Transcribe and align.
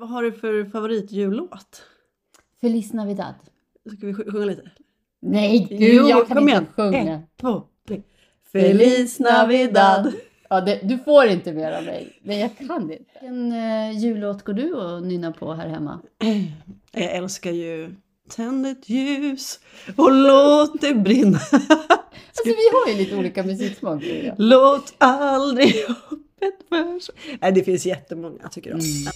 Vad 0.00 0.08
har 0.08 0.22
du 0.22 0.32
för 0.32 0.64
favoritjullåt? 0.64 1.82
Feliz 2.60 2.92
Navidad. 2.92 3.34
Ska 3.96 4.06
vi 4.06 4.14
sjunga 4.14 4.44
lite? 4.44 4.70
Nej, 5.22 5.66
gud, 5.70 5.80
Jo, 5.80 6.08
jag 6.08 6.28
kan 6.28 6.36
kom 6.36 6.48
inte 6.48 6.52
igen. 6.52 6.66
sjunga. 6.76 7.14
Ett, 7.14 7.36
två, 7.40 7.62
tre. 7.88 8.02
Feliz 8.52 9.18
Navidad! 9.20 10.12
Ja, 10.48 10.60
det, 10.60 10.80
du 10.82 10.98
får 10.98 11.26
inte 11.26 11.52
mer 11.52 11.72
av 11.72 11.84
mig. 11.84 12.20
Nej, 12.22 12.40
jag 12.40 12.58
kan 12.58 12.82
inte. 12.82 13.04
Vilken 13.12 13.52
uh, 13.52 13.98
jullåt 13.98 14.42
går 14.42 14.52
du 14.52 14.72
och 14.72 15.02
nynna 15.02 15.32
på 15.32 15.52
här 15.52 15.68
hemma? 15.68 16.00
Jag 16.92 17.12
älskar 17.12 17.50
ju 17.50 17.94
Tänd 18.28 18.66
ett 18.66 18.88
ljus 18.88 19.60
och 19.96 20.12
låt 20.12 20.80
det 20.80 20.94
brinna. 20.94 21.38
Alltså, 22.42 22.54
vi 22.56 22.70
har 22.72 22.88
ju 22.88 23.04
lite 23.04 23.16
olika 23.16 23.42
musiksmak. 23.42 24.02
Låt 24.38 24.94
aldrig 24.98 25.74
hoppet 25.88 26.68
förs... 26.68 27.10
Nej, 27.40 27.52
det 27.52 27.62
finns 27.62 27.86
jättemånga 27.86 28.48
tycker 28.48 28.70
jag. 28.70 28.78
Mm. 28.78 29.12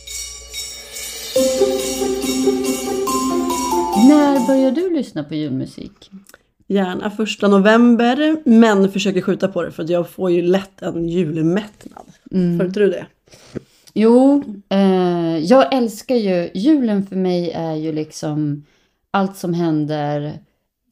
När 4.08 4.46
börjar 4.46 4.70
du 4.70 4.90
lyssna 4.90 5.24
på 5.24 5.34
julmusik? 5.34 6.10
Gärna 6.66 7.10
första 7.10 7.48
november, 7.48 8.36
men 8.44 8.90
försöker 8.90 9.20
skjuta 9.20 9.48
på 9.48 9.62
det 9.62 9.70
för 9.70 9.90
jag 9.90 10.10
får 10.10 10.30
ju 10.30 10.42
lätt 10.42 10.82
en 10.82 11.08
julmättnad. 11.08 12.06
Mm. 12.32 12.58
Får 12.58 12.66
inte 12.66 12.80
du 12.80 12.90
det? 12.90 13.06
Jo, 13.94 14.44
eh, 14.68 15.38
jag 15.38 15.74
älskar 15.74 16.14
ju, 16.14 16.50
julen 16.54 17.06
för 17.06 17.16
mig 17.16 17.50
är 17.50 17.74
ju 17.74 17.92
liksom 17.92 18.64
allt 19.10 19.36
som 19.36 19.54
händer 19.54 20.38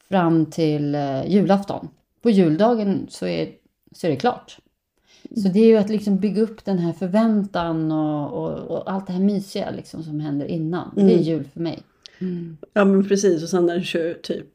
fram 0.09 0.47
till 0.47 0.95
eh, 0.95 1.31
julafton. 1.31 1.89
På 2.23 2.31
juldagen 2.31 3.07
så 3.11 3.27
är, 3.27 3.49
så 3.97 4.07
är 4.07 4.11
det 4.11 4.17
klart. 4.17 4.59
Så 5.37 5.49
det 5.49 5.61
är 5.61 5.67
ju 5.67 5.77
att 5.77 5.89
liksom 5.91 6.17
bygga 6.19 6.43
upp 6.43 6.65
den 6.65 6.79
här 6.79 6.93
förväntan 6.93 7.93
och, 7.93 8.33
och, 8.45 8.59
och 8.79 8.93
allt 8.93 9.07
det 9.07 9.13
här 9.13 9.21
mysiga 9.21 9.71
liksom 9.71 10.03
som 10.03 10.21
händer 10.21 10.47
innan. 10.47 10.93
Det 10.95 11.01
är 11.03 11.05
Mm. 11.11 11.23
jul 11.23 11.49
för 11.53 11.61
mig. 11.61 11.79
Ja 12.73 12.85
men 12.85 13.09
precis 13.09 13.43
och 13.43 13.49
sen 13.49 13.67
det 13.67 13.83
kör 13.83 14.15
typ 14.15 14.49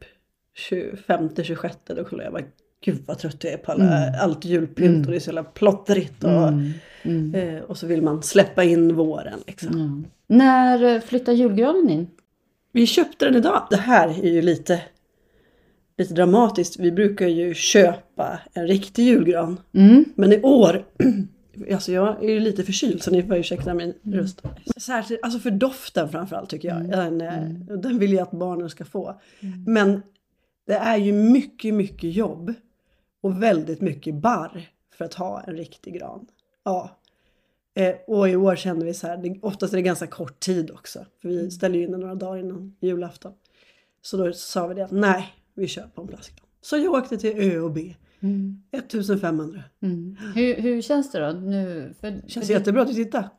25-26 0.71 1.69
då 1.95 2.03
kollar 2.03 2.23
jag 2.23 2.33
bara 2.33 2.43
gud 2.85 3.03
vad 3.05 3.17
trött 3.17 3.43
jag 3.43 3.53
är 3.53 3.57
på 3.57 3.71
alla, 3.71 4.13
allt 4.21 4.45
julpynt 4.45 4.89
Mm. 4.89 5.01
och 5.05 5.11
det 5.11 5.15
är 5.17 5.19
så 5.19 5.27
jävla 5.29 5.43
plottrigt 5.43 6.23
och, 6.23 6.47
Mm. 6.47 6.71
Mm. 7.03 7.35
eh, 7.35 7.61
och 7.63 7.77
så 7.77 7.87
vill 7.87 8.01
man 8.01 8.23
släppa 8.23 8.63
in 8.63 8.95
våren 8.95 9.39
liksom. 9.47 10.05
När 10.27 10.95
eh, 10.95 11.01
flyttar 11.01 11.33
julgranen 11.33 11.89
in? 11.89 12.07
Vi 12.71 12.87
köpte 12.87 13.25
den 13.25 13.35
idag. 13.35 13.67
Det 13.69 13.77
här 13.77 14.07
är 14.23 14.31
ju 14.33 14.41
lite, 14.41 14.81
lite 15.97 16.13
dramatiskt. 16.13 16.79
Vi 16.79 16.91
brukar 16.91 17.27
ju 17.27 17.53
köpa 17.53 18.39
en 18.53 18.67
riktig 18.67 19.03
julgran. 19.03 19.59
Mm. 19.73 20.05
Men 20.15 20.33
i 20.33 20.41
år, 20.41 20.85
alltså 21.73 21.91
jag 21.91 22.23
är 22.23 22.29
ju 22.29 22.39
lite 22.39 22.63
förkyld 22.63 23.03
så 23.03 23.11
ni 23.11 23.23
får 23.23 23.37
ursäkta 23.37 23.73
min 23.73 23.93
röst. 24.03 24.41
Särskilt, 24.77 25.23
alltså 25.23 25.39
för 25.39 25.51
doften 25.51 26.09
framförallt 26.09 26.49
tycker 26.49 26.67
jag. 26.67 26.89
Den, 26.89 27.21
eh, 27.21 27.77
den 27.77 27.99
vill 27.99 28.13
jag 28.13 28.21
att 28.21 28.31
barnen 28.31 28.69
ska 28.69 28.85
få. 28.85 29.21
Men 29.67 30.01
det 30.65 30.73
är 30.73 30.97
ju 30.97 31.13
mycket, 31.13 31.73
mycket 31.73 32.13
jobb. 32.13 32.53
Och 33.21 33.43
väldigt 33.43 33.81
mycket 33.81 34.15
barr 34.15 34.69
för 34.97 35.05
att 35.05 35.13
ha 35.13 35.41
en 35.41 35.57
riktig 35.57 35.93
gran. 35.93 36.27
Ja. 36.63 36.99
Eh, 37.73 37.95
och 38.07 38.29
i 38.29 38.35
år 38.35 38.55
kände 38.55 38.85
vi 38.85 38.93
så 38.93 39.07
här, 39.07 39.17
det, 39.17 39.39
oftast 39.41 39.73
är 39.73 39.77
det 39.77 39.81
ganska 39.81 40.07
kort 40.07 40.39
tid 40.39 40.71
också. 40.71 41.05
För 41.21 41.29
vi 41.29 41.51
ställer 41.51 41.75
ju 41.75 41.83
in 41.85 41.91
den 41.91 41.99
några 41.99 42.15
dagar 42.15 42.39
innan 42.39 42.75
julafton. 42.79 43.33
Så 44.01 44.17
då 44.17 44.33
sa 44.33 44.67
vi 44.67 44.75
det 44.75 44.85
att 44.85 44.91
nej, 44.91 45.33
vi 45.57 45.67
kör 45.67 45.87
på 45.87 46.01
en 46.01 46.07
plastgran. 46.07 46.47
Så 46.61 46.77
jag 46.77 46.93
åkte 46.93 47.17
till 47.17 47.33
Ö 47.37 47.59
och 47.59 47.71
B. 47.71 47.95
Mm. 48.19 48.61
1500. 48.71 49.63
Mm. 49.81 50.17
Hur, 50.35 50.55
hur 50.55 50.81
känns 50.81 51.11
det 51.11 51.19
då? 51.19 51.39
Nu, 51.39 51.93
för, 51.99 52.27
Känns 52.27 52.47
för 52.47 52.53
jättebra 52.53 52.81
att 52.81 52.87
du 52.87 52.93
tittar. 52.93 53.29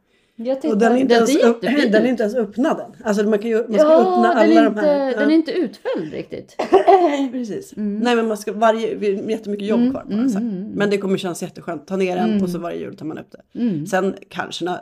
Jag 0.40 0.64
Och 0.64 0.78
den 0.78 0.92
är 0.92 0.96
inte, 0.96 1.14
ens, 1.14 1.32
ser 1.32 1.48
upp, 1.48 1.64
jättefin 1.64 1.92
den 1.92 2.04
är 2.04 2.08
inte 2.08 2.22
ens 2.22 2.34
öppnad 2.36 2.80
än. 2.80 2.92
Alltså 3.04 3.22
man, 3.24 3.38
kan 3.38 3.50
ju, 3.50 3.56
man 3.56 3.78
ska 3.78 3.88
Ja, 3.88 4.00
öppna 4.00 4.22
den 4.28 4.36
alla 4.38 4.42
är, 4.60 4.64
de 4.64 4.66
inte, 4.68 4.80
här. 4.80 5.16
den 5.16 5.30
är 5.30 5.34
inte 5.34 5.52
utfälld 5.52 6.12
riktigt. 6.12 6.54
Ja, 6.58 7.28
precis. 7.32 7.76
Mm. 7.76 7.98
Nej 7.98 8.16
men 8.16 8.28
man 8.28 8.36
ska 8.38 8.52
varje, 8.52 8.94
vi 8.94 9.14
har 9.16 9.30
jättemycket 9.30 9.66
jobb 9.68 9.80
Mm, 9.80 9.90
kvar 9.92 10.02
mm, 10.02 10.18
mm, 10.20 10.36
mm. 10.36 10.70
Men 10.74 10.90
det 10.90 10.98
kommer 10.98 11.16
kännas 11.18 11.42
jätteskönt. 11.42 11.86
Ta 11.86 11.96
ner 11.96 12.16
den 12.16 12.30
Mm. 12.30 12.42
och 12.42 12.50
så 12.50 12.58
varje 12.58 12.78
jul 12.78 12.96
tar 12.96 13.06
man 13.06 13.18
upp 13.18 13.30
det. 13.52 13.60
Mm. 13.60 13.86
Sen 13.86 14.14
kanske 14.28 14.64
när 14.64 14.80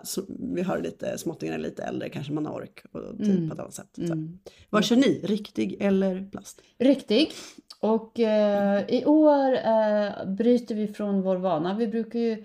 vi 0.55 0.62
har 0.62 0.78
lite 0.78 1.19
småttingar 1.19 1.55
är 1.55 1.59
lite 1.59 1.83
äldre 1.83 2.09
kanske 2.09 2.33
man 2.33 2.47
har 2.47 2.55
ork 2.55 2.83
och 2.93 3.19
tid 3.19 3.31
Mm. 3.31 3.49
på 3.49 3.55
ett 3.55 3.61
annat 3.61 3.75
sätt. 3.75 3.99
Mm. 3.99 4.38
Vad 4.71 4.84
kör 4.84 4.97
ni? 4.97 5.21
Riktig 5.25 5.77
eller 5.81 6.28
plast? 6.31 6.61
Riktig. 6.78 7.33
Och 7.81 8.21
eh, 8.21 8.84
i 8.88 9.05
år 9.05 9.53
eh, 9.55 10.27
bryter 10.27 10.75
vi 10.75 10.87
från 10.88 11.23
vår 11.23 11.37
vana. 11.37 11.75
Vi 11.78 11.88
brukar 11.88 12.19
ju 12.19 12.44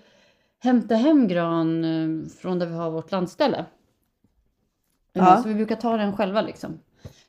hämta 0.62 0.94
hem 0.94 1.28
gran 1.28 1.84
eh, 1.84 2.28
från 2.28 2.58
där 2.58 2.66
vi 2.66 2.74
har 2.74 2.90
vårt 2.90 3.10
landställe. 3.10 3.64
Ja. 5.12 5.42
Så 5.42 5.48
vi 5.48 5.54
brukar 5.54 5.76
ta 5.76 5.96
den 5.96 6.16
själva 6.16 6.42
liksom. 6.42 6.78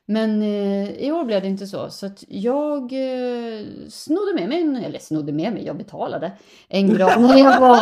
Men 0.06 0.42
eh, 0.42 0.90
i 0.90 1.12
år 1.12 1.24
blev 1.24 1.42
det 1.42 1.48
inte 1.48 1.66
så. 1.66 1.90
Så 1.90 2.06
att 2.06 2.24
jag 2.28 2.82
eh, 2.82 3.66
snodde 3.88 4.34
med 4.34 4.48
mig, 4.48 4.60
en, 4.60 4.76
eller 4.76 4.98
snodde 4.98 5.32
med 5.32 5.52
mig, 5.52 5.64
jag 5.64 5.76
betalade 5.76 6.32
en 6.68 6.88
gran 6.88 7.22
när 7.22 7.38
jag 7.38 7.60
var, 7.60 7.78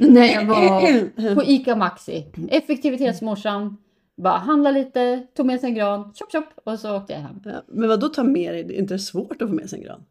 när 0.12 0.26
jag 0.26 0.46
var 0.46 1.34
på 1.34 1.44
ICA 1.44 1.76
Maxi. 1.76 2.26
Effektivitetsmorsan. 2.48 3.76
Bara 4.16 4.38
handla 4.38 4.70
lite, 4.70 5.26
tog 5.36 5.46
med 5.46 5.60
sig 5.60 5.68
en 5.68 5.74
gran, 5.74 6.14
chop 6.14 6.32
chop 6.32 6.44
och 6.64 6.78
så 6.78 6.96
åkte 6.96 7.12
jag 7.12 7.20
hem. 7.20 7.40
Ja, 7.44 7.62
men 7.68 7.88
vad 7.88 8.00
då 8.00 8.08
ta 8.08 8.22
med 8.22 8.54
dig? 8.54 8.60
Är 8.60 8.72
inte 8.72 8.94
det 8.94 8.98
svårt 8.98 9.42
att 9.42 9.48
få 9.48 9.54
med 9.54 9.70
sig 9.70 9.78
en 9.78 9.84
gran? 9.84 10.04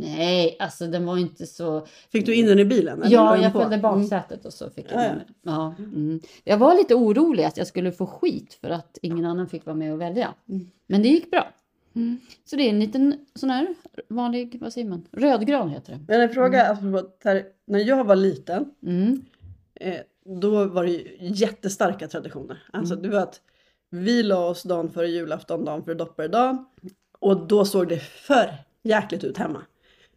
Nej, 0.00 0.56
alltså 0.58 0.86
den 0.86 1.06
var 1.06 1.18
inte 1.18 1.46
så... 1.46 1.86
Fick 2.12 2.26
du 2.26 2.34
in 2.34 2.46
den 2.46 2.58
i 2.58 2.64
bilen? 2.64 3.02
Ja, 3.04 3.32
den 3.32 3.42
jag 3.42 3.52
följde 3.52 3.76
Mm. 3.76 3.80
baksätet 3.80 4.44
och 4.44 4.52
så 4.52 4.70
fick 4.70 4.92
jag 4.92 5.04
Ja, 5.04 5.12
ja. 5.42 5.74
mm. 5.78 6.20
Jag 6.44 6.58
var 6.58 6.74
lite 6.74 6.94
orolig 6.94 7.44
att 7.44 7.56
jag 7.56 7.66
skulle 7.66 7.92
få 7.92 8.06
skit 8.06 8.58
för 8.60 8.70
att 8.70 8.98
ingen 9.02 9.24
annan 9.26 9.48
fick 9.48 9.66
vara 9.66 9.76
med 9.76 9.92
och 9.92 10.00
välja. 10.00 10.34
Mm. 10.48 10.70
Men 10.86 11.02
det 11.02 11.08
gick 11.08 11.30
bra. 11.30 11.48
Så 12.44 12.56
det 12.56 12.62
är 12.62 12.70
en 12.70 12.80
liten 12.80 13.14
sån 13.34 13.50
här 13.50 13.74
vanlig, 14.08 14.58
vad 14.60 14.72
säger 14.72 14.88
man? 14.88 15.06
Rödgran 15.12 15.68
heter 15.70 15.92
det. 15.92 16.00
Men 16.08 16.20
en 16.20 16.28
fråga, 16.30 16.78
här, 17.24 17.44
när 17.66 17.78
jag 17.78 18.04
var 18.04 18.16
liten 18.16 18.70
Mm. 18.82 19.24
eh, 19.74 19.96
då 20.40 20.64
var 20.64 20.84
det 20.84 21.04
jättestarka 21.20 22.08
traditioner. 22.08 22.62
Alltså 22.72 22.96
det 22.96 23.08
var 23.08 23.20
att 23.20 23.40
vi 23.90 24.22
la 24.22 24.48
oss 24.48 24.62
dagen 24.62 24.90
före 24.90 25.08
julafton, 25.08 25.64
dagen 25.64 25.84
före 25.84 25.94
dopparedagen. 25.94 26.64
Och 27.18 27.46
då 27.46 27.64
såg 27.64 27.88
det 27.88 27.98
för 27.98 28.54
jäkligt 28.82 29.24
ut 29.24 29.38
hemma. 29.38 29.62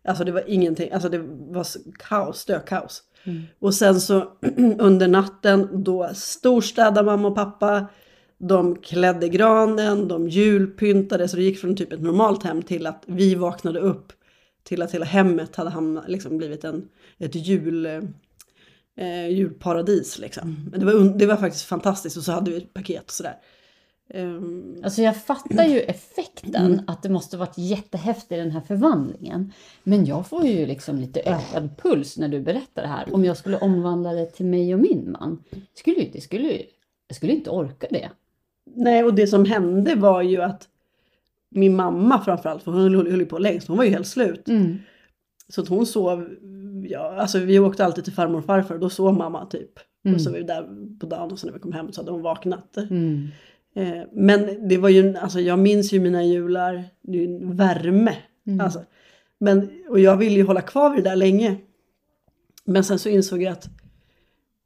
Alltså 0.03 0.23
det 0.23 0.31
var 0.31 0.43
ingenting, 0.47 0.91
alltså 0.91 1.09
det 1.09 1.17
var 1.27 1.65
kaos, 1.99 2.39
stökaos. 2.39 3.03
Mm. 3.23 3.41
Och 3.59 3.73
sen 3.73 4.01
så 4.01 4.31
under 4.79 5.07
natten 5.07 5.83
då 5.83 6.09
storstädade 6.13 7.03
mamma 7.03 7.27
och 7.27 7.35
pappa. 7.35 7.87
De 8.37 8.75
klädde 8.75 9.29
granen, 9.29 10.07
de 10.07 10.29
julpyntade 10.29 11.27
så 11.27 11.35
det 11.35 11.43
gick 11.43 11.59
från 11.59 11.75
typ 11.75 11.93
ett 11.93 12.01
normalt 12.01 12.43
hem 12.43 12.61
till 12.61 12.87
att 12.87 13.03
vi 13.05 13.35
vaknade 13.35 13.79
upp 13.79 14.13
till 14.63 14.81
att 14.81 14.91
hela 14.93 15.05
hemmet 15.05 15.55
hade 15.55 15.69
hamnat, 15.69 16.09
liksom 16.09 16.37
blivit 16.37 16.63
en, 16.63 16.89
ett 17.17 17.35
jul, 17.35 17.85
eh, 18.95 19.27
julparadis. 19.29 20.19
Liksom. 20.19 20.69
Men 20.71 20.79
det, 20.79 20.85
var, 20.85 21.17
det 21.17 21.25
var 21.25 21.35
faktiskt 21.35 21.65
fantastiskt 21.65 22.17
och 22.17 22.23
så 22.23 22.31
hade 22.31 22.51
vi 22.51 22.57
ett 22.57 22.73
paket 22.73 23.03
och 23.03 23.11
sådär. 23.11 23.35
Ehm, 24.13 24.75
Alltså 24.83 25.01
jag 25.01 25.17
fattar 25.23 25.63
ju 25.65 25.79
effekten 25.79 26.81
att 26.87 27.03
det 27.03 27.09
måste 27.09 27.37
varit 27.37 27.57
jättehäftigt 27.57 28.29
den 28.29 28.51
här 28.51 28.61
förvandlingen. 28.61 29.53
Men 29.83 30.05
jag 30.05 30.27
får 30.27 30.45
ju 30.45 30.65
liksom 30.65 30.97
lite 30.97 31.19
ökad 31.19 31.69
puls 31.77 32.17
när 32.17 32.27
du 32.27 32.39
berättar 32.39 32.81
det 32.81 32.87
här. 32.87 33.13
Om 33.13 33.25
jag 33.25 33.37
skulle 33.37 33.57
omvandla 33.57 34.13
det 34.13 34.25
till 34.25 34.45
mig 34.45 34.73
och 34.73 34.79
min 34.79 35.11
man. 35.19 35.43
Skulle, 35.73 36.09
det 36.13 36.21
skulle, 36.21 36.61
jag 37.07 37.15
skulle 37.15 37.33
inte 37.33 37.49
orka 37.49 37.87
det. 37.89 38.09
nej, 38.75 39.03
och 39.03 39.13
det 39.13 39.27
som 39.27 39.45
hände 39.45 39.95
var 39.95 40.21
ju 40.21 40.41
att 40.41 40.67
min 41.49 41.75
mamma 41.75 42.21
framförallt, 42.21 42.63
för 42.63 42.71
hon 42.71 42.95
höll, 42.95 43.19
ju 43.19 43.25
på 43.25 43.37
längst, 43.37 43.67
hon 43.67 43.77
var 43.77 43.83
ju 43.83 43.89
helt 43.89 44.07
slut. 44.07 44.47
Mm. 44.47 44.77
Så 45.47 45.61
att 45.61 45.67
hon 45.67 45.85
sov, 45.85 46.29
ja, 46.83 47.15
alltså 47.15 47.39
vi 47.39 47.59
åkte 47.59 47.85
alltid 47.85 48.03
till 48.03 48.13
farmor 48.13 48.39
och 48.39 48.45
farfar 48.45 48.75
och 48.75 48.81
då 48.81 48.89
sov 48.89 49.13
mamma 49.13 49.45
typ. 49.45 49.71
Mm. 50.05 50.15
Och 50.15 50.21
så 50.21 50.31
var 50.31 50.37
vi 50.37 50.43
där 50.43 50.69
på 50.99 51.05
dagen 51.05 51.31
och 51.31 51.39
så 51.39 51.47
när 51.47 51.53
vi 51.53 51.59
kom 51.59 51.71
hem 51.71 51.91
så 51.91 52.01
hade 52.01 52.11
hon 52.11 52.21
vaknat. 52.21 52.77
Mm. 52.77 53.27
Eh, 53.75 54.01
men 54.11 54.67
det 54.67 54.77
var 54.77 54.89
ju, 54.89 55.17
alltså 55.17 55.39
jag 55.39 55.59
minns 55.59 55.93
ju 55.93 55.99
mina 55.99 56.23
jular, 56.23 56.83
det 57.01 57.17
är 57.17 57.21
ju 57.21 57.35
en 57.35 57.55
värme. 57.55 58.15
Mm. 58.47 58.61
Alltså. 58.61 58.83
Men, 59.37 59.69
och 59.89 59.99
jag 59.99 60.17
ville 60.17 60.35
ju 60.35 60.43
hålla 60.43 60.61
kvar 60.61 60.95
vid 60.95 61.03
det 61.03 61.09
där 61.09 61.15
länge. 61.15 61.57
Men 62.65 62.83
sen 62.83 62.99
så 62.99 63.09
insåg 63.09 63.41
jag 63.41 63.51
att 63.51 63.69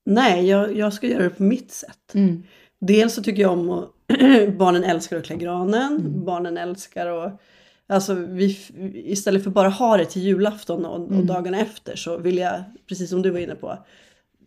nej, 0.06 0.48
jag, 0.50 0.78
jag 0.78 0.94
ska 0.94 1.08
göra 1.08 1.24
det 1.24 1.30
på 1.30 1.44
mitt 1.44 1.72
sätt. 1.72 2.14
Mm. 2.14 2.44
Dels 2.80 3.14
så 3.14 3.24
tycker 3.24 3.42
jag 3.42 3.52
om 3.52 3.70
att 3.70 3.90
barnen 4.58 4.84
älskar 4.84 5.18
att 5.18 5.26
klä 5.26 5.36
granen, 5.36 6.26
barnen 6.26 6.58
älskar 6.58 7.08
att 7.08 7.42
Alltså 7.88 8.14
vi, 8.14 8.58
istället 8.94 9.44
för 9.44 9.52
bara 9.52 9.70
ha 9.70 9.98
det 9.98 10.06
till 10.06 10.22
julafton 10.22 10.86
och, 10.86 11.12
och 11.12 11.26
dagarna 11.26 11.60
efter 11.60 11.96
så 11.96 12.18
vill 12.18 12.38
jag, 12.38 12.64
precis 12.88 13.10
som 13.10 13.22
du 13.22 13.30
var 13.30 13.40
inne 13.40 13.56
på, 13.56 13.78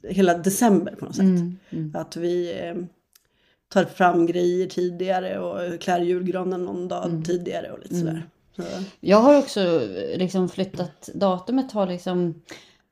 hela 0.09 0.39
december 0.39 0.95
på 0.95 1.05
något 1.05 1.17
sätt. 1.17 1.25
Mm. 1.25 1.57
Mm. 1.71 1.93
Att 1.95 2.17
vi 2.17 2.61
eh, 2.61 2.75
tar 3.69 3.85
fram 3.85 4.27
grejer 4.27 4.67
tidigare 4.67 5.39
och 5.39 5.81
klär 5.81 6.01
julgranen 6.01 6.65
någon 6.65 6.89
dag 6.89 7.23
tidigare 7.27 7.71
och 7.73 7.79
lite 7.79 7.95
sådär. 7.95 8.27
Så, 8.57 8.63
Jag 9.01 9.17
har 9.17 9.39
också 9.39 9.81
liksom 10.17 10.49
flyttat 10.49 11.09
datumet 11.15 11.73
har 11.73 11.87
liksom 11.87 12.43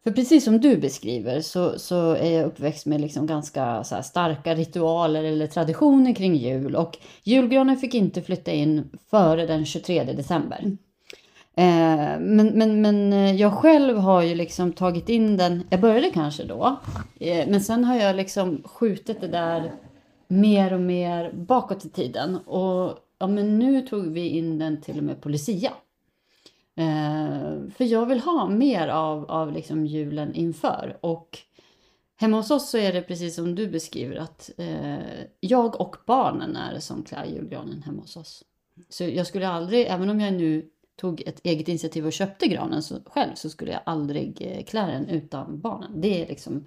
För 0.04 0.10
precis 0.10 0.44
som 0.44 0.60
du 0.60 0.76
beskriver 0.76 1.40
så, 1.40 1.78
så 1.78 2.10
är 2.10 2.30
jag 2.30 2.46
uppväxt 2.46 2.86
med 2.86 3.00
liksom 3.00 3.26
ganska 3.26 3.84
starka 3.84 4.54
ritualer 4.54 5.24
eller 5.24 5.46
traditioner 5.46 6.14
kring 6.14 6.34
jul. 6.34 6.76
Och 6.76 6.98
julgranen 7.22 7.76
fick 7.76 7.94
inte 7.94 8.22
flytta 8.22 8.52
in 8.52 8.90
före 9.10 9.46
den 9.46 9.66
23 9.66 10.04
december. 10.04 10.58
Mm. 10.58 10.78
Eh, 11.56 12.20
men, 12.20 12.46
men, 12.46 12.80
men 12.80 13.12
eh, 13.12 13.34
jag 13.34 13.52
själv 13.52 13.96
har 13.96 14.22
ju 14.22 14.34
liksom 14.34 14.72
tagit 14.72 15.08
in 15.08 15.36
den, 15.36 15.62
jag 15.70 15.80
började 15.80 16.10
kanske 16.10 16.44
då, 16.44 16.80
eh, 17.20 17.48
men 17.48 17.60
sen 17.60 17.84
har 17.84 17.96
jag 17.96 18.16
liksom 18.16 18.62
skjutit 18.64 19.20
det 19.20 19.28
där 19.28 19.72
mer 20.34 20.72
och 20.72 20.80
mer 20.80 21.32
bakåt 21.32 21.84
i 21.84 21.88
tiden. 21.88 22.36
Och 22.36 22.98
ja, 23.18 23.26
men 23.26 23.58
nu 23.58 23.82
tog 23.82 24.06
vi 24.06 24.28
in 24.28 24.58
den 24.58 24.80
till 24.80 24.98
och 24.98 25.04
med 25.04 25.20
på 25.20 25.28
Lucia. 25.28 25.72
Eh, 26.76 27.68
för 27.76 27.84
jag 27.84 28.06
vill 28.06 28.20
ha 28.20 28.48
mer 28.48 28.88
av, 28.88 29.30
av 29.30 29.52
liksom 29.52 29.86
julen 29.86 30.34
inför. 30.34 30.98
Och 31.00 31.38
hemma 32.16 32.36
hos 32.36 32.50
oss 32.50 32.70
så 32.70 32.78
är 32.78 32.92
det 32.92 33.02
precis 33.02 33.34
som 33.34 33.54
du 33.54 33.68
beskriver 33.68 34.16
att 34.16 34.50
eh, 34.56 34.98
jag 35.40 35.80
och 35.80 35.96
barnen 36.06 36.56
är 36.56 36.74
det 36.74 36.80
som 36.80 37.02
klär 37.02 37.24
julgranen 37.24 37.82
hemma 37.82 38.00
hos 38.00 38.16
oss. 38.16 38.44
Så 38.88 39.04
jag 39.04 39.26
skulle 39.26 39.48
aldrig, 39.48 39.86
även 39.86 40.10
om 40.10 40.20
jag 40.20 40.34
nu 40.34 40.70
tog 40.96 41.22
ett 41.26 41.40
eget 41.44 41.68
initiativ 41.68 42.06
och 42.06 42.12
köpte 42.12 42.46
granen 42.46 42.82
så, 42.82 42.96
själv 43.06 43.34
så 43.34 43.50
skulle 43.50 43.72
jag 43.72 43.80
aldrig 43.86 44.38
eh, 44.40 44.64
klä 44.64 44.86
den 44.86 45.08
utan 45.08 45.60
barnen. 45.60 46.00
Det 46.00 46.22
är 46.22 46.28
liksom, 46.28 46.66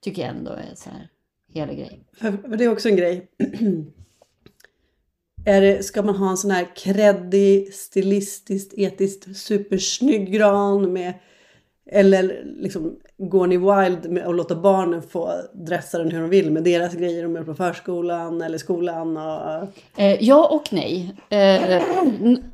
tycker 0.00 0.22
jag 0.22 0.36
ändå 0.36 0.50
är 0.50 0.74
så 0.74 0.90
här 0.90 1.08
hela 1.48 1.72
grej. 1.72 2.00
För 2.18 2.56
det 2.56 2.64
är 2.64 2.72
också 2.72 2.88
en 2.88 2.96
grej. 2.96 3.28
Är 5.44 5.60
det, 5.60 5.82
ska 5.82 6.02
man 6.02 6.16
ha 6.16 6.30
en 6.30 6.36
sån 6.36 6.50
här 6.50 6.76
kreddig, 6.76 7.74
stilistiskt, 7.74 8.74
etiskt 8.76 9.36
supersnygg 9.36 10.32
gran 10.32 10.92
med 10.92 11.14
eller 11.90 12.42
liksom 12.44 12.96
går 13.18 13.46
ni 13.46 13.56
wild 13.56 14.10
med 14.10 14.26
att 14.26 14.34
låta 14.34 14.54
barnen 14.54 15.02
få 15.02 15.32
dressa 15.52 15.98
den 15.98 16.10
hur 16.10 16.20
de 16.20 16.30
vill 16.30 16.50
med 16.50 16.64
deras 16.64 16.94
grejer 16.94 17.22
de 17.22 17.36
är 17.36 17.42
på 17.42 17.54
förskolan 17.54 18.42
eller 18.42 18.58
skolan? 18.58 19.16
Och... 19.16 19.68
Eh, 20.00 20.24
ja 20.24 20.48
och 20.48 20.72
nej. 20.72 21.14
Eh, 21.28 21.82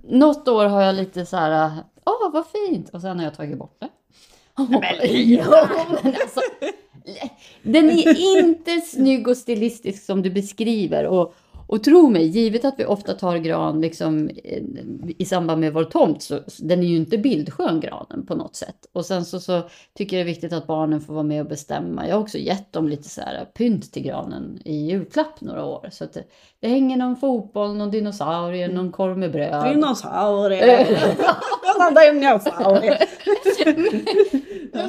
något 0.02 0.48
år 0.48 0.64
har 0.64 0.82
jag 0.82 0.94
lite 0.94 1.26
så 1.26 1.36
här, 1.36 1.70
åh 2.06 2.32
vad 2.32 2.44
fint, 2.46 2.90
och 2.90 3.00
sen 3.00 3.18
har 3.18 3.24
jag 3.24 3.34
tagit 3.34 3.58
bort 3.58 3.76
det. 3.80 3.88
ja, 5.24 5.68
men 5.88 6.14
alltså, 6.14 6.40
den 7.62 7.90
är 7.90 8.38
inte 8.38 8.80
snygg 8.80 9.28
och 9.28 9.36
stilistisk 9.36 10.04
som 10.04 10.22
du 10.22 10.30
beskriver. 10.30 11.06
Och, 11.06 11.34
och 11.66 11.84
tro 11.84 12.10
mig, 12.10 12.26
givet 12.26 12.64
att 12.64 12.74
vi 12.78 12.84
ofta 12.84 13.14
tar 13.14 13.36
gran 13.36 13.80
liksom, 13.80 14.30
eh, 14.44 14.62
i 15.18 15.24
samband 15.24 15.60
med 15.60 15.72
vår 15.72 15.84
tomt, 15.84 16.22
så 16.22 16.40
den 16.58 16.80
är 16.80 16.86
ju 16.86 16.96
inte 16.96 17.18
bildskön 17.18 17.80
granen 17.80 18.26
på 18.26 18.34
något 18.34 18.56
sätt. 18.56 18.76
Och 18.92 19.06
sen 19.06 19.24
så, 19.24 19.40
så 19.40 19.62
tycker 19.94 20.16
jag 20.16 20.26
det 20.26 20.30
är 20.30 20.34
viktigt 20.34 20.52
att 20.52 20.66
barnen 20.66 21.00
får 21.00 21.14
vara 21.14 21.24
med 21.24 21.42
och 21.42 21.48
bestämma. 21.48 22.08
Jag 22.08 22.14
har 22.14 22.22
också 22.22 22.38
gett 22.38 22.72
dem 22.72 22.88
lite 22.88 23.08
så 23.08 23.20
här 23.20 23.44
pynt 23.44 23.92
till 23.92 24.02
granen 24.02 24.58
i 24.64 24.74
julklapp 24.74 25.40
några 25.40 25.64
år. 25.64 25.88
Så 25.92 26.04
att 26.04 26.12
det, 26.12 26.24
det 26.60 26.68
hänger 26.68 26.96
någon 26.96 27.16
fotboll, 27.16 27.76
någon 27.76 27.90
dinosaurie, 27.90 28.68
någon 28.68 28.92
korv 28.92 29.18
med 29.18 29.32
bröd. 29.32 29.68
Dinosaurier! 29.74 30.84
Dinosaurier! 32.12 32.98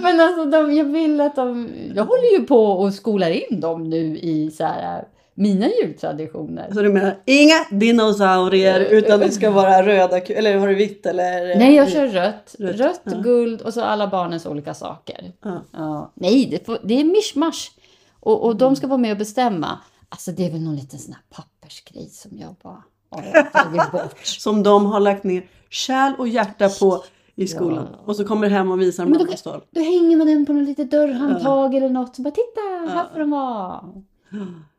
Men 0.01 0.19
alltså, 0.19 0.45
de, 0.45 0.74
jag 0.74 0.86
vill 0.86 1.22
att 1.22 1.36
de... 1.36 1.69
Jag 1.95 2.06
håller 2.06 2.39
ju 2.39 2.45
på 2.45 2.66
och 2.66 2.94
skolar 2.94 3.30
in 3.30 3.60
dem 3.60 3.89
nu 3.89 4.18
i 4.18 4.51
så 4.51 4.63
här, 4.63 5.04
mina 5.37 5.67
jultraditioner. 5.69 6.71
Så 6.73 6.81
du 6.81 6.89
menar 6.93 7.15
inga 7.25 7.55
dinosaurier 7.71 8.79
utan 8.79 9.19
det 9.19 9.31
ska 9.31 9.51
vara 9.51 9.85
röda 9.85 10.17
eller 10.19 10.57
har 10.57 10.67
du 10.67 10.75
vitt 10.75 11.05
eller? 11.05 11.55
Nej, 11.57 11.75
jag 11.75 11.91
kör 11.91 12.07
rött. 12.07 12.55
Rött, 12.59 12.75
Rött, 12.79 13.01
ja. 13.03 13.11
guld 13.23 13.61
och 13.61 13.73
så 13.73 13.81
alla 13.81 14.07
barnens 14.07 14.45
olika 14.45 14.73
saker. 14.73 15.31
Ja. 15.43 15.61
Ja. 15.71 16.11
Nej, 16.13 16.45
det, 16.51 16.65
får, 16.65 16.77
det 16.83 16.99
är 16.99 17.03
mischmasch. 17.03 17.71
Och, 18.19 18.43
och 18.45 18.55
de 18.55 18.75
ska 18.75 18.87
vara 18.87 18.97
med 18.97 19.11
och 19.11 19.17
bestämma. 19.17 19.79
Alltså 20.09 20.31
det 20.31 20.45
är 20.45 20.51
väl 20.51 20.61
någon 20.61 20.75
liten 20.75 20.99
sån 20.99 21.13
här 21.13 21.21
pappersgrej 21.29 22.09
som 22.09 22.31
jag 22.38 22.55
bara 22.63 22.83
har 23.09 23.91
bort. 23.91 24.17
Som 24.27 24.63
de 24.63 24.85
har 24.85 24.99
lagt 24.99 25.23
ner 25.23 25.43
själ 25.69 26.13
och 26.17 26.27
hjärta 26.27 26.69
på 26.69 27.03
i 27.35 27.47
skolan. 27.47 27.88
Ja. 27.91 27.99
Och 28.05 28.15
så 28.15 28.25
kommer 28.25 28.49
hem 28.49 28.71
och 28.71 28.81
visar 28.81 29.05
då- 29.05 29.09
mamma 29.19 29.38
stol. 29.38 29.61
Då 29.71 29.81
hänger 29.81 30.17
man 30.17 30.27
den 30.27 30.45
på 30.45 30.53
något 30.53 30.67
litet 30.67 30.91
dörrhandtag 30.91 31.75
eller 31.75 31.89
något. 31.89 32.15
Så 32.15 32.21
bara 32.21 32.31
titta, 32.31 32.61
här 32.61 32.95
Ja. 32.97 33.09
får 33.13 33.19
de 33.19 33.29
vara. 33.29 33.83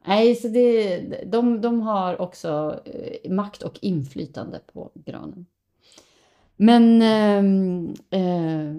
Nej, 0.06 0.34
så 0.34 0.48
det, 0.48 1.00
de, 1.26 1.60
de 1.60 1.80
har 1.80 2.20
också 2.20 2.80
eh, 2.84 3.30
makt 3.30 3.62
och 3.62 3.78
inflytande 3.82 4.60
på 4.72 4.90
granen. 4.94 5.46
Men 6.56 7.02
ehm, 7.02 7.94
eh, 8.10 8.74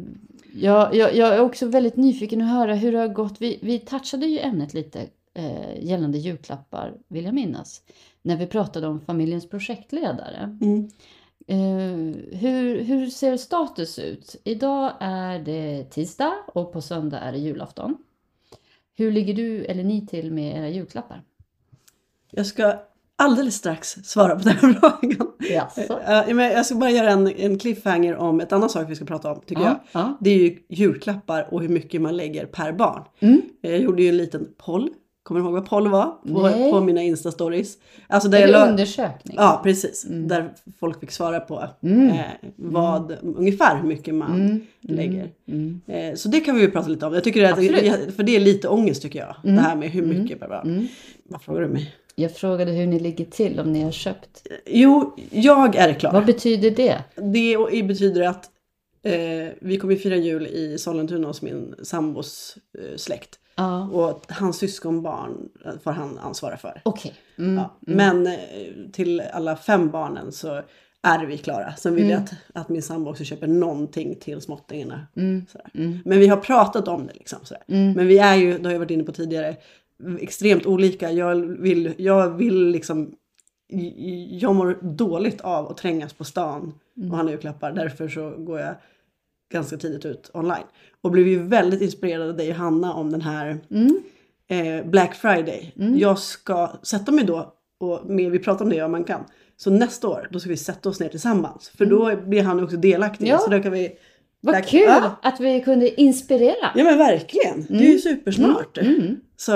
jag, 0.53 0.95
jag, 0.95 1.15
jag 1.15 1.35
är 1.35 1.41
också 1.41 1.67
väldigt 1.67 1.95
nyfiken 1.95 2.41
att 2.41 2.49
höra 2.49 2.75
hur 2.75 2.91
det 2.91 2.97
har 2.97 3.07
gått. 3.07 3.41
Vi, 3.41 3.59
vi 3.61 3.79
touchade 3.79 4.25
ju 4.25 4.39
ämnet 4.39 4.73
lite 4.73 5.07
eh, 5.33 5.85
gällande 5.85 6.17
julklappar, 6.17 6.93
vill 7.07 7.25
jag 7.25 7.33
minnas, 7.33 7.81
när 8.21 8.37
vi 8.37 8.47
pratade 8.47 8.87
om 8.87 9.01
familjens 9.01 9.49
projektledare. 9.49 10.57
Mm. 10.61 10.89
Eh, 11.47 12.37
hur, 12.39 12.81
hur 12.83 13.07
ser 13.07 13.37
status 13.37 13.99
ut? 13.99 14.35
Idag 14.43 14.91
är 14.99 15.39
det 15.39 15.83
tisdag 15.83 16.33
och 16.47 16.73
på 16.73 16.81
söndag 16.81 17.19
är 17.19 17.31
det 17.31 17.37
julafton. 17.37 17.97
Hur 18.97 19.11
ligger 19.11 19.33
du 19.33 19.65
eller 19.65 19.83
ni 19.83 20.07
till 20.07 20.31
med 20.31 20.57
era 20.57 20.69
julklappar? 20.69 21.23
Jag 22.31 22.45
ska 22.45 22.79
alldeles 23.15 23.55
strax 23.55 23.89
svara 24.03 24.35
på 24.35 24.41
den 24.41 24.53
här 24.53 24.73
frågan. 24.79 25.31
Jaså? 25.39 25.99
Eh, 25.99 26.41
jag 26.41 26.65
ska 26.65 26.75
bara 26.75 26.89
göra 26.89 27.09
en, 27.11 27.27
en 27.27 27.59
cliffhanger 27.59 28.15
om 28.15 28.39
ett 28.39 28.51
annat 28.51 28.71
sak 28.71 28.89
vi 28.89 28.95
ska 28.95 29.05
prata 29.05 29.31
om 29.31 29.41
tycker 29.45 29.61
jag. 29.61 29.71
Ja, 29.71 29.79
ja. 29.91 30.17
Det 30.21 30.29
är 30.29 30.37
ju 30.37 30.59
julklappar 30.69 31.53
och 31.53 31.61
hur 31.61 31.69
mycket 31.69 32.01
man 32.01 32.17
lägger 32.17 32.45
per 32.45 32.71
barn. 32.71 33.03
Mm. 33.19 33.41
Jag 33.61 33.79
gjorde 33.79 34.03
ju 34.03 34.09
en 34.09 34.17
liten 34.17 34.47
poll. 34.57 34.89
Kommer 35.27 35.41
du 35.41 35.45
ihåg 35.45 35.53
vad 35.53 35.65
poll 35.69 35.87
var? 35.87 36.05
På, 36.05 36.71
på 36.71 36.81
mina 36.81 37.01
instastories. 37.03 37.77
Alltså 38.07 38.29
där 38.29 38.41
Är 38.41 38.47
det 38.53 38.69
undersökning? 38.71 39.35
Ja, 39.39 39.59
precis. 39.63 40.05
Mm. 40.05 40.27
Där 40.27 40.53
folk 40.79 40.99
fick 40.99 41.11
svara 41.11 41.39
på 41.39 41.63
Mm. 41.83 42.09
eh, 42.09 42.19
vad, 42.55 43.17
ungefär 43.21 43.77
hur 43.81 43.87
mycket 43.87 44.13
man 44.15 44.41
Mm, 44.41 44.65
lägger. 44.81 45.29
Mm. 45.47 45.81
Eh, 45.87 46.15
så 46.15 46.29
det 46.29 46.39
kan 46.39 46.55
vi 46.55 46.61
ju 46.61 46.71
prata 46.71 46.87
lite 46.89 47.05
om. 47.05 47.13
Jag 47.13 47.23
tycker 47.23 47.43
att, 47.43 47.51
Absolut. 47.51 48.15
för 48.15 48.23
det 48.23 48.35
är 48.35 48.39
lite 48.39 48.67
ångest 48.67 49.01
tycker 49.01 49.19
jag. 49.19 49.35
Mm. 49.43 49.55
Det 49.55 49.61
här 49.61 49.75
med 49.75 49.89
hur 49.89 50.03
Mm. 50.03 50.21
mycket 50.23 50.39
barn. 50.39 50.67
Mm. 50.69 50.87
Vad 51.23 51.41
frågar 51.41 51.61
du 51.61 51.67
mig? 51.67 51.95
Jag 52.15 52.35
frågade 52.35 52.71
hur 52.71 52.87
ni 52.87 52.99
ligger 52.99 53.25
till, 53.25 53.59
om 53.59 53.73
ni 53.73 53.81
har 53.83 53.91
köpt. 53.91 54.47
Jo, 54.65 55.15
jag 55.31 55.75
är 55.75 55.93
klar. 55.93 56.13
Vad 56.13 56.25
betyder 56.25 56.71
det? 56.71 57.03
Det 57.15 57.83
betyder 57.83 58.21
att 58.27 58.45
eh, 59.03 59.53
vi 59.61 59.77
kommer 59.77 59.95
fira 59.95 60.15
jul 60.15 60.47
i 60.47 60.77
Sollentuna 60.77 61.27
hos 61.27 61.41
min 61.41 61.75
sambos 61.83 62.57
eh, 62.79 62.97
släkt. 62.97 63.39
Ja, 63.57 63.89
Och 63.89 64.25
hans 64.29 64.57
syskonbarn 64.57 65.49
får 65.83 65.91
han 65.91 66.17
ansvara 66.17 66.57
för. 66.57 66.81
okej. 66.85 67.13
Mm. 67.37 67.55
Ja. 67.55 67.77
Men 67.79 68.27
eh, 68.27 68.33
till 68.93 69.21
alla 69.33 69.55
fem 69.55 69.89
barnen 69.91 70.31
så 70.31 70.61
är 71.01 71.25
vi 71.25 71.37
klara. 71.37 71.73
Sen 71.75 71.95
vill 71.95 72.09
jag 72.09 72.11
Mm. 72.19 72.23
att, 72.23 72.61
att 72.61 72.69
min 72.69 72.81
sambo 72.81 73.11
också 73.11 73.23
köper 73.23 73.47
någonting 73.47 74.15
till 74.15 74.41
småttingarna. 74.41 75.07
Mm. 75.15 75.45
Mm. 75.73 75.99
Men 76.05 76.19
vi 76.19 76.27
har 76.27 76.37
pratat 76.37 76.87
om 76.87 77.07
det 77.07 77.13
liksom. 77.13 77.39
Mm. 77.67 77.93
Men 77.93 78.07
vi 78.07 78.17
är 78.17 78.35
ju, 78.35 78.57
det 78.57 78.65
har 78.65 78.71
jag 78.71 78.79
varit 78.79 78.91
inne 78.91 79.03
på 79.03 79.11
tidigare, 79.11 79.55
extremt 80.19 80.65
olika. 80.65 81.11
Jag 81.11 81.35
vill, 81.35 81.93
jag 81.97 82.29
vill 82.29 82.67
liksom, 82.67 83.11
jag 84.29 84.55
mår 84.55 84.77
dåligt 84.81 85.41
av 85.41 85.67
att 85.71 85.77
trängas 85.77 86.13
på 86.13 86.23
stan 86.23 86.73
Mm. 86.97 87.11
och 87.11 87.17
handla 87.17 87.31
julklappar. 87.31 87.71
Därför 87.71 88.07
så 88.09 88.29
går 88.29 88.59
jag 88.59 88.75
ganska 89.51 89.77
tidigt 89.77 90.05
ut 90.05 90.31
online. 90.33 90.63
Och 91.01 91.11
blev 91.11 91.27
ju 91.27 91.43
väldigt 91.43 91.81
inspirerad 91.81 92.29
av 92.29 92.37
dig 92.37 92.49
och 92.49 92.55
Hanna 92.55 92.93
om 92.93 93.11
den 93.11 93.21
här 93.21 93.57
Mm. 93.71 94.01
eh, 94.47 94.85
Black 94.89 95.15
Friday. 95.15 95.73
Mm. 95.79 95.97
Jag 95.97 96.19
ska 96.19 96.71
sätta 96.83 97.11
mig 97.11 97.25
då, 97.25 97.53
och 97.79 98.09
med, 98.09 98.31
vi 98.31 98.39
pratar 98.39 98.65
om 98.65 98.69
det 98.71 98.81
om 98.83 98.91
man 98.91 99.03
kan. 99.03 99.23
Så 99.57 99.69
nästa 99.71 100.07
år, 100.07 100.27
då 100.31 100.39
ska 100.39 100.49
vi 100.49 100.57
sätta 100.57 100.89
oss 100.89 100.99
ner 100.99 101.09
tillsammans. 101.09 101.69
För 101.77 101.85
då 101.85 102.15
blir 102.15 102.43
han 102.43 102.63
också 102.63 102.77
delaktig. 102.77 103.25
Mm. 103.27 103.31
Ja. 103.33 103.39
Så 103.45 103.49
då 103.51 103.63
kan 103.63 103.71
vi... 103.71 103.91
Vad 104.41 104.55
Där- 104.55 104.61
kul 104.61 104.81
Ja. 104.87 105.15
att 105.23 105.39
vi 105.39 105.61
kunde 105.61 106.01
inspirera. 106.01 106.71
Ja 106.75 106.83
men 106.83 106.97
verkligen, 106.97 107.65
det 107.69 107.73
är 107.73 107.79
ju 107.79 107.85
Mm. 107.87 107.99
supersmart. 107.99 108.77
Mm. 108.77 109.15
Så, 109.37 109.51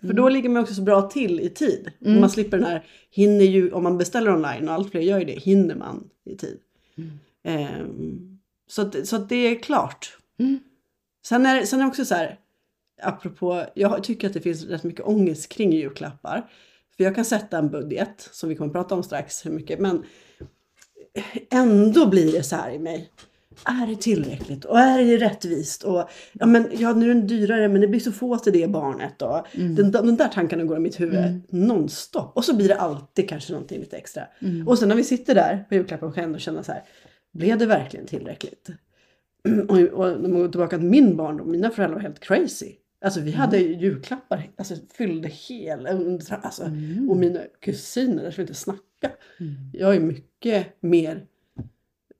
för 0.00 0.12
då 0.12 0.28
ligger 0.28 0.48
man 0.48 0.62
också 0.62 0.74
så 0.74 0.82
bra 0.82 1.02
till 1.02 1.40
i 1.40 1.48
tid. 1.48 1.90
Mm. 2.06 2.20
Man 2.20 2.30
slipper 2.30 2.56
den 2.58 2.66
här, 2.66 2.84
hinner 3.10 3.44
ju, 3.44 3.72
om 3.72 3.82
man 3.82 3.98
beställer 3.98 4.34
online 4.34 4.68
och 4.68 4.74
allt 4.74 4.90
fler 4.90 5.00
gör 5.00 5.18
ju 5.18 5.24
det, 5.24 5.32
hinner 5.32 5.74
man 5.74 6.04
i 6.26 6.36
tid. 6.36 6.58
Mm. 7.46 8.33
Så, 8.66 8.90
så 9.04 9.18
det 9.18 9.36
är 9.36 9.62
klart. 9.62 10.16
Mm. 10.38 10.58
Sen 11.26 11.46
är, 11.46 11.64
sen 11.64 11.80
är 11.80 11.84
det 11.84 11.88
också 11.88 12.04
så 12.04 12.14
här, 12.14 12.38
apropå, 13.02 13.64
jag 13.74 14.04
tycker 14.04 14.26
att 14.26 14.34
det 14.34 14.40
finns 14.40 14.64
rätt 14.64 14.84
mycket 14.84 15.06
ångest 15.06 15.48
kring 15.48 15.72
julklappar. 15.72 16.50
För 16.96 17.04
jag 17.04 17.14
kan 17.14 17.24
sätta 17.24 17.58
en 17.58 17.70
budget, 17.70 18.28
som 18.32 18.48
vi 18.48 18.54
kommer 18.56 18.68
att 18.68 18.72
prata 18.72 18.94
om 18.94 19.02
strax 19.02 19.46
hur 19.46 19.50
mycket, 19.50 19.78
men 19.78 20.04
ändå 21.50 22.06
blir 22.06 22.32
det 22.32 22.42
så 22.42 22.56
här 22.56 22.70
i 22.70 22.78
mig. 22.78 23.10
Är 23.64 23.86
det 23.86 23.96
tillräckligt? 23.96 24.64
Och 24.64 24.78
är 24.78 25.04
det 25.04 25.16
rättvist? 25.16 25.82
Och 25.82 26.08
ja, 26.32 26.46
men, 26.46 26.68
ja 26.72 26.92
nu 26.92 27.10
är 27.10 27.14
den 27.14 27.26
dyrare 27.26 27.68
men 27.68 27.80
det 27.80 27.88
blir 27.88 28.00
så 28.00 28.12
få 28.12 28.38
till 28.38 28.52
det 28.52 28.70
barnet. 28.70 29.22
Och 29.22 29.46
Mm. 29.54 29.74
den, 29.74 29.90
de 29.90 30.16
där 30.16 30.28
tankarna 30.28 30.64
går 30.64 30.76
i 30.76 30.80
mitt 30.80 31.00
huvud 31.00 31.18
Mm. 31.18 31.42
nonstop. 31.48 32.36
Och 32.36 32.44
så 32.44 32.56
blir 32.56 32.68
det 32.68 32.76
alltid 32.76 33.28
kanske 33.28 33.52
någonting 33.52 33.80
lite 33.80 33.96
extra. 33.96 34.22
Mm. 34.42 34.68
Och 34.68 34.78
sen 34.78 34.88
när 34.88 34.96
vi 34.96 35.04
sitter 35.04 35.34
där 35.34 35.64
på 35.68 35.74
julklappen 35.74 36.12
jag 36.16 36.24
ändå 36.24 36.38
känna 36.38 36.62
så 36.62 36.72
här. 36.72 36.82
Blev 37.34 37.58
det 37.58 37.66
verkligen 37.66 38.06
tillräckligt? 38.06 38.68
och, 39.68 39.78
och 39.78 40.20
när 40.20 40.28
man 40.28 40.40
går 40.40 40.48
tillbaka 40.48 40.78
till 40.78 40.86
min 40.88 41.16
barndom, 41.16 41.50
mina 41.50 41.70
föräldrar 41.70 41.94
var 41.94 42.02
helt 42.02 42.20
crazy. 42.20 42.72
Alltså 43.04 43.20
vi 43.20 43.30
hade 43.32 43.56
Mm. 43.56 43.68
ju 43.72 43.78
julklappar, 43.78 44.50
alltså 44.56 44.74
fyllde 44.94 45.28
hela, 45.28 45.90
alltså, 46.42 46.64
Mm. 46.64 47.10
och 47.10 47.16
mina 47.16 47.40
kusiner, 47.60 48.22
där 48.22 48.30
ska 48.30 48.40
inte 48.42 48.54
snacka. 48.54 49.10
Mm. 49.40 49.54
Jag 49.72 49.96
är 49.96 50.00
mycket 50.00 50.66
mer 50.82 51.26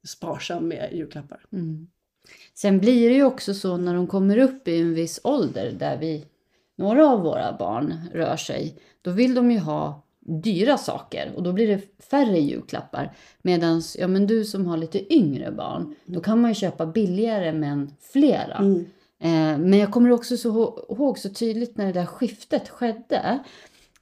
sparsam 0.06 0.68
med 0.68 0.88
julklappar. 0.92 1.44
Mm. 1.52 1.86
Sen 2.54 2.78
blir 2.78 3.08
det 3.08 3.14
ju 3.14 3.24
också 3.24 3.54
så 3.54 3.76
när 3.76 3.94
de 3.94 4.06
kommer 4.06 4.38
upp 4.38 4.68
i 4.68 4.80
en 4.80 4.94
viss 4.94 5.20
ålder 5.24 5.72
där 5.78 5.98
vi, 5.98 6.26
några 6.76 7.08
av 7.08 7.20
våra 7.20 7.56
barn 7.58 7.94
rör 8.12 8.36
sig, 8.36 8.78
då 9.02 9.10
vill 9.10 9.34
de 9.34 9.50
ju 9.50 9.58
ha 9.58 10.03
dyra 10.24 10.78
saker 10.78 11.32
och 11.36 11.42
då 11.42 11.52
blir 11.52 11.68
det 11.68 12.04
färre 12.10 12.38
julklappar. 12.38 13.16
Medan 13.42 13.82
ja, 13.98 14.08
men 14.08 14.26
du 14.26 14.44
som 14.44 14.66
har 14.66 14.76
lite 14.76 15.14
yngre 15.14 15.52
barn, 15.52 15.94
då 16.06 16.20
kan 16.20 16.40
man 16.40 16.50
ju 16.50 16.54
köpa 16.54 16.86
billigare 16.86 17.52
men 17.52 17.90
flera. 18.12 18.56
Mm. 18.56 18.78
Eh, 19.22 19.58
men 19.58 19.78
jag 19.78 19.90
kommer 19.92 20.10
också 20.10 20.36
så 20.36 20.48
ihå- 20.48 20.92
ihåg 20.94 21.18
så 21.18 21.28
tydligt 21.28 21.76
när 21.76 21.86
det 21.86 21.92
där 21.92 22.06
skiftet 22.06 22.68
skedde. 22.68 23.38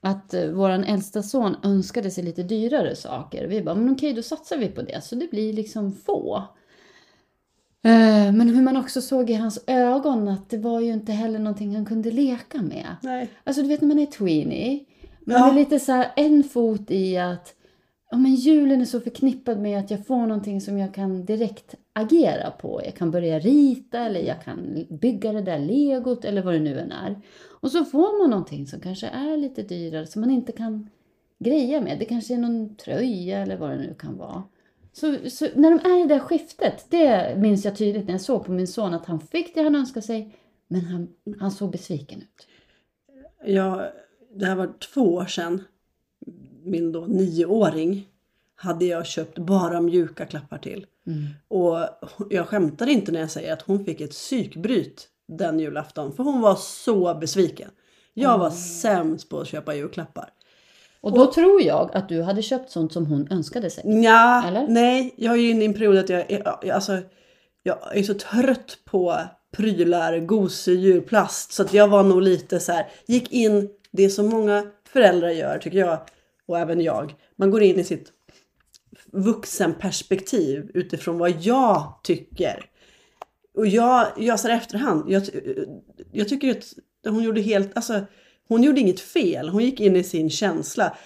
Att 0.00 0.34
eh, 0.34 0.46
våran 0.46 0.84
äldsta 0.84 1.22
son 1.22 1.56
önskade 1.62 2.10
sig 2.10 2.24
lite 2.24 2.42
dyrare 2.42 2.96
saker. 2.96 3.46
Vi 3.46 3.62
bara, 3.62 3.74
men 3.74 3.92
okej 3.92 4.12
då 4.12 4.22
satsar 4.22 4.56
vi 4.56 4.66
på 4.68 4.82
det. 4.82 5.04
Så 5.04 5.14
det 5.14 5.30
blir 5.30 5.52
liksom 5.52 5.92
få. 5.92 6.36
Eh, 7.84 8.32
men 8.32 8.48
hur 8.48 8.62
man 8.62 8.76
också 8.76 9.00
såg 9.00 9.30
i 9.30 9.34
hans 9.34 9.64
ögon 9.66 10.28
att 10.28 10.50
det 10.50 10.58
var 10.58 10.80
ju 10.80 10.92
inte 10.92 11.12
heller 11.12 11.38
någonting 11.38 11.74
han 11.74 11.86
kunde 11.86 12.10
leka 12.10 12.62
med. 12.62 12.96
Nej. 13.02 13.30
Alltså 13.44 13.62
du 13.62 13.68
vet 13.68 13.80
när 13.80 13.88
man 13.88 13.98
är 13.98 14.06
tweenie. 14.06 14.84
Man 15.26 15.36
Ja. 15.36 15.50
är 15.50 15.54
lite 15.54 15.80
så 15.80 15.92
här 15.92 16.12
en 16.16 16.44
fot 16.44 16.90
i 16.90 17.16
att 17.16 17.54
ja, 18.10 18.16
men 18.16 18.34
julen 18.34 18.80
är 18.80 18.84
så 18.84 19.00
förknippad 19.00 19.58
med 19.60 19.78
att 19.78 19.90
jag 19.90 20.06
får 20.06 20.16
någonting 20.26 20.60
som 20.60 20.78
jag 20.78 20.94
kan 20.94 21.24
direkt 21.24 21.74
agera 21.92 22.50
på. 22.50 22.80
Jag 22.84 22.94
kan 22.94 23.10
börja 23.10 23.38
rita 23.38 23.98
eller 23.98 24.20
jag 24.20 24.42
kan 24.44 24.86
bygga 24.90 25.32
det 25.32 25.42
där 25.42 25.58
legot 25.58 26.24
eller 26.24 26.42
vad 26.42 26.54
det 26.54 26.60
nu 26.60 26.78
än 26.80 26.92
är. 26.92 27.20
Och 27.60 27.70
så 27.70 27.84
får 27.84 28.22
man 28.22 28.30
någonting 28.30 28.66
som 28.66 28.80
kanske 28.80 29.06
är 29.06 29.36
lite 29.36 29.62
dyrare 29.62 30.06
som 30.06 30.20
man 30.20 30.30
inte 30.30 30.52
kan 30.52 30.90
greja 31.38 31.80
med. 31.80 31.98
Det 31.98 32.04
kanske 32.04 32.34
är 32.34 32.38
någon 32.38 32.76
tröja 32.76 33.38
eller 33.38 33.56
vad 33.56 33.70
det 33.70 33.76
nu 33.78 33.94
kan 33.98 34.18
vara. 34.18 34.42
Så, 34.92 35.16
så 35.30 35.46
när 35.54 35.70
de 35.70 35.90
är 35.90 35.98
i 35.98 36.02
det 36.02 36.14
där 36.14 36.18
skiftet, 36.20 36.86
det 36.90 37.38
minns 37.38 37.64
jag 37.64 37.76
tydligt 37.76 38.04
när 38.06 38.12
jag 38.14 38.20
såg 38.20 38.44
på 38.44 38.52
min 38.52 38.66
son 38.66 38.94
att 38.94 39.06
han 39.06 39.20
fick 39.20 39.54
det 39.54 39.62
han 39.62 39.74
önskade 39.74 40.06
sig, 40.06 40.36
men 40.68 40.80
han, 40.80 41.08
han 41.40 41.50
såg 41.50 41.70
besviken 41.70 42.18
ut. 42.18 42.46
Jag, 43.44 43.86
det 44.34 44.46
här 44.46 44.54
var 44.54 44.72
två 44.94 45.14
år 45.14 45.26
sedan. 45.26 45.64
Min 46.64 46.92
då 46.92 47.00
nioåring 47.00 48.08
hade 48.54 48.84
jag 48.84 49.06
köpt 49.06 49.38
bara 49.38 49.80
mjuka 49.80 50.26
klappar 50.26 50.58
till. 50.58 50.86
Mm. 51.06 51.26
Och 51.48 51.78
jag 52.30 52.48
skämtar 52.48 52.86
inte 52.86 53.12
när 53.12 53.20
jag 53.20 53.30
säger 53.30 53.52
att 53.52 53.62
hon 53.62 53.84
fick 53.84 54.00
ett 54.00 54.10
psykbryt 54.10 55.08
den 55.28 55.58
julafton. 55.60 56.12
För 56.12 56.24
hon 56.24 56.40
var 56.40 56.56
så 56.56 57.14
besviken. 57.14 57.70
Jag 58.14 58.38
var 58.38 58.50
sämst 58.50 59.28
på 59.28 59.40
att 59.40 59.48
köpa 59.48 59.74
julklappar. 59.74 60.30
Och 61.00 61.12
då 61.12 61.32
tror 61.32 61.62
jag 61.62 61.90
att 61.94 62.08
du 62.08 62.22
hade 62.22 62.42
köpt 62.42 62.70
sånt 62.70 62.92
som 62.92 63.06
hon 63.06 63.28
önskade 63.30 63.70
sig. 63.70 64.02
Ja, 64.04 64.44
Eller? 64.46 64.68
nej, 64.68 65.14
jag 65.16 65.32
är 65.32 65.38
ju 65.38 65.50
inne 65.50 65.62
i 65.62 65.66
en 65.66 65.74
period 65.74 65.96
att 65.96 66.08
jag, 66.08 66.30
jag, 66.30 66.58
jag, 66.62 66.70
alltså, 66.70 66.98
jag 67.62 67.96
är 67.96 68.02
så 68.02 68.14
trött 68.14 68.78
på 68.84 69.18
prylar, 69.56 70.18
gosedjur, 70.18 71.00
plast. 71.00 71.52
Så 71.52 71.62
att 71.62 71.74
jag 71.74 71.88
var 71.88 72.02
nog 72.02 72.22
lite 72.22 72.60
så 72.60 72.72
här, 72.72 72.86
gick 73.06 73.32
in, 73.32 73.68
det 73.92 74.08
som 74.10 74.26
många 74.26 74.66
föräldrar 74.88 75.30
gör 75.30 75.58
tycker 75.58 75.78
jag, 75.78 76.00
och 76.46 76.58
även 76.58 76.80
jag. 76.80 77.14
Man 77.36 77.50
går 77.50 77.62
in 77.62 77.78
i 77.80 77.84
sitt 77.84 78.12
vuxenperspektiv 79.12 80.70
utifrån 80.74 81.18
vad 81.18 81.30
jag 81.40 82.00
tycker. 82.02 82.64
Och 83.54 83.66
jag, 83.66 84.06
jag 84.18 84.40
så 84.40 84.48
efterhand, 84.48 85.04
jag, 85.10 85.22
jag 86.12 86.28
tycker 86.28 86.50
att 86.50 86.72
hon 87.08 87.22
gjorde 87.22 87.40
helt, 87.40 87.76
alltså 87.76 88.00
hon 88.48 88.62
gjorde 88.62 88.80
inget 88.80 89.00
fel. 89.00 89.48
Hon 89.48 89.64
gick 89.64 89.80
in 89.80 89.96
i 89.96 90.04
sin 90.04 90.30
känsla. 90.30 90.96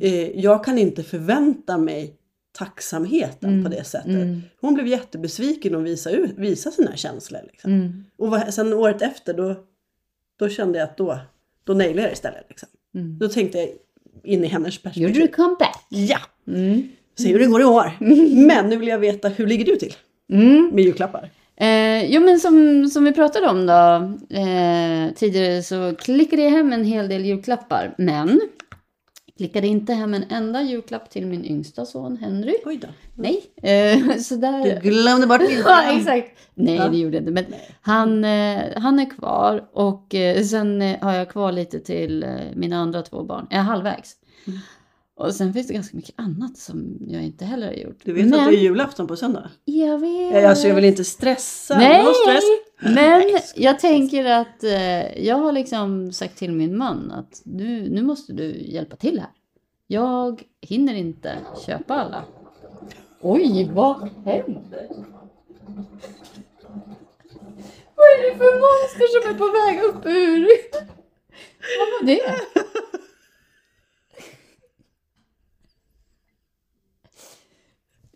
Eh, 0.00 0.40
jag 0.40 0.64
kan 0.64 0.78
inte 0.78 1.02
förvänta 1.02 1.78
mig 1.78 2.16
tacksamheten 2.52 3.64
på 3.64 3.70
det 3.70 3.84
sättet. 3.84 4.10
Mm. 4.10 4.40
Hon 4.60 4.74
blev 4.74 4.86
jättebesviken 4.86 5.74
och 5.74 5.86
visa, 5.86 6.10
ut, 6.10 6.38
sina 6.70 6.96
känslor. 6.96 7.40
Liksom. 7.50 7.72
Mm. 7.72 8.04
Och 8.16 8.30
vad- 8.30 8.54
sen 8.54 8.72
året 8.72 9.02
efter 9.02 9.34
då, 9.34 9.54
då 10.38 10.48
kände 10.48 10.78
jag 10.78 10.88
att 10.88 10.96
då, 10.96 11.18
då 11.64 11.74
nailade 11.74 12.00
jag 12.02 12.10
det 12.10 12.12
istället. 12.12 12.44
Liksom. 12.48 12.68
Mm. 12.94 13.18
Då 13.18 13.28
tänkte 13.28 13.58
jag 13.58 13.68
in 14.24 14.44
i 14.44 14.46
hennes 14.46 14.78
perspektiv. 14.82 15.02
Gjorde 15.02 15.20
du 15.20 15.28
comeback? 15.28 15.84
Ja! 15.88 16.18
Mm. 16.48 16.88
Se 17.18 17.32
hur 17.32 17.38
det 17.38 17.46
går 17.46 17.60
i 17.60 17.64
år. 17.64 17.92
Men 18.46 18.68
nu 18.68 18.76
vill 18.76 18.88
jag 18.88 18.98
veta, 18.98 19.28
hur 19.28 19.46
ligger 19.46 19.64
du 19.64 19.76
till 19.76 19.94
Mm. 20.32 20.70
med 20.72 20.84
julklappar? 20.84 21.30
Eh, 21.56 22.04
jo 22.14 22.20
men 22.20 22.40
som, 22.40 22.86
som 22.88 23.04
vi 23.04 23.12
pratade 23.12 23.46
om 23.48 23.66
då 23.66 23.74
eh, 24.36 25.14
tidigare 25.14 25.62
så 25.62 25.94
klickade 25.98 26.42
jag 26.42 26.50
hem 26.50 26.72
en 26.72 26.84
hel 26.84 27.08
del 27.08 27.24
julklappar. 27.24 27.94
Men 27.98 28.40
klickade 29.36 29.66
inte 29.66 29.92
hem 29.92 30.14
en 30.14 30.24
enda 30.30 30.62
julklapp 30.62 31.10
till 31.10 31.26
min 31.26 31.44
yngsta 31.44 31.86
son 31.86 32.16
Henry. 32.16 32.54
Oj 32.64 32.76
då. 32.76 32.88
Nej, 33.14 33.44
eh, 33.62 34.16
så 34.18 34.36
där... 34.36 34.80
Du 34.80 34.90
glömde 34.90 35.26
bort 35.26 35.40
Ja, 35.64 35.92
exakt. 35.98 36.38
Nej, 36.54 36.74
Ja. 36.76 36.88
det 36.88 36.96
gjorde 36.96 37.16
jag 37.16 37.22
inte. 37.22 37.32
Men 37.32 37.44
han, 37.80 38.24
eh, 38.24 38.62
han 38.76 38.98
är 38.98 39.10
kvar 39.10 39.68
och 39.72 40.14
eh, 40.14 40.42
sen 40.44 40.82
eh, 40.82 41.00
har 41.00 41.14
jag 41.14 41.28
kvar 41.30 41.52
lite 41.52 41.80
till 41.80 42.22
eh, 42.22 42.30
mina 42.54 42.76
andra 42.76 43.02
två 43.02 43.24
barn. 43.24 43.46
Jag 43.50 43.58
är 43.58 43.62
halvvägs. 43.62 44.12
Mm. 44.46 44.58
Och 45.16 45.34
sen 45.34 45.52
finns 45.52 45.66
det 45.66 45.74
ganska 45.74 45.96
mycket 45.96 46.14
annat 46.16 46.56
som 46.56 46.98
jag 47.08 47.22
inte 47.22 47.44
heller 47.44 47.66
har 47.66 47.74
gjort. 47.74 47.98
Du 48.04 48.12
vet 48.12 48.26
men, 48.26 48.40
att 48.40 48.50
det 48.50 48.56
är 48.56 48.60
julafton 48.60 49.06
på 49.06 49.16
söndag? 49.16 49.50
Jag 49.64 49.98
vet. 49.98 50.44
Alltså 50.44 50.68
jag 50.68 50.74
vill 50.74 50.84
inte 50.84 51.04
stressa. 51.04 51.78
Nej, 51.78 52.04
stress. 52.24 52.44
Men 52.78 53.22
jag 53.54 53.78
tänker 53.78 54.24
att 54.24 54.64
eh, 54.64 55.24
jag 55.26 55.36
har 55.36 55.52
liksom 55.52 56.12
sagt 56.12 56.36
till 56.36 56.52
min 56.52 56.76
man 56.76 57.10
att 57.10 57.42
nu, 57.44 57.88
nu 57.88 58.02
måste 58.02 58.32
du 58.32 58.62
hjälpa 58.62 58.96
till 58.96 59.20
här. 59.20 59.30
Jag 59.86 60.42
hinner 60.60 60.94
inte 60.94 61.38
köpa 61.66 61.94
alla. 61.94 62.24
Oj, 63.20 63.70
vad 63.72 64.08
händer? 64.24 64.88
Vad 67.94 68.06
är 68.06 68.30
det 68.30 68.36
för 68.38 68.54
monster 68.60 69.22
som 69.22 69.30
är 69.30 69.38
på 69.38 69.44
väg 69.44 69.82
upp 69.82 70.06
ur? 70.06 70.48
Vad 71.78 71.88
var 71.88 72.06
det? 72.06 72.20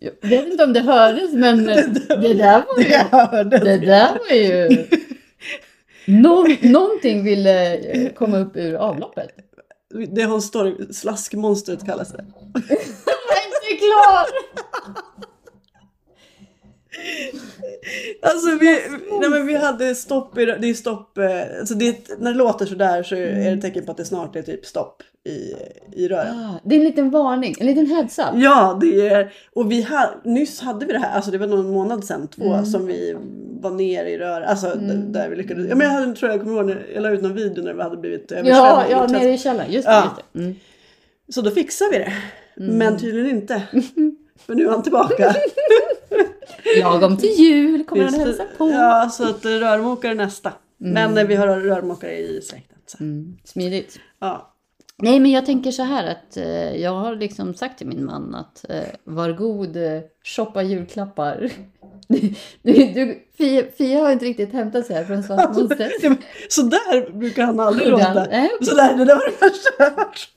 Jag 0.01 0.29
vet 0.29 0.47
inte 0.47 0.63
om 0.63 0.73
det 0.73 0.79
hördes 0.79 1.33
men 1.33 1.63
det 1.63 2.33
där 2.33 2.63
var 2.67 2.83
ju... 2.83 2.93
Hörde 3.11 3.59
Det 3.59 3.77
där 3.77 4.19
var 4.29 4.35
ju... 4.35 4.85
Nå 6.05 6.47
någonting 6.61 7.23
ville 7.23 7.77
eh, 7.77 8.13
komma 8.13 8.37
upp 8.37 8.55
ur 8.55 8.75
avloppet. 8.75 9.29
Det 10.09 10.21
har 10.21 10.39
story, 10.39 10.93
slaskmonstret 10.93 11.85
kallas 11.85 12.11
det. 12.13 12.25
Jag 12.53 12.63
är 13.37 13.45
inte 13.45 13.85
klar! 13.85 14.25
Alltså 18.21 18.57
vi, 18.59 18.79
nej 19.19 19.29
men 19.29 19.45
vi 19.47 19.55
hade 19.55 19.95
stopp 19.95 20.37
i, 20.37 20.45
det 20.45 20.69
är 20.69 20.73
stopp, 20.73 21.17
eh, 21.17 21.25
alltså 21.59 21.75
det, 21.75 21.87
är- 21.87 22.19
när 22.23 22.31
det 22.31 22.37
låter 22.37 22.65
sådär 22.65 23.03
så 23.03 23.15
är 23.15 23.31
det 23.35 23.49
ett 23.51 23.61
tecken 23.61 23.85
på 23.85 23.91
att 23.91 23.97
det 23.97 24.05
snart 24.05 24.35
är 24.35 24.41
typ 24.41 24.65
stopp 24.65 25.03
i, 25.29 25.53
i 26.03 26.07
rören. 26.07 26.39
Ah, 26.39 26.59
det 26.63 26.75
är 26.75 26.79
en 26.79 26.85
liten 26.85 27.09
varning, 27.09 27.55
en 27.59 27.65
liten 27.67 27.85
heads 27.85 28.19
up. 28.19 28.25
Ja, 28.33 28.77
det 28.81 29.07
är, 29.07 29.33
och 29.53 29.71
vi 29.71 29.81
ha, 29.81 30.09
nyss 30.23 30.61
hade 30.61 30.85
vi 30.85 30.93
det 30.93 30.99
här, 30.99 31.15
alltså 31.15 31.31
det 31.31 31.37
var 31.37 31.47
någon 31.47 31.71
månad 31.71 32.03
sedan, 32.03 32.27
två, 32.27 32.53
Mm. 32.53 32.65
som 32.65 32.85
vi 32.85 33.15
var 33.61 33.71
ner 33.71 34.05
i 34.05 34.17
rör, 34.17 34.41
alltså 34.41 34.67
d- 34.75 34.93
där 35.07 35.29
vi 35.29 35.35
lyckades. 35.35 35.65
Ja 35.69 35.75
men 35.75 35.87
jag 35.87 35.93
hade, 35.93 36.15
tror 36.15 36.31
jag 36.31 36.41
kommer 36.41 36.55
ihåg, 36.55 36.65
när 36.65 36.85
jag 36.93 37.03
la 37.03 37.09
ut 37.09 37.21
någon 37.21 37.33
video 37.35 37.63
när 37.63 37.73
vi 37.73 37.81
hade 37.83 37.97
blivit 37.97 38.25
Ja, 38.31 38.37
översvämmade. 38.37 38.85
ja, 38.91 39.07
nere 39.07 39.33
i 39.33 39.37
källaren. 39.37 39.71
Just 39.71 39.87
det. 39.87 39.91
Ja. 39.93 40.03
Just 40.03 40.15
det. 40.33 40.39
Mm. 40.39 40.55
Så 41.29 41.41
då 41.41 41.51
fixar 41.51 41.85
vi 41.91 41.97
det. 41.97 42.13
Mm. 42.63 42.77
Men 42.77 42.97
tydligen 42.99 43.29
inte. 43.29 43.61
För 44.45 44.55
nu 44.55 44.65
är 44.65 44.69
han 44.69 44.83
tillbaka. 44.83 45.35
Lagom 46.81 47.17
till 47.17 47.29
jul 47.29 47.85
kommer 47.85 48.03
han 48.03 48.13
Just 48.13 48.25
hälsa 48.25 48.45
på. 48.57 48.69
Ja, 48.69 49.09
så 49.11 49.29
att 49.29 49.45
eh, 49.45 49.51
rörmokare 49.51 50.13
nästa. 50.13 50.53
Men 50.77 51.17
eh, 51.17 51.23
vi 51.27 51.35
har 51.35 51.47
rörmokare 51.47 52.17
i 52.17 52.41
släkten. 52.41 52.77
Så. 52.85 52.97
Mm, 53.03 53.37
smidigt. 53.43 53.99
Ja. 54.19 54.55
Nej, 55.01 55.19
men 55.19 55.31
jag 55.31 55.45
tänker 55.45 55.71
så 55.71 55.83
här 55.83 56.07
att 56.07 56.37
eh, 56.37 56.75
jag 56.75 56.91
har 56.91 57.15
liksom 57.15 57.53
sagt 57.53 57.77
till 57.77 57.87
min 57.87 58.05
man 58.05 58.35
att 58.35 58.65
eh, 58.69 58.83
var 59.03 59.31
god, 59.31 59.77
eh, 59.77 59.99
shoppa 60.23 60.61
julklappar. 60.63 61.49
Du, 62.61 62.71
du, 62.73 63.19
Fia, 63.37 63.63
Fia 63.77 63.99
har 63.99 64.11
inte 64.11 64.25
riktigt 64.25 64.53
hämtat 64.53 64.85
sig 64.85 64.95
här 64.95 65.03
från 65.03 65.23
Svart 65.23 65.55
Monster. 65.55 65.91
Ja, 66.01 66.09
men 66.09 66.17
Så 66.49 66.61
där 66.61 67.11
brukar 67.11 67.43
han 67.43 67.59
aldrig 67.59 67.89
låta. 67.89 68.13
nej, 68.13 68.25
okej. 68.55 68.67
Så 68.67 68.75
där, 68.75 68.97
det 68.97 69.05
där 69.05 69.15
var 69.15 69.25
det 69.25 69.45
värsta 69.45 69.69
jag 69.79 69.89
hört. 70.05 70.29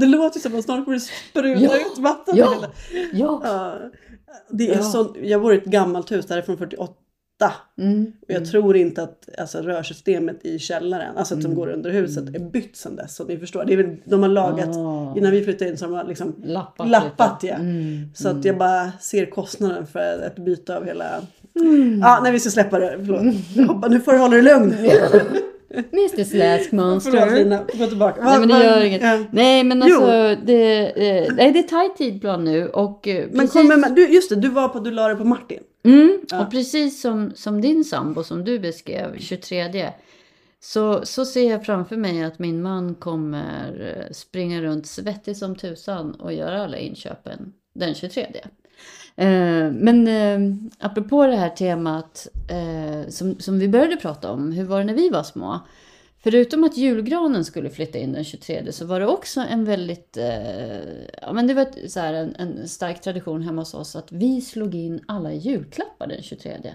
Det 0.00 0.06
låter 0.06 0.40
som 0.40 0.58
att 0.58 0.64
snart 0.64 0.84
kommer 0.84 0.96
det 0.96 1.00
spruta 1.04 1.60
Ja, 1.60 1.76
ut 1.76 1.98
vatten. 1.98 2.36
ja. 2.36 2.54
hela- 2.54 2.70
Ja. 3.12 3.78
Det 4.50 4.70
är 4.70 4.76
Ja. 4.76 4.82
så, 4.82 5.16
jag 5.22 5.42
bor 5.42 5.54
i 5.54 5.56
ett 5.56 5.64
gammalt 5.64 6.12
hus, 6.12 6.26
där 6.26 6.38
är 6.38 6.42
från 6.42 6.58
48, 6.58 6.92
matta. 7.42 7.54
Mm. 7.78 8.12
Och 8.28 8.30
jag 8.34 8.50
tror 8.50 8.76
inte 8.76 9.02
att 9.02 9.28
alltså, 9.38 9.58
rörsystemet 9.58 10.44
i 10.44 10.58
källaren, 10.58 11.16
alltså 11.16 11.34
att 11.34 11.42
som 11.42 11.50
Mm. 11.50 11.58
går 11.64 11.68
under 11.68 11.90
huset, 11.90 12.34
är 12.34 12.38
bytt 12.50 12.76
sedan 12.76 12.96
dess. 12.96 13.16
Så 13.16 13.24
ni 13.24 13.38
förstår, 13.38 13.64
det 13.64 13.72
är 13.72 13.76
väl, 13.76 13.96
de 14.04 14.22
har 14.22 14.28
lagat, 14.30 14.76
Ah. 14.76 15.14
innan 15.16 15.30
vi 15.32 15.44
flyttade 15.44 15.70
in 15.70 15.76
så 15.76 15.86
har 15.86 15.96
de 15.98 16.08
liksom 16.08 16.34
Lappat, 16.44 16.88
lappat 16.88 17.38
ja. 17.42 17.54
Mm. 17.54 18.08
Så 18.14 18.28
att 18.28 18.44
jag 18.44 18.58
bara 18.58 18.92
ser 19.00 19.26
kostnaden 19.26 19.86
för 19.86 20.22
ett 20.26 20.36
byte 20.44 20.76
av 20.76 20.84
hela... 20.84 21.04
Mm. 21.60 21.98
Ja, 22.00 22.20
nej 22.22 22.32
vi 22.32 22.40
ska 22.40 22.50
släppa 22.50 22.78
det. 22.78 22.96
Förlåt. 23.06 23.34
Jag 23.54 23.64
hoppas, 23.66 23.90
nu 23.90 24.00
får 24.00 24.12
du 24.12 24.18
hålla 24.18 24.34
dig 24.36 24.42
lugn. 24.42 24.74
Mr 25.74 26.24
Slask 26.24 26.72
Monster. 26.72 27.10
Förlåt 27.10 27.34
Lina, 27.34 27.64
gå 27.74 27.86
tillbaka. 27.86 28.24
Nej 28.24 28.38
men 28.38 28.48
det 28.48 28.64
gör 28.64 28.84
inget. 28.84 29.02
Ja. 29.02 29.24
Nej 29.32 29.64
men 29.64 29.82
alltså 29.82 30.36
det, 30.44 30.86
eh, 30.86 31.34
nej, 31.34 31.52
det 31.52 31.58
är 31.58 31.62
tajt 31.62 31.96
tidplan 31.96 32.44
nu 32.44 32.68
och 32.68 33.08
eh, 33.08 33.26
Men 33.30 33.38
precis, 33.40 33.52
kommer 33.52 33.76
man, 33.76 33.94
du, 33.94 34.08
just 34.08 34.30
det, 34.30 34.36
du 34.36 34.48
var 34.48 34.68
på, 34.68 34.80
du 34.80 34.90
la 34.90 35.08
det 35.08 35.16
på 35.16 35.24
Martin. 35.24 35.60
mm, 35.84 36.18
Ja. 36.30 36.44
och 36.44 36.50
precis 36.50 37.00
som, 37.00 37.32
som 37.34 37.60
din 37.60 37.84
sambo 37.84 38.22
som 38.24 38.44
du 38.44 38.58
beskrev, 38.58 39.18
23 39.18 39.92
så, 40.60 41.00
så 41.06 41.24
ser 41.24 41.50
jag 41.50 41.66
framför 41.66 41.96
mig 41.96 42.24
att 42.24 42.38
min 42.38 42.62
man 42.62 42.94
kommer 42.94 43.96
eh, 44.06 44.12
springa 44.12 44.62
runt 44.62 44.86
svettig 44.86 45.36
som 45.36 45.56
tusan 45.56 46.14
och 46.14 46.32
göra 46.32 46.64
alla 46.64 46.76
inköpen 46.78 47.52
den 47.74 47.94
23. 47.94 48.26
Eh, 49.16 49.72
men 49.72 50.08
eh, 50.08 50.56
apropå 50.78 51.26
det 51.26 51.36
här 51.36 51.48
temat 51.48 52.28
eh, 52.50 53.10
som, 53.10 53.40
som 53.40 53.58
vi 53.58 53.68
började 53.68 53.96
prata 53.96 54.32
om, 54.32 54.52
hur 54.52 54.64
var 54.64 54.78
det 54.78 54.84
när 54.84 54.94
vi 54.94 55.08
var 55.08 55.22
små? 55.22 55.60
Förutom 56.22 56.64
att 56.64 56.76
julgranen 56.76 57.44
skulle 57.44 57.70
flytta 57.70 57.98
in 57.98 58.12
den 58.12 58.24
23 58.24 58.72
så 58.72 58.86
var 58.86 59.00
det 59.00 59.06
också 59.06 59.40
en 59.40 59.64
väldigt, 59.64 60.18
ja 61.22 61.32
men 61.32 61.46
det 61.46 61.54
var 61.54 61.62
ett, 61.62 61.92
så 61.92 62.00
här, 62.00 62.14
en, 62.14 62.34
en 62.34 62.68
stark 62.68 63.00
tradition 63.00 63.42
hemma 63.42 63.60
hos 63.60 63.74
oss 63.74 63.96
att 63.96 64.12
vi 64.12 64.40
slog 64.40 64.74
in 64.74 65.04
alla 65.08 65.32
julklappar 65.32 66.06
den 66.06 66.22
23. 66.22 66.74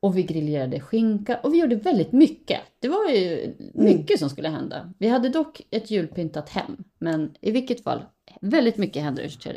Och 0.00 0.16
vi 0.16 0.22
grillerade 0.22 0.80
skinka 0.80 1.40
och 1.42 1.54
vi 1.54 1.58
gjorde 1.58 1.76
väldigt 1.76 2.12
mycket. 2.12 2.60
Det 2.80 2.88
var 2.88 3.08
ju 3.08 3.54
mycket 3.74 4.18
som 4.18 4.30
skulle 4.30 4.48
hända. 4.48 4.92
Vi 4.98 5.08
hade 5.08 5.28
dock 5.28 5.62
ett 5.70 5.90
julpyntat 5.90 6.48
hem, 6.48 6.84
men 6.98 7.34
i 7.40 7.50
vilket 7.50 7.82
fall, 7.82 8.02
väldigt 8.40 8.76
mycket 8.76 9.02
hände 9.02 9.22
den 9.22 9.30
23. 9.30 9.52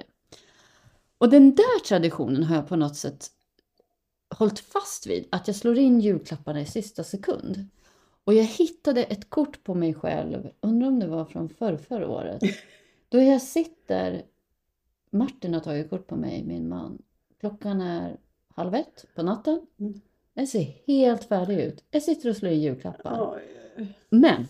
Och 1.18 1.30
den 1.30 1.56
där 1.56 1.80
traditionen 1.80 2.44
har 2.44 2.56
jag 2.56 2.68
på 2.68 2.76
något 2.76 2.96
sätt 2.96 3.32
hållit 4.30 4.60
fast 4.60 5.08
vid, 5.08 5.28
att 5.32 5.48
jag 5.48 5.56
slår 5.56 5.78
in 5.78 6.00
julklapparna 6.00 6.62
i 6.62 6.66
sista 6.66 7.04
sekund. 7.04 7.68
Och 8.24 8.34
jag 8.34 8.44
hittade 8.44 9.04
ett 9.04 9.30
kort 9.30 9.64
på 9.64 9.76
mig 9.76 9.94
själv, 9.94 10.50
undrar 10.62 10.88
om 10.88 11.00
det 11.00 11.08
var 11.08 11.26
från 11.26 11.50
förr, 11.50 11.78
förra 11.78 12.10
året. 12.10 12.42
Då 13.10 13.20
jag 13.20 13.42
sitter, 13.42 14.24
Martin 15.10 15.54
har 15.54 15.62
tagit 15.62 15.90
kort 15.90 16.08
på 16.08 16.16
mig, 16.16 16.44
min 16.44 16.70
man. 16.70 17.02
Klockan 17.40 17.82
är 17.82 18.18
halv 18.56 18.76
ett 18.76 19.06
på 19.16 19.24
natten. 19.24 19.62
Mm. 19.80 20.02
Jag 20.34 20.48
ser 20.48 20.76
helt 20.88 21.24
färdig 21.24 21.60
ut. 21.60 21.84
Jag 21.92 22.04
sitter 22.04 22.30
och 22.30 22.38
slår 22.38 22.52
in 22.52 22.62
julklappar. 22.62 23.42
Men 24.10 24.48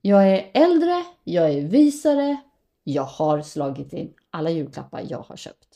jag 0.00 0.28
är 0.28 0.50
äldre, 0.54 1.04
jag 1.24 1.50
är 1.52 1.62
visare, 1.62 2.36
jag 2.84 3.02
har 3.02 3.42
slagit 3.42 3.92
in 3.92 4.14
alla 4.30 4.50
julklappar 4.50 5.04
jag 5.08 5.18
har 5.18 5.36
köpt. 5.36 5.69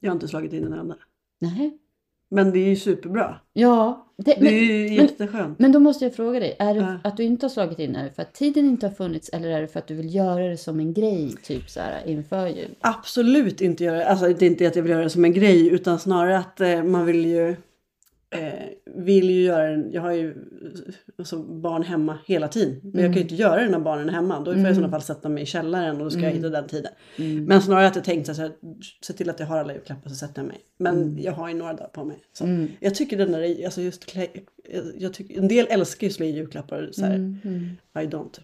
Jag 0.00 0.10
har 0.10 0.14
inte 0.14 0.28
slagit 0.28 0.52
in 0.52 0.64
en 0.64 0.72
enda. 0.72 0.96
Nej. 1.38 1.78
Men 2.32 2.50
det 2.50 2.58
är 2.58 2.68
ju 2.68 2.76
superbra. 2.76 3.36
Ja, 3.52 4.06
det, 4.16 4.34
Det 4.40 4.48
är 4.48 4.62
ju 4.62 4.94
jätteskönt. 4.94 5.58
men 5.58 5.72
då 5.72 5.80
måste 5.80 6.04
jag 6.04 6.14
fråga 6.14 6.40
dig, 6.40 6.56
är 6.58 6.74
det 6.74 6.80
Ja. 6.80 6.98
att 7.10 7.16
du 7.16 7.22
inte 7.22 7.46
har 7.46 7.50
slagit 7.50 7.78
in, 7.78 7.96
är 7.96 8.04
det 8.04 8.10
för 8.10 8.22
att 8.22 8.34
tiden 8.34 8.64
inte 8.66 8.86
har 8.86 8.94
funnits 8.94 9.28
eller 9.28 9.48
är 9.48 9.60
det 9.60 9.68
för 9.68 9.78
att 9.78 9.86
du 9.86 9.94
vill 9.94 10.14
göra 10.14 10.48
det 10.48 10.56
som 10.56 10.80
en 10.80 10.92
grej, 10.94 11.34
typ 11.42 11.70
så 11.70 11.80
här 11.80 12.02
inför 12.06 12.46
jul? 12.46 12.68
Absolut 12.80 13.60
inte 13.60 13.84
göra 13.84 14.04
Alltså 14.04 14.26
det 14.28 14.42
är 14.46 14.50
inte 14.50 14.66
att 14.66 14.76
jag 14.76 14.82
vill 14.82 14.90
göra 14.92 15.02
det 15.04 15.10
som 15.10 15.24
en 15.24 15.32
grej 15.32 15.68
utan 15.68 15.98
snarare 15.98 16.38
att 16.38 16.60
eh, 16.60 16.82
man 16.82 17.06
vill 17.06 17.26
ju 17.26 17.56
eh, 18.30 18.94
vill 18.94 19.30
ju 19.30 19.42
göra 19.42 19.70
den, 19.70 19.92
jag 19.92 20.02
har 20.02 20.12
ju 20.12 20.30
eh, 20.30 20.94
alltså, 21.18 21.42
barn 21.42 21.82
hemma 21.82 22.18
hela 22.26 22.48
tiden. 22.48 22.80
Men 22.82 23.02
jag 23.02 23.12
kan 23.12 23.14
ju 23.14 23.22
inte 23.22 23.34
göra 23.34 23.62
det 23.62 23.68
när 23.68 23.78
barnen 23.78 24.08
är 24.08 24.12
hemma. 24.12 24.38
Då 24.38 24.52
får 24.52 24.62
jag 24.62 24.72
i 24.72 24.74
sådana 24.74 24.90
fall 24.90 25.02
sätta 25.02 25.28
mig 25.28 25.42
i 25.42 25.46
källaren 25.46 25.96
och 25.96 26.04
då 26.04 26.10
ska 26.10 26.20
jag 26.20 26.30
hitta 26.30 26.48
den 26.48 26.68
tiden. 26.68 26.92
Mm. 27.16 27.44
Men 27.44 27.62
snarare 27.62 27.86
att 27.86 27.94
jag 27.94 28.04
tänkt 28.04 28.26
så 28.36 28.42
här, 28.42 28.52
se 29.02 29.12
till 29.12 29.30
att 29.30 29.40
jag 29.40 29.46
har 29.46 29.58
alla 29.58 29.72
julklappar 29.72 30.10
så 30.10 30.16
sätter 30.16 30.42
jag 30.42 30.48
mig. 30.48 30.58
Men 30.78 31.18
jag 31.22 31.32
har 31.32 31.48
ju 31.48 31.54
några 31.54 31.72
dagar 31.72 31.88
på 31.88 32.04
mig. 32.04 32.18
Så. 32.32 32.44
Mm. 32.44 32.68
Jag 32.80 32.94
tycker 32.94 33.18
den 33.18 33.32
där, 33.32 33.64
alltså 33.64 33.80
just 33.80 34.06
klä, 34.06 34.26
jag 34.98 35.14
tycker, 35.14 35.38
en 35.38 35.48
del 35.48 35.66
älskar 35.70 36.06
ju 36.06 36.08
att 36.08 36.14
slå 36.14 36.26
i 36.26 36.30
julklappar. 36.30 36.88
Så 36.92 37.04
här, 37.04 37.14
Mm, 37.14 37.38
mm. 37.44 38.04
I 38.04 38.08
don't. 38.08 38.40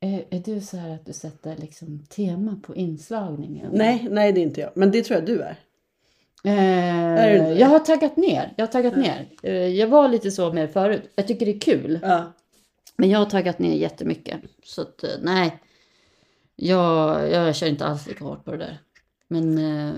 Är, 0.00 0.24
är 0.30 0.40
du 0.40 0.60
så 0.60 0.76
här 0.76 0.94
att 0.94 1.06
du 1.06 1.12
sätter 1.12 1.56
liksom 1.56 2.06
tema 2.08 2.60
på 2.62 2.74
inslagningen? 2.74 3.70
Nej, 3.72 4.08
nej 4.10 4.32
det 4.32 4.40
är 4.40 4.42
inte 4.42 4.60
jag. 4.60 4.70
Men 4.74 4.90
det 4.90 5.02
tror 5.02 5.18
jag 5.18 5.26
du 5.26 5.40
är. 5.40 5.56
Eh, 6.44 7.52
jag 7.52 7.66
har 7.66 7.78
taggat 7.78 8.16
ner. 8.16 8.52
Jag 8.56 8.66
har 8.66 8.72
taggat 8.72 8.96
ner. 8.96 9.26
Eh, 9.42 9.52
jag 9.52 9.86
var 9.88 10.08
lite 10.08 10.30
så 10.30 10.52
med 10.52 10.70
förut. 10.72 11.12
Jag 11.14 11.28
tycker 11.28 11.46
det 11.46 11.52
är 11.52 11.60
kul. 11.60 11.98
Ja. 12.02 12.32
Men 12.96 13.10
jag 13.10 13.18
har 13.18 13.26
taggat 13.26 13.58
ner 13.58 13.74
jättemycket. 13.74 14.40
Så 14.64 14.82
att 14.82 15.04
eh, 15.04 15.10
nej. 15.22 15.58
Jag, 16.56 17.30
jag 17.30 17.56
kör 17.56 17.66
inte 17.66 17.84
alls 17.86 18.06
lika 18.06 18.24
hårt 18.24 18.44
på 18.44 18.50
det 18.50 18.56
där. 18.56 18.78
Men 19.28 19.58
eh, 19.58 19.94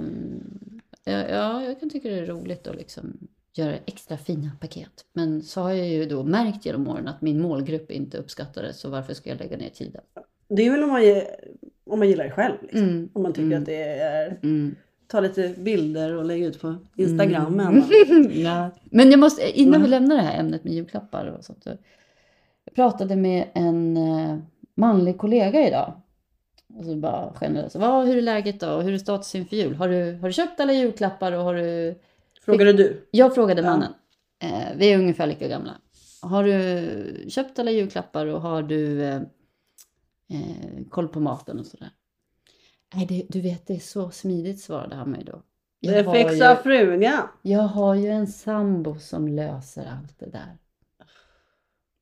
ja, 1.04 1.28
ja, 1.28 1.64
jag 1.64 1.80
kan 1.80 1.90
tycka 1.90 2.09
det 2.09 2.18
är 2.18 2.26
roligt 2.26 2.66
att 2.66 2.76
liksom 2.76 3.28
göra 3.54 3.76
extra 3.87 4.16
fina 4.16 4.50
paket. 4.61 5.04
Men 5.12 5.42
så 5.42 5.61
har 5.61 5.72
jag 5.72 5.88
ju 5.88 6.04
då 6.06 6.22
märkt 6.22 6.66
genom 6.66 6.88
åren 6.88 7.09
att 7.09 7.22
min 7.22 7.40
målgrupp 7.40 7.90
inte 7.90 8.18
uppskattar 8.18 8.62
det. 8.62 8.72
Så 8.74 8.88
varför 8.90 9.14
ska 9.14 9.30
jag 9.30 9.38
lägga 9.38 9.56
ner 9.56 9.68
tiden? 9.68 10.02
Det 10.48 10.66
är 10.66 10.70
väl 10.70 10.82
om 10.82 10.88
man, 10.90 11.02
om 11.90 11.98
man 11.98 12.09
gillar 12.09 12.24
det 12.24 12.30
själv. 12.30 12.54
Liksom. 12.62 12.80
Mm. 12.82 13.09
Om 13.12 13.22
man 13.22 13.32
tycker 13.32 13.46
Mm. 13.46 13.59
att 13.59 13.66
det 13.66 13.82
är, 13.82 14.38
Mm. 14.42 14.74
Ta 15.08 15.20
lite 15.20 15.54
bilder 15.58 16.12
och 16.16 16.24
lägga 16.24 16.46
ut 16.46 16.60
på 16.60 16.74
Instagram. 16.96 17.60
Mm. 17.60 17.82
Ja. 18.32 18.70
Men 18.84 19.10
jag 19.10 19.20
måste, 19.20 19.60
innan 19.60 19.82
vi 19.82 19.86
Mm. 19.88 19.90
lämnar 19.90 20.16
det 20.16 20.22
här 20.22 20.40
ämnet 20.40 20.64
med 20.64 20.72
julklappar 20.72 21.26
och 21.26 21.44
sånt. 21.44 21.62
så- 21.64 21.76
Jag 22.64 22.74
pratade 22.74 23.16
med 23.16 23.44
en 23.54 23.96
eh, 23.96 24.38
manlig 24.74 25.18
kollega 25.18 25.68
idag. 25.68 25.92
Och 26.78 26.84
så 26.84 26.96
bara 26.96 27.34
generellt, 27.40 27.74
vad, 27.74 28.06
hur 28.06 28.16
är 28.16 28.22
läget 28.22 28.60
då? 28.60 28.66
Hur 28.80 28.92
är 28.94 28.98
status 28.98 29.34
inför 29.34 29.56
jul? 29.56 29.74
Har 29.74 29.88
du, 29.88 30.12
har 30.20 30.28
du 30.28 30.32
köpt 30.32 30.60
alla 30.60 30.72
julklappar 30.72 31.32
och 31.32 31.42
har 31.44 31.54
du... 31.54 31.98
frågade 32.44 32.72
du? 32.72 33.06
Jag 33.10 33.34
frågade 33.34 33.62
Ja. 33.62 33.70
mannen. 33.70 33.92
Eh, 34.42 34.76
vi 34.76 34.92
är 34.92 34.98
ungefär 34.98 35.26
lika 35.26 35.48
gamla. 35.48 35.70
Har 36.22 36.44
du 36.44 37.30
köpt 37.30 37.58
alla 37.58 37.70
julklappar 37.70 38.26
och 38.26 38.40
har 38.40 38.62
du 38.62 39.02
eh, 39.02 39.14
eh, 40.32 40.84
koll 40.90 41.08
på 41.08 41.20
maten 41.20 41.58
och 41.60 41.66
sådär? 41.66 41.90
Nej, 42.94 43.07
det, 43.07 43.27
du 43.29 43.40
vet 43.40 43.66
det 43.66 43.75
är 43.75 43.79
så 43.79 44.11
smidigt 44.11 44.61
svarade 44.61 44.94
han 44.96 45.11
mig 45.11 45.25
då. 45.25 45.42
Jag 45.81 46.05
Det 46.05 46.12
fixar 46.12 46.51
ju- 46.51 46.62
frugan. 46.62 47.29
jag 47.42 47.62
har 47.62 47.94
ju 47.94 48.09
en 48.09 48.27
sambo 48.27 48.99
som 48.99 49.29
löser 49.29 49.87
allt 50.01 50.18
det 50.18 50.31
där. 50.31 50.59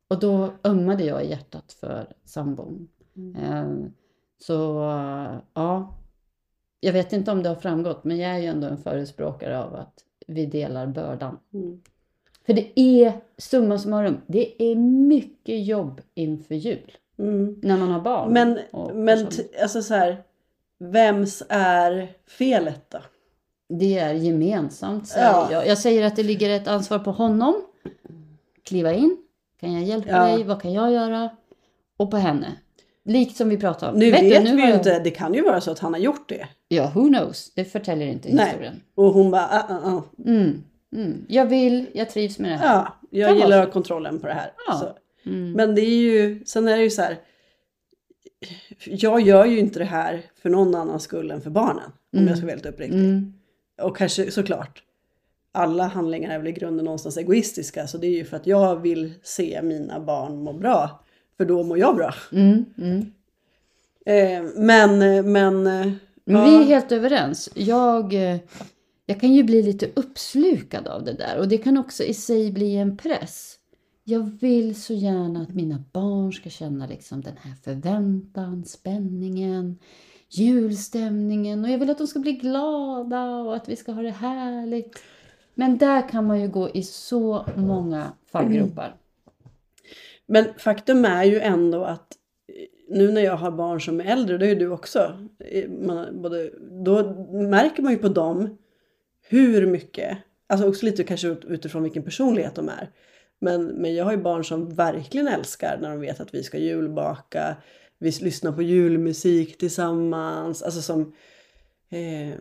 Och 0.09 0.21
då 0.21 0.53
ömmade 0.65 1.05
jag 1.05 1.25
i 1.25 1.31
hjärtat 1.31 1.73
för 1.73 2.13
sambon. 2.25 2.89
Eh, 3.43 3.69
Så 4.39 4.53
ja, 5.55 5.95
jag 6.81 6.93
vet 6.93 7.13
inte 7.13 7.31
om 7.33 7.43
det 7.43 7.49
har 7.49 7.57
framgått, 7.57 8.05
men 8.05 8.17
jag 8.19 8.31
är 8.31 8.39
ju 8.39 8.47
ändå 8.47 8.67
en 8.67 8.79
förespråkare 8.79 9.59
av 9.65 9.75
att 9.75 10.05
vi 10.27 10.47
delar 10.47 10.87
bördan. 10.87 11.39
Mm. 11.55 11.81
För 12.47 12.53
det 12.53 12.81
är, 12.81 13.13
summa 13.39 13.79
summarum, 13.79 14.17
det 14.27 14.63
är 14.73 14.77
mycket 14.77 15.67
jobb 15.67 16.01
inför 16.15 16.55
jul. 16.55 16.93
Mm. 17.19 17.61
När 17.63 17.77
man 17.79 17.91
har 17.91 18.01
barn. 18.01 18.33
Men, 18.33 18.59
men 19.05 19.27
alltså 19.63 19.83
så 19.83 19.95
här, 19.95 20.23
vems 20.93 21.43
är 21.49 22.09
felet 22.39 22.91
då? 22.91 22.99
Det 23.79 23.99
är 23.99 24.15
gemensamt 24.15 25.09
säger 25.09 25.27
Ja. 25.27 25.49
jag. 25.53 25.67
Jag 25.67 25.79
säger 25.79 26.05
att 26.07 26.17
det 26.17 26.23
ligger 26.23 26.51
ett 26.51 26.69
ansvar 26.69 26.99
på 26.99 27.11
honom. 27.13 27.55
Kliva 28.65 28.93
in. 28.93 29.17
Kan 29.61 29.73
jag 29.73 29.83
hjälpa 29.83 30.09
Ja. 30.11 30.25
dig? 30.27 30.45
Vad 30.45 30.63
kan 30.63 30.73
jag 30.73 30.93
göra? 30.93 31.31
Och 31.97 32.11
på 32.11 32.17
henne. 32.17 32.47
Likt 33.05 33.37
som 33.37 33.49
vi 33.49 33.57
pratade 33.57 33.93
om. 33.93 33.99
Nu 33.99 34.05
du, 34.05 34.11
vet 34.11 34.45
nu 34.45 34.57
vi 34.57 34.63
ju 34.63 34.69
jag- 34.69 34.79
inte, 34.79 34.99
det 34.99 35.11
kan 35.11 35.35
ju 35.35 35.43
vara 35.43 35.61
så 35.61 35.71
att 35.71 35.79
han 35.79 35.93
har 35.93 36.01
gjort 36.01 36.29
det. 36.29 36.49
Ja, 36.69 36.93
who 36.95 37.09
knows? 37.09 37.53
Det 37.55 37.65
förtäljer 37.65 38.09
inte 38.09 38.29
Nej. 38.33 38.47
historien. 38.47 38.81
Och 38.95 39.13
hon 39.13 39.31
bara, 39.31 39.43
ah, 39.49 39.65
ah, 39.69 39.89
ah. 39.97 40.03
Mm. 40.27 40.63
Mm. 40.97 41.25
Jag 41.29 41.47
vill, 41.47 41.87
jag 41.95 42.11
trivs 42.11 42.39
med 42.39 42.51
det 42.51 42.57
här. 42.57 42.75
ja, 42.75 42.97
jag 43.11 43.29
Kan 43.29 43.39
gillar 43.39 43.67
kontrollen 43.67 44.19
på 44.21 44.27
det 44.27 44.33
här. 44.33 44.53
Ja. 44.67 44.97
Mm. 45.27 45.53
Men 45.53 45.75
det 45.75 45.81
är 45.81 45.97
ju, 45.97 46.45
sen 46.47 46.69
är 46.69 46.77
det 46.77 46.83
ju 46.83 46.91
så 46.91 47.03
här. 47.03 47.19
Jag 48.87 49.21
gör 49.21 49.45
ju 49.45 49.59
inte 49.59 49.79
det 49.79 49.85
här 49.85 50.23
för 50.43 50.51
någon 50.51 50.75
annans 50.75 51.03
skull 51.03 51.31
än 51.31 51.41
för 51.41 51.51
barnen. 51.51 51.85
Om 52.13 52.19
Mm. 52.19 52.29
jag 52.29 52.37
ska 52.37 52.47
vara 52.47 52.55
helt 52.55 52.67
uppriktig. 52.67 52.99
Mm. 53.01 53.33
Och 53.83 53.97
kanske 53.97 54.31
såklart. 54.31 54.83
Alla 55.53 55.87
handlingar 55.87 56.31
är 56.35 56.39
väl 56.39 56.47
i 56.49 56.53
grunden 56.53 56.85
någonstans 56.85 57.17
egoistiska. 57.17 57.87
Så 57.87 57.99
det 57.99 58.07
är 58.07 58.11
ju 58.11 58.25
för 58.25 58.37
att 58.37 58.47
jag 58.47 58.77
vill 58.77 59.13
se 59.23 59.61
mina 59.63 60.01
barn 60.01 60.37
må 60.43 60.53
bra. 60.53 61.01
För 61.37 61.45
då 61.45 61.63
mår 61.63 61.79
jag 61.79 61.97
bra. 61.97 62.15
Mm. 62.33 62.65
Mm. 62.79 63.13
Eh, 64.07 64.51
men, 64.57 64.99
men... 65.33 65.67
eh, 65.67 65.93
Men 66.25 66.45
vi 66.45 66.55
är 66.57 66.63
helt 66.65 66.93
överens. 66.93 67.51
Jag, 67.55 68.15
eh, 68.15 68.37
jag 69.07 69.21
kan 69.21 69.33
ju 69.33 69.43
bli 69.43 69.63
lite 69.63 69.89
uppslukad 69.95 70.89
av 70.89 71.05
det 71.05 71.13
där 71.13 71.39
och 71.39 71.49
det 71.49 71.59
kan 71.59 71.79
också 71.79 72.03
i 72.03 72.15
sig 72.15 72.53
bli 72.53 72.77
en 72.77 72.97
press. 72.97 73.57
Jag 74.07 74.31
vill 74.41 74.83
så 74.83 74.95
gärna 74.95 75.43
att 75.43 75.55
mina 75.55 75.85
barn 75.93 76.33
ska 76.33 76.51
känna 76.51 76.87
liksom 76.87 77.21
den 77.21 77.37
här 77.37 77.55
förväntan, 77.65 78.65
spänningen, 78.65 79.79
julstämningen 80.29 81.65
och 81.65 81.71
jag 81.71 81.79
vill 81.79 81.91
att 81.91 81.99
de 81.99 82.07
ska 82.07 82.19
bli 82.19 82.33
glada 82.33 83.37
och 83.37 83.57
att 83.57 83.69
vi 83.69 83.77
ska 83.77 83.93
ha 83.93 84.03
det 84.03 84.11
härligt. 84.11 84.99
Men 85.55 85.79
där 85.79 86.09
kan 86.09 86.27
man 86.27 86.41
ju 86.41 86.49
gå 86.49 86.71
i 86.71 86.83
så 86.83 87.47
många 87.57 88.13
fallgropar. 88.33 88.87
Mm. 88.87 88.99
Men 90.27 90.45
faktum 90.59 91.05
är 91.05 91.25
ju 91.25 91.41
ändå 91.41 91.85
att 91.85 92.17
eh, 92.49 92.97
nu 92.97 93.13
när 93.13 93.21
jag 93.21 93.37
har 93.37 93.51
barn 93.51 93.81
som 93.81 94.01
är 94.01 94.05
äldre, 94.05 94.39
det 94.39 94.47
är 94.47 94.49
ju 94.49 94.55
du 94.55 94.71
också, 94.71 95.29
eh, 95.39 95.71
man, 95.71 96.23
både, 96.23 96.51
då 96.85 97.15
märker 97.33 97.83
man 97.83 97.93
ju 97.93 97.99
på 97.99 98.09
dem 98.09 98.59
hur 99.29 99.67
mycket, 99.67 100.19
alltså 100.47 100.69
också 100.69 100.87
lite 100.87 101.05
kanske 101.05 101.29
utifrån 101.29 101.83
vilken 101.83 102.03
personlighet 102.03 102.55
de 102.55 102.69
är. 102.69 102.91
Men, 103.45 103.67
men 103.67 103.95
jag 103.95 104.05
har 104.05 104.13
ju 104.13 104.19
barn 104.19 104.45
som 104.45 104.75
verkligen 104.75 105.29
älskar 105.29 105.79
när 105.81 105.91
de 105.91 106.01
vet 106.01 106.21
att 106.21 106.35
vi 106.35 106.43
ska 106.43 106.59
julbaka, 106.59 107.57
vi 107.99 108.11
lyssnar 108.11 108.53
på 108.53 108.63
julmusik 108.63 109.59
tillsammans, 109.59 110.63
alltså 110.63 110.83
som 110.83 111.15
ehm, 111.91 112.33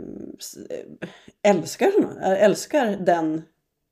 eh, 0.69 1.09
älskar, 1.41 1.91
eh, 2.21 2.43
älskar 2.43 2.97
den. 3.05 3.41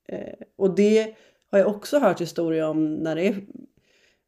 Eh, 0.08 0.34
och 0.56 0.74
det 0.74 1.14
har 1.50 1.58
jag 1.58 1.68
också 1.68 1.98
hört 1.98 2.20
historier 2.20 2.68
om 2.68 2.94
när 2.94 3.16
det 3.16 3.28
är 3.28 3.36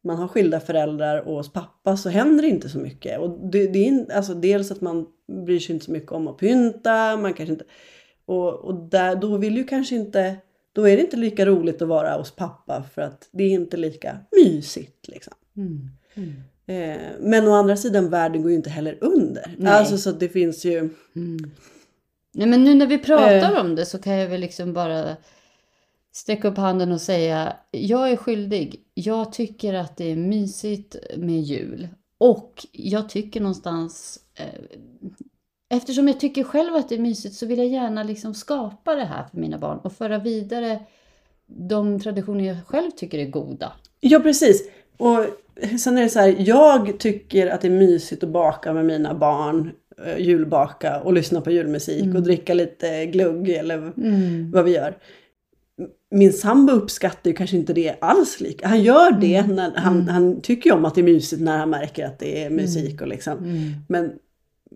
man 0.03 0.17
har 0.17 0.27
skilda 0.27 0.59
föräldrar 0.59 1.27
och 1.27 1.35
hos 1.35 1.53
pappa 1.53 1.97
så 1.97 2.09
händer 2.09 2.41
det 2.41 2.49
inte 2.49 2.69
så 2.69 2.79
mycket. 2.79 3.19
Och 3.19 3.49
det, 3.51 3.67
det 3.67 3.87
är 3.87 4.15
alltså 4.15 4.33
dels 4.33 4.71
att 4.71 4.81
man 4.81 5.07
bryr 5.45 5.59
sig 5.59 5.73
inte 5.73 5.85
så 5.85 5.91
mycket 5.91 6.11
om 6.11 6.27
att 6.27 6.37
pynta, 6.37 7.17
man 7.17 7.33
kanske 7.33 7.53
inte... 7.53 7.65
Och, 8.25 8.53
och 8.53 8.89
där, 8.89 9.15
då 9.15 9.37
vill 9.37 9.57
ju 9.57 9.63
kanske 9.63 9.95
inte... 9.95 10.37
Då 10.75 10.87
är 10.87 10.97
det 10.97 11.01
inte 11.03 11.17
lika 11.17 11.45
roligt 11.45 11.81
att 11.81 11.87
vara 11.87 12.17
hos 12.17 12.31
pappa 12.31 12.83
för 12.93 13.01
att 13.01 13.29
det 13.31 13.43
är 13.43 13.49
inte 13.49 13.77
lika 13.77 14.17
mysigt 14.31 15.07
liksom. 15.07 15.33
Mm. 15.57 15.89
Mm. 16.15 16.33
Eh, 16.65 17.11
men 17.19 17.47
å 17.47 17.53
andra 17.53 17.77
sidan, 17.77 18.09
världen 18.09 18.41
går 18.41 18.51
ju 18.51 18.57
inte 18.57 18.69
heller 18.69 18.97
under. 19.01 19.55
Nej. 19.57 19.73
Alltså 19.73 19.97
så 19.97 20.11
det 20.11 20.29
finns 20.29 20.65
ju... 20.65 20.77
Mm. 21.15 21.51
Nej, 22.33 22.47
men 22.47 22.63
nu 22.63 22.73
när 22.73 22.87
vi 22.87 22.97
pratar 22.97 23.53
Eh. 23.53 23.61
om 23.61 23.75
det 23.75 23.85
så 23.85 23.99
kan 23.99 24.13
jag 24.13 24.29
väl 24.29 24.41
liksom 24.41 24.73
bara 24.73 25.17
sträcka 26.11 26.47
upp 26.47 26.57
handen 26.57 26.91
och 26.91 27.01
säga 27.01 27.55
jag 27.71 28.11
är 28.11 28.15
skyldig. 28.15 28.83
Jag 28.93 29.33
tycker 29.33 29.73
att 29.73 29.97
det 29.97 30.11
är 30.11 30.15
mysigt 30.15 30.95
med 31.17 31.41
jul 31.41 31.87
och 32.17 32.65
jag 32.71 33.09
tycker 33.09 33.41
någonstans 33.41 34.19
eh, 34.35 34.61
eftersom 35.69 36.07
jag 36.07 36.19
tycker 36.19 36.43
själv 36.43 36.75
att 36.75 36.89
det 36.89 36.95
är 36.95 36.99
mysigt 36.99 37.35
så 37.35 37.45
vill 37.45 37.57
jag 37.57 37.67
gärna 37.67 38.03
liksom 38.03 38.33
skapa 38.33 38.95
det 38.95 39.05
här 39.05 39.25
för 39.31 39.37
mina 39.37 39.57
barn 39.57 39.79
och 39.83 39.93
föra 39.93 40.19
vidare 40.19 40.79
de 41.47 41.99
traditioner 41.99 42.45
jag 42.45 42.67
själv 42.67 42.91
tycker 42.91 43.19
är 43.19 43.25
goda. 43.25 43.71
Ja, 43.99 44.19
precis. 44.19 44.69
Och 44.97 45.25
sen 45.79 45.97
är 45.97 46.01
det 46.01 46.09
så 46.09 46.19
här, 46.19 46.35
jag 46.39 46.99
tycker 46.99 47.47
att 47.47 47.61
det 47.61 47.67
är 47.67 47.71
mysigt 47.71 48.23
att 48.23 48.29
baka 48.29 48.73
med 48.73 48.85
mina 48.85 49.13
barn, 49.13 49.71
eh, 50.05 50.17
julbaka 50.17 51.01
och 51.01 51.13
lyssna 51.13 51.41
på 51.41 51.51
julmusik 51.51 52.15
och 52.15 52.23
dricka 52.23 52.53
lite 52.53 53.05
glugg 53.05 53.49
eller 53.49 53.91
vad 54.51 54.65
vi 54.65 54.71
gör. 54.71 54.97
Min 56.11 56.33
sambo 56.33 56.73
uppskattar 56.73 57.29
ju 57.29 57.35
kanske 57.35 57.57
inte 57.57 57.73
det 57.73 57.95
alls 58.01 58.39
lika. 58.39 58.67
Han 58.67 58.83
gör 58.83 59.11
det, 59.11 59.47
när 59.47 59.71
han, 59.75 60.07
han 60.07 60.41
tycker 60.41 60.69
ju 60.69 60.75
om 60.75 60.85
att 60.85 60.95
det 60.95 61.01
är 61.01 61.05
mysigt 61.05 61.41
när 61.41 61.57
han 61.57 61.69
märker 61.69 62.05
att 62.05 62.19
det 62.19 62.43
är 62.43 62.49
musik 62.49 63.01
och 63.01 63.07
liksom. 63.07 63.37
Men, 63.87 64.11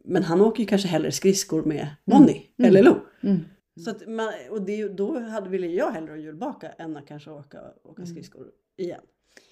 men 0.03 0.23
han 0.23 0.41
åker 0.41 0.59
ju 0.59 0.67
kanske 0.67 0.87
hellre 0.87 1.11
skridskor 1.11 1.63
med 1.63 1.87
Bonnie 2.05 2.41
eller 2.63 2.83
Lo. 2.83 2.95
Mm. 3.23 3.39
Så 3.85 3.89
att 3.89 4.07
man, 4.07 4.33
och 4.49 4.61
det, 4.61 4.87
då 4.87 5.19
hade, 5.19 5.49
ville 5.49 5.67
jag 5.67 5.91
hellre 5.91 6.21
julbaka 6.21 6.69
än 6.69 6.97
att 6.97 7.07
kanske 7.07 7.31
åka, 7.31 7.59
åka 7.83 8.05
skridskor 8.05 8.47
igen. 8.77 9.01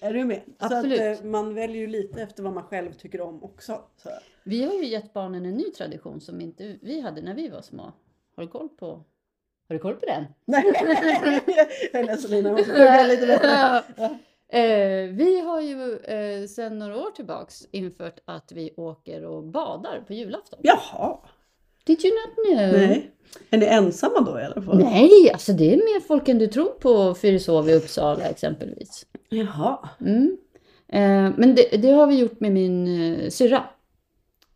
Är 0.00 0.12
du 0.12 0.24
med? 0.24 0.40
Absolut. 0.58 0.98
Så 0.98 1.10
att, 1.10 1.20
eh, 1.20 1.24
man 1.24 1.54
väljer 1.54 1.80
ju 1.80 1.86
lite 1.86 2.22
efter 2.22 2.42
vad 2.42 2.52
man 2.52 2.64
själv 2.64 2.92
tycker 2.92 3.20
om 3.20 3.44
också. 3.44 3.80
Så. 3.96 4.10
Vi 4.44 4.64
har 4.64 4.74
ju 4.74 4.86
gett 4.86 5.12
barnen 5.12 5.46
en 5.46 5.54
ny 5.54 5.64
tradition 5.64 6.20
som 6.20 6.40
inte 6.40 6.76
vi 6.82 7.00
hade 7.00 7.22
när 7.22 7.34
vi 7.34 7.48
var 7.48 7.62
små. 7.62 7.92
Har 8.36 8.42
du 8.42 8.48
koll 8.48 8.68
på, 8.68 8.86
har 9.68 9.74
du 9.74 9.78
koll 9.78 9.94
på 9.94 10.06
den? 10.06 10.24
Nej, 10.44 10.64
jag 11.92 12.02
är 12.02 12.06
ledsen 12.06 12.30
Lina, 12.30 12.48
jag 12.48 12.58
måste 12.58 13.06
lite 13.08 13.26
bättre. 13.26 14.18
Eh, 14.52 15.10
vi 15.10 15.40
har 15.40 15.60
ju 15.60 15.98
eh, 15.98 16.46
sedan 16.46 16.78
några 16.78 16.96
år 16.96 17.10
tillbaks 17.10 17.66
infört 17.70 18.18
att 18.24 18.52
vi 18.52 18.70
åker 18.76 19.24
och 19.24 19.42
badar 19.44 20.04
på 20.06 20.12
julafton. 20.14 20.58
Jaha, 20.62 21.18
Did 21.84 22.04
you 22.04 22.14
not 22.14 22.34
know? 22.34 22.80
nej. 22.80 23.10
Är 23.50 23.58
ni 23.58 23.66
ensamma 23.66 24.20
då 24.20 24.40
i 24.40 24.44
alla 24.44 24.62
fall? 24.62 24.78
Nej, 24.78 25.30
alltså 25.32 25.52
det 25.52 25.72
är 25.72 25.76
mer 25.76 26.00
folk 26.00 26.28
än 26.28 26.38
du 26.38 26.46
tror 26.46 26.68
på 26.68 27.14
Fyrishov 27.14 27.68
i 27.68 27.74
Uppsala 27.74 28.24
exempelvis. 28.24 29.06
Jaha. 29.28 29.88
Mm. 30.00 30.36
Eh, 30.88 31.32
men 31.36 31.54
det, 31.54 31.76
det 31.82 31.90
har 31.90 32.06
vi 32.06 32.18
gjort 32.18 32.40
med 32.40 32.52
min 32.52 33.02
eh, 33.14 33.28
syrra. 33.28 33.64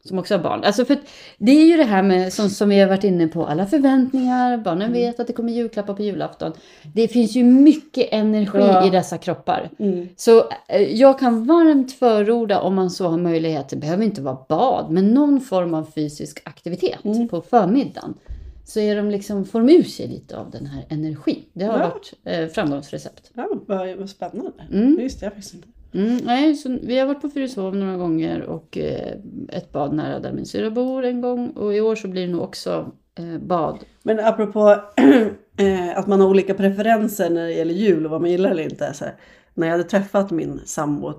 Som 0.05 0.19
också 0.19 0.35
har 0.35 0.43
barn. 0.43 0.65
Alltså 0.65 0.85
för 0.85 0.97
det 1.39 1.53
är 1.53 1.67
ju 1.67 1.77
det 1.77 1.85
här 1.85 2.03
med, 2.03 2.33
som, 2.33 2.49
som 2.49 2.69
vi 2.69 2.81
har 2.81 2.89
varit 2.89 3.05
inne 3.05 3.29
på, 3.29 3.47
alla 3.47 3.67
förväntningar, 3.67 4.59
barnen 4.59 4.93
vet 4.93 5.21
att 5.21 5.27
det 5.27 5.33
kommer 5.33 5.53
julklappar 5.53 5.95
på 5.95 6.03
julafton. 6.03 6.53
Det 6.95 7.09
finns 7.09 7.37
ju 7.37 7.45
mycket 7.45 8.09
energi 8.11 8.59
Ja. 8.59 8.87
i 8.87 8.91
dessa 8.91 9.19
kroppar. 9.19 9.71
Mm. 9.79 10.09
Så 10.17 10.45
eh, 10.69 10.83
jag 10.83 11.19
kan 11.19 11.47
varmt 11.47 11.93
förorda 11.93 12.61
om 12.61 12.75
man 12.75 12.91
så 12.91 13.09
har 13.09 13.19
möjlighet, 13.19 13.69
det 13.69 13.77
behöver 13.77 14.05
inte 14.05 14.21
vara 14.23 14.39
bad, 14.49 14.91
men 14.91 15.15
någon 15.15 15.41
form 15.41 15.75
av 15.75 15.85
fysisk 15.95 16.43
aktivitet 16.45 17.05
Mm. 17.05 17.29
på 17.29 17.41
förmiddagen. 17.41 18.15
Så 18.65 18.81
är 18.81 18.97
de 18.97 19.11
liksom, 19.11 19.45
får 19.45 19.61
de 19.61 19.69
ur 19.73 19.83
sig 19.83 20.09
lite 20.09 20.39
av 20.39 20.51
den 20.51 20.67
här 20.67 20.85
energin. 20.89 21.43
Det 21.53 21.65
har 21.65 21.79
Ja. 21.79 21.89
varit 21.89 22.13
eh, 22.25 22.47
framgångsrecept. 22.49 23.31
Ja, 23.35 23.49
vad, 23.67 24.11
spännande. 24.11 24.53
Mm. 24.73 24.97
Det 24.97 25.03
visste 25.03 25.25
jag 25.25 25.33
faktiskt 25.35 25.55
inte. 25.55 25.69
Mm, 25.95 26.17
nej, 26.17 26.55
så 26.55 26.79
vi 26.83 26.99
har 26.99 27.07
varit 27.07 27.23
på 27.23 27.29
Fyrishov 27.31 27.77
några 27.77 27.97
gånger 27.97 28.43
och 28.43 28.79
eh, 28.79 29.17
ett 29.49 29.73
bad 29.73 29.95
nära 29.95 30.21
där 30.21 30.33
min 30.33 30.47
syrra 30.47 30.71
bor 30.71 31.05
en 31.05 31.21
gång. 31.21 31.51
Och 31.51 31.75
i 31.75 31.81
år 31.81 31.97
så 31.97 32.09
blir 32.09 32.27
det 32.27 32.33
nog 32.33 32.43
också 32.43 32.93
eh, 33.19 33.39
bad. 33.39 33.79
Men 34.03 34.21
apropå 34.21 34.71
eh, 35.57 35.99
att 35.99 36.07
man 36.07 36.21
har 36.21 36.29
olika 36.29 36.55
preferenser 36.55 37.31
när 37.31 37.47
det 37.47 37.53
gäller 37.53 37.75
jul 37.75 38.05
och 38.05 38.11
vad 38.11 38.21
man 38.21 38.31
gillar 38.31 38.51
eller 38.51 38.63
inte. 38.63 38.95
Så 38.95 39.05
här, 39.05 39.15
när 39.55 39.67
jag 39.67 39.73
hade 39.73 39.89
träffat 39.89 40.31
min 40.31 40.61
sambo 40.65 41.13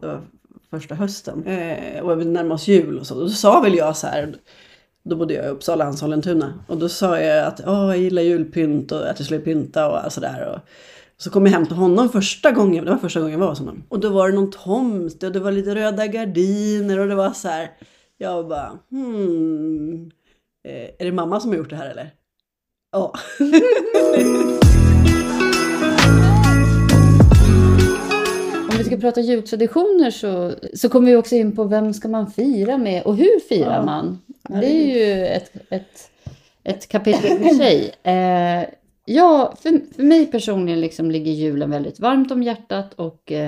första 0.70 0.96
hösten 0.96 1.46
eh, 1.46 2.04
och 2.04 2.20
vi 2.20 2.26
närmade 2.26 2.56
oss 2.56 2.68
jul 2.68 3.00
och 3.00 3.08
så, 3.08 3.20
då 3.20 3.30
sa 3.30 3.62
väl 3.62 3.76
jag 3.76 3.98
så 3.98 4.08
här, 4.08 4.36
då 5.04 5.16
bodde 5.16 5.34
jag 5.34 5.46
i 5.46 5.48
Uppsala, 5.48 5.86
hans 5.86 6.00
Sollentuna. 6.00 6.54
Och 6.68 6.78
då 6.78 6.90
sa 6.90 7.20
jag 7.20 7.48
att 7.48 7.60
oh, 7.60 7.88
jag 7.88 7.98
gillar 7.98 8.22
julpynt 8.22 8.92
och 8.92 9.10
att 9.10 9.20
jag 9.20 9.26
skulle 9.26 9.40
pynta 9.40 10.06
och 10.06 10.14
sådär. 10.14 10.54
Och 10.56 10.60
så 11.24 11.30
kom 11.30 11.46
jag 11.46 11.54
hem 11.54 11.66
till 11.66 11.76
honom 11.76 12.10
första 12.10 12.52
gången, 12.52 12.86
det 12.86 12.92
var 12.92 12.98
första 12.98 13.20
gången 13.20 13.34
jag 13.34 13.40
var 13.40 13.48
hos 13.50 13.60
honom. 13.60 13.84
Och 13.90 14.00
då 14.00 14.10
var 14.10 14.30
det 14.30 14.36
någon 14.36 14.52
tomt 14.52 15.24
och 15.24 15.32
det 15.32 15.40
var 15.40 15.52
lite 15.52 15.76
röda 15.76 16.08
gardiner 16.08 17.00
och 17.00 17.08
det 17.08 17.16
var 17.16 17.32
så 17.32 17.48
här. 17.48 17.72
Jag 18.18 18.48
bara, 18.48 18.80
hmm. 18.92 20.12
Eh, 20.68 20.90
är 21.00 21.06
det 21.06 21.12
mamma 21.12 21.40
som 21.40 21.50
har 21.50 21.58
gjort 21.58 21.70
det 21.70 21.76
här 21.76 21.90
eller? 21.90 22.10
Ja. 22.92 23.14
Om 28.72 28.78
vi 28.78 28.84
ska 28.84 28.98
prata 28.98 29.22
jultraditioner 29.22 30.12
så, 30.12 30.52
så 30.74 30.90
kommer 30.90 31.12
vi 31.12 31.16
också 31.16 31.36
in 31.36 31.56
på 31.56 31.64
vem 31.64 31.94
ska 31.94 32.08
man 32.08 32.32
fira 32.32 32.78
med 32.78 33.04
och 33.04 33.18
hur 33.18 33.40
firar 33.40 33.76
Ja. 33.76 33.86
man? 33.86 34.22
Det 34.50 34.66
är 34.66 34.96
ju 34.96 35.26
ett, 35.26 35.52
ett, 35.70 36.10
ett 36.64 36.88
kapitel 36.88 37.38
för 37.40 37.50
sig. 37.50 37.94
Eh, 38.04 38.66
ja, 39.06 39.54
för, 39.58 39.94
för 39.96 40.04
mig 40.04 40.26
personligen 40.26 40.82
liksom 40.82 41.12
ligger 41.12 41.32
julen 41.32 41.70
väldigt 41.70 42.00
varmt 42.00 42.32
om 42.32 42.44
hjärtat 42.44 42.94
och 42.94 43.32
eh, 43.32 43.48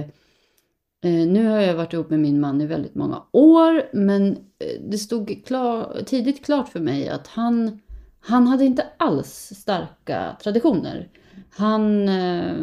eh 1.04 1.28
nu 1.28 1.48
har 1.48 1.60
jag 1.60 1.76
varit 1.76 1.94
ihop 1.94 2.10
med 2.10 2.20
min 2.20 2.40
man 2.40 2.62
i 2.62 2.66
väldigt 2.66 2.96
många 2.96 3.24
år 3.32 3.90
men 3.94 4.32
eh, 4.32 4.82
det 4.90 4.98
stod 4.98 5.46
klar, 5.46 6.02
tidigt 6.06 6.46
klart 6.46 6.70
för 6.70 6.80
mig 6.80 7.10
att 7.10 7.28
han, 7.28 7.80
han 8.20 8.48
hade 8.48 8.66
inte 8.66 8.86
alls 8.98 9.54
starka 9.56 10.38
traditioner. 10.44 11.10
Han, 11.50 12.10
eh, 12.10 12.54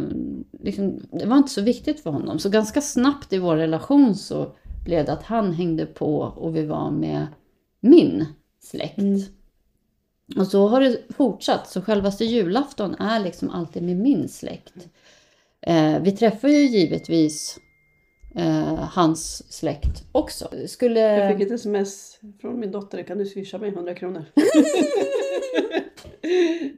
liksom, 0.60 1.00
det 1.12 1.26
var 1.26 1.36
inte 1.36 1.50
så 1.50 1.62
viktigt 1.62 2.00
för 2.00 2.10
honom. 2.10 2.38
Så 2.38 2.50
ganska 2.50 2.80
snabbt 2.80 3.32
i 3.32 3.38
vår 3.38 3.56
relation 3.56 4.14
så 4.14 4.52
blev 4.84 5.04
det 5.06 5.12
att 5.12 5.22
han 5.22 5.52
hängde 5.52 5.86
på 5.86 6.18
och 6.18 6.56
vi 6.56 6.66
var 6.66 6.90
med 6.90 7.26
min 7.80 8.26
släkt. 8.60 8.98
Mm. 8.98 9.20
Och 10.36 10.46
så 10.46 10.68
har 10.68 10.80
det 10.80 10.98
fortsatt. 11.08 11.68
Så 11.68 11.82
självaste 11.82 12.24
julafton 12.24 12.94
är 12.94 13.20
liksom 13.20 13.50
alltid 13.50 13.82
med 13.82 13.96
min 13.96 14.28
släkt. 14.28 14.74
Eh, 15.60 16.02
vi 16.02 16.12
träffar 16.12 16.48
ju 16.48 16.66
givetvis 16.66 17.58
eh, 18.34 18.74
hans 18.74 19.52
släkt 19.52 20.04
också. 20.12 20.48
Skulle... 20.66 21.00
Jag 21.00 21.36
fick 21.36 21.46
ett 21.46 21.52
sms 21.52 22.18
från 22.40 22.60
min 22.60 22.72
dotter, 22.72 23.02
kan 23.02 23.18
du 23.18 23.26
swisha 23.26 23.58
mig 23.58 23.68
100 23.68 23.94
kronor? 23.94 24.24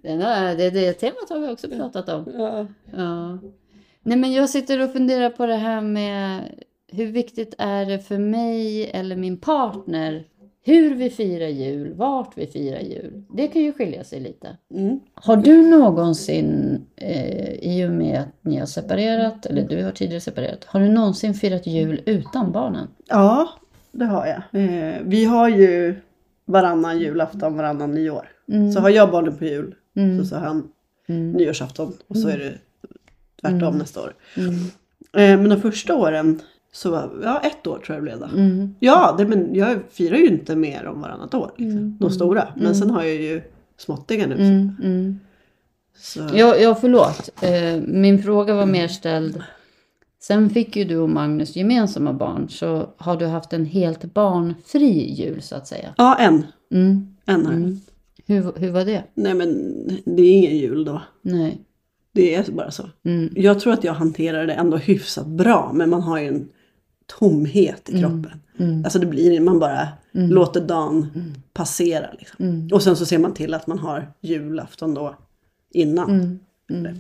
Här, 0.05 0.57
det, 0.57 0.71
det 0.71 0.93
temat 0.93 1.31
har 1.31 1.41
vi 1.41 1.49
också 1.49 1.69
pratat 1.69 2.09
om. 2.09 2.33
Ja. 2.39 2.67
Ja. 2.97 3.39
Nej 4.03 4.19
men 4.19 4.33
jag 4.33 4.51
sitter 4.51 4.81
och 4.81 4.93
funderar 4.93 5.31
på 5.31 5.47
det 5.47 5.55
här 5.55 5.81
med 5.81 6.53
hur 6.89 7.07
viktigt 7.07 7.55
är 7.59 7.87
det 7.87 7.99
för 7.99 8.19
mig 8.19 8.91
eller 8.91 9.17
min 9.17 9.41
partner 9.41 10.25
hur 10.67 10.95
vi 10.95 11.11
firar 11.11 11.49
jul, 11.49 11.93
vart 11.95 12.39
vi 12.39 12.47
firar 12.47 12.81
jul. 12.81 13.23
Det 13.31 13.49
kan 13.49 13.63
ju 13.63 13.73
skilja 13.73 14.05
sig 14.05 14.21
lite. 14.21 14.57
Mm. 14.75 15.01
Har 15.15 15.37
du 15.37 15.63
någonsin, 15.71 16.81
eh, 16.97 17.53
i 17.55 17.87
och 17.87 17.91
med 17.91 18.21
att 18.21 18.29
ni 18.43 18.57
har 18.59 18.67
separerat, 18.67 19.47
eller 19.47 19.63
du 19.69 19.85
har 19.85 19.91
tidigare 19.93 20.21
separerat, 20.21 20.65
har 20.65 20.81
du 20.81 20.89
någonsin 20.89 21.35
firat 21.35 21.67
jul 21.67 22.03
utan 22.07 22.53
barnen? 22.53 22.89
ja, 23.09 23.49
det 23.93 24.05
har 24.05 24.27
jag. 24.27 24.63
Eh, 24.63 24.95
vi 25.05 25.25
har 25.25 25.49
ju 25.49 25.95
varannan 26.45 26.99
julafton, 26.99 27.57
varannan 27.57 27.91
nyår. 27.95 28.29
Mm. 28.53 28.73
Så 28.73 28.81
har 28.81 28.91
jag 28.91 29.11
barnen 29.11 29.37
på 29.37 29.45
jul 29.45 29.75
Mm. 29.97 30.19
så, 30.19 30.25
så 30.25 30.37
har 30.37 30.47
han 30.47 30.69
nyårsafton 31.07 31.93
och 32.09 32.17
så 32.17 32.29
är 32.29 32.39
det 32.39 32.55
tvärtom 33.41 33.79
nästa 33.79 34.01
år. 34.01 34.15
Mm. 34.37 34.55
Eh, 35.13 35.41
men 35.41 35.49
de 35.49 35.61
första 35.61 35.95
åren 35.97 36.41
så 36.75 37.11
ja 37.23 37.41
ett 37.41 37.67
år 37.67 37.79
tror 37.79 37.89
jag 37.89 37.97
det 37.97 38.03
blev 38.03 38.21
då. 38.21 38.27
Mm. 38.27 38.75
Ja, 38.81 39.15
det, 39.19 39.27
men 39.27 39.55
jag 39.55 39.79
firar 39.91 40.17
ju 40.17 40.27
inte 40.27 40.57
mer 40.57 40.87
om 40.87 41.01
varannat 41.01 41.35
år. 41.35 41.53
Liksom, 41.57 41.79
Mm. 41.79 41.97
De 42.01 42.11
stora. 42.11 42.49
Men 42.57 42.75
sen 42.75 42.91
har 42.91 43.03
jag 43.03 43.15
ju 43.15 43.43
småttingar 43.77 44.27
nu. 44.27 44.35
Mm. 44.35 44.77
Mm. 44.83 45.21
Så. 45.97 46.21
Ja, 46.35 46.57
ja 46.57 46.75
förlåt. 46.75 47.31
Eh, 47.43 47.83
min 47.87 48.23
fråga 48.23 48.55
var 48.55 48.67
mer 48.67 48.89
ställd. 48.89 49.43
Sen 50.21 50.51
fick 50.51 50.77
ju 50.77 50.85
du 50.85 50.97
och 50.97 51.09
Magnus 51.11 51.57
gemensamma 51.57 52.13
barn. 52.13 52.49
Så 52.49 52.89
har 52.97 53.17
du 53.17 53.27
haft 53.27 53.53
en 53.53 53.67
helt 53.67 54.15
barnfri 54.15 55.15
jul 55.15 55.43
så 55.43 55.57
att 55.57 55.67
säga. 55.67 55.95
Ja, 55.97 56.17
en. 56.21 56.47
Mm. 56.73 57.17
En 57.27 57.47
har 57.47 57.53
jag. 57.53 57.63
Mm. 57.63 57.81
Hur, 58.27 58.53
hur 58.57 58.71
var 58.71 58.85
det? 58.85 59.03
Nej 59.15 59.35
men 59.35 59.49
det 60.05 60.23
är 60.23 60.33
ingen 60.37 60.57
jul 60.57 60.85
då. 60.85 61.03
Nej. 61.23 61.59
Det 62.13 62.35
är 62.35 62.53
bara 62.53 62.71
så. 62.71 62.83
Mm. 63.05 63.33
Jag 63.37 63.61
tror 63.61 63.73
att 63.73 63.85
jag 63.85 63.93
hanterar 63.93 64.47
det 64.47 64.53
ändå 64.53 64.77
hyfsat 64.77 65.27
bra. 65.27 65.71
Men 65.75 65.91
man 65.91 66.03
har 66.03 66.21
ju 66.21 66.29
en 66.29 66.49
tomhet 67.07 67.89
i 67.91 68.01
kroppen. 68.01 68.41
Mm. 68.59 68.85
Alltså 68.85 68.99
det 68.99 69.07
blir, 69.07 69.41
man 69.41 69.59
bara 69.59 69.89
låter 70.13 70.61
dagen 70.61 71.07
passera. 71.53 72.07
Liksom. 72.19 72.45
Mm. 72.47 72.69
Och 72.73 72.83
sen 72.83 72.97
så 72.97 73.07
ser 73.07 73.19
man 73.19 73.35
till 73.35 73.55
att 73.55 73.67
man 73.67 73.79
har 73.79 74.13
julafton 74.21 74.95
då 74.95 75.17
innan. 75.71 76.11
Mm. 76.11 76.39
Mm. 76.71 76.97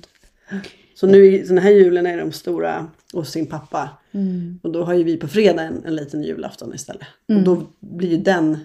Så 0.94 1.06
nu 1.06 1.42
den 1.42 1.58
här 1.58 1.70
julen 1.70 2.06
är 2.06 2.18
de 2.18 2.32
stora 2.32 2.86
hos 3.12 3.30
sin 3.30 3.46
pappa. 3.46 3.88
Mm. 4.12 4.58
Och 4.62 4.72
då 4.72 4.84
har 4.84 4.94
ju 4.94 5.04
vi 5.04 5.16
på 5.16 5.28
fredag 5.28 5.62
en, 5.62 5.84
en 5.84 5.96
liten 5.96 6.22
julafton 6.22 6.74
istället. 6.74 7.06
Och 7.28 7.42
då 7.42 7.62
blir 7.80 8.08
ju 8.10 8.16
den, 8.16 8.58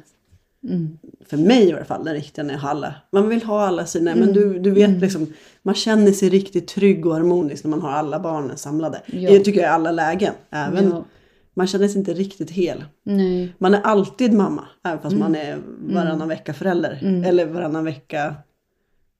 Mm. 0.63 0.97
för 1.25 1.37
mig 1.37 1.63
i 1.69 1.73
alla 1.73 1.85
fall, 1.85 2.03
den 2.05 2.13
riktiga 2.13 2.43
när 2.45 2.53
jag 2.53 2.61
har 2.61 2.69
alla. 2.69 2.95
Man 3.11 3.29
vill 3.29 3.43
ha 3.43 3.61
alla 3.67 3.85
sina, 3.85 4.15
men 4.15 4.33
du, 4.33 4.59
du 4.59 4.71
vet 4.71 5.01
liksom, 5.01 5.33
man 5.61 5.75
känner 5.75 6.11
sig 6.11 6.29
riktigt 6.29 6.67
trygg 6.67 7.05
och 7.05 7.13
harmonisk 7.13 7.63
när 7.63 7.69
man 7.71 7.81
har 7.81 7.91
alla 7.91 8.19
barnen 8.19 8.57
samlade. 8.57 9.01
Ja. 9.05 9.29
Det 9.31 9.39
tycker 9.39 9.59
jag 9.59 9.67
i 9.67 9.73
alla 9.73 9.91
lägen. 9.91 10.33
Även, 10.49 10.89
Ja. 10.89 11.05
Man 11.53 11.67
känner 11.67 11.87
sig 11.87 11.99
inte 11.99 12.13
riktigt 12.13 12.49
hel. 12.51 12.85
Nej. 13.03 13.53
Man 13.57 13.73
är 13.73 13.81
alltid 13.81 14.33
mamma, 14.33 14.67
även 14.83 14.99
fast 15.01 15.15
man 15.15 15.35
Mm. 15.35 15.47
är 15.47 15.61
varannan 15.95 16.27
vecka 16.27 16.53
förälder. 16.53 16.99
Eller 17.25 17.45
varannan 17.45 17.85
vecka, 17.85 18.35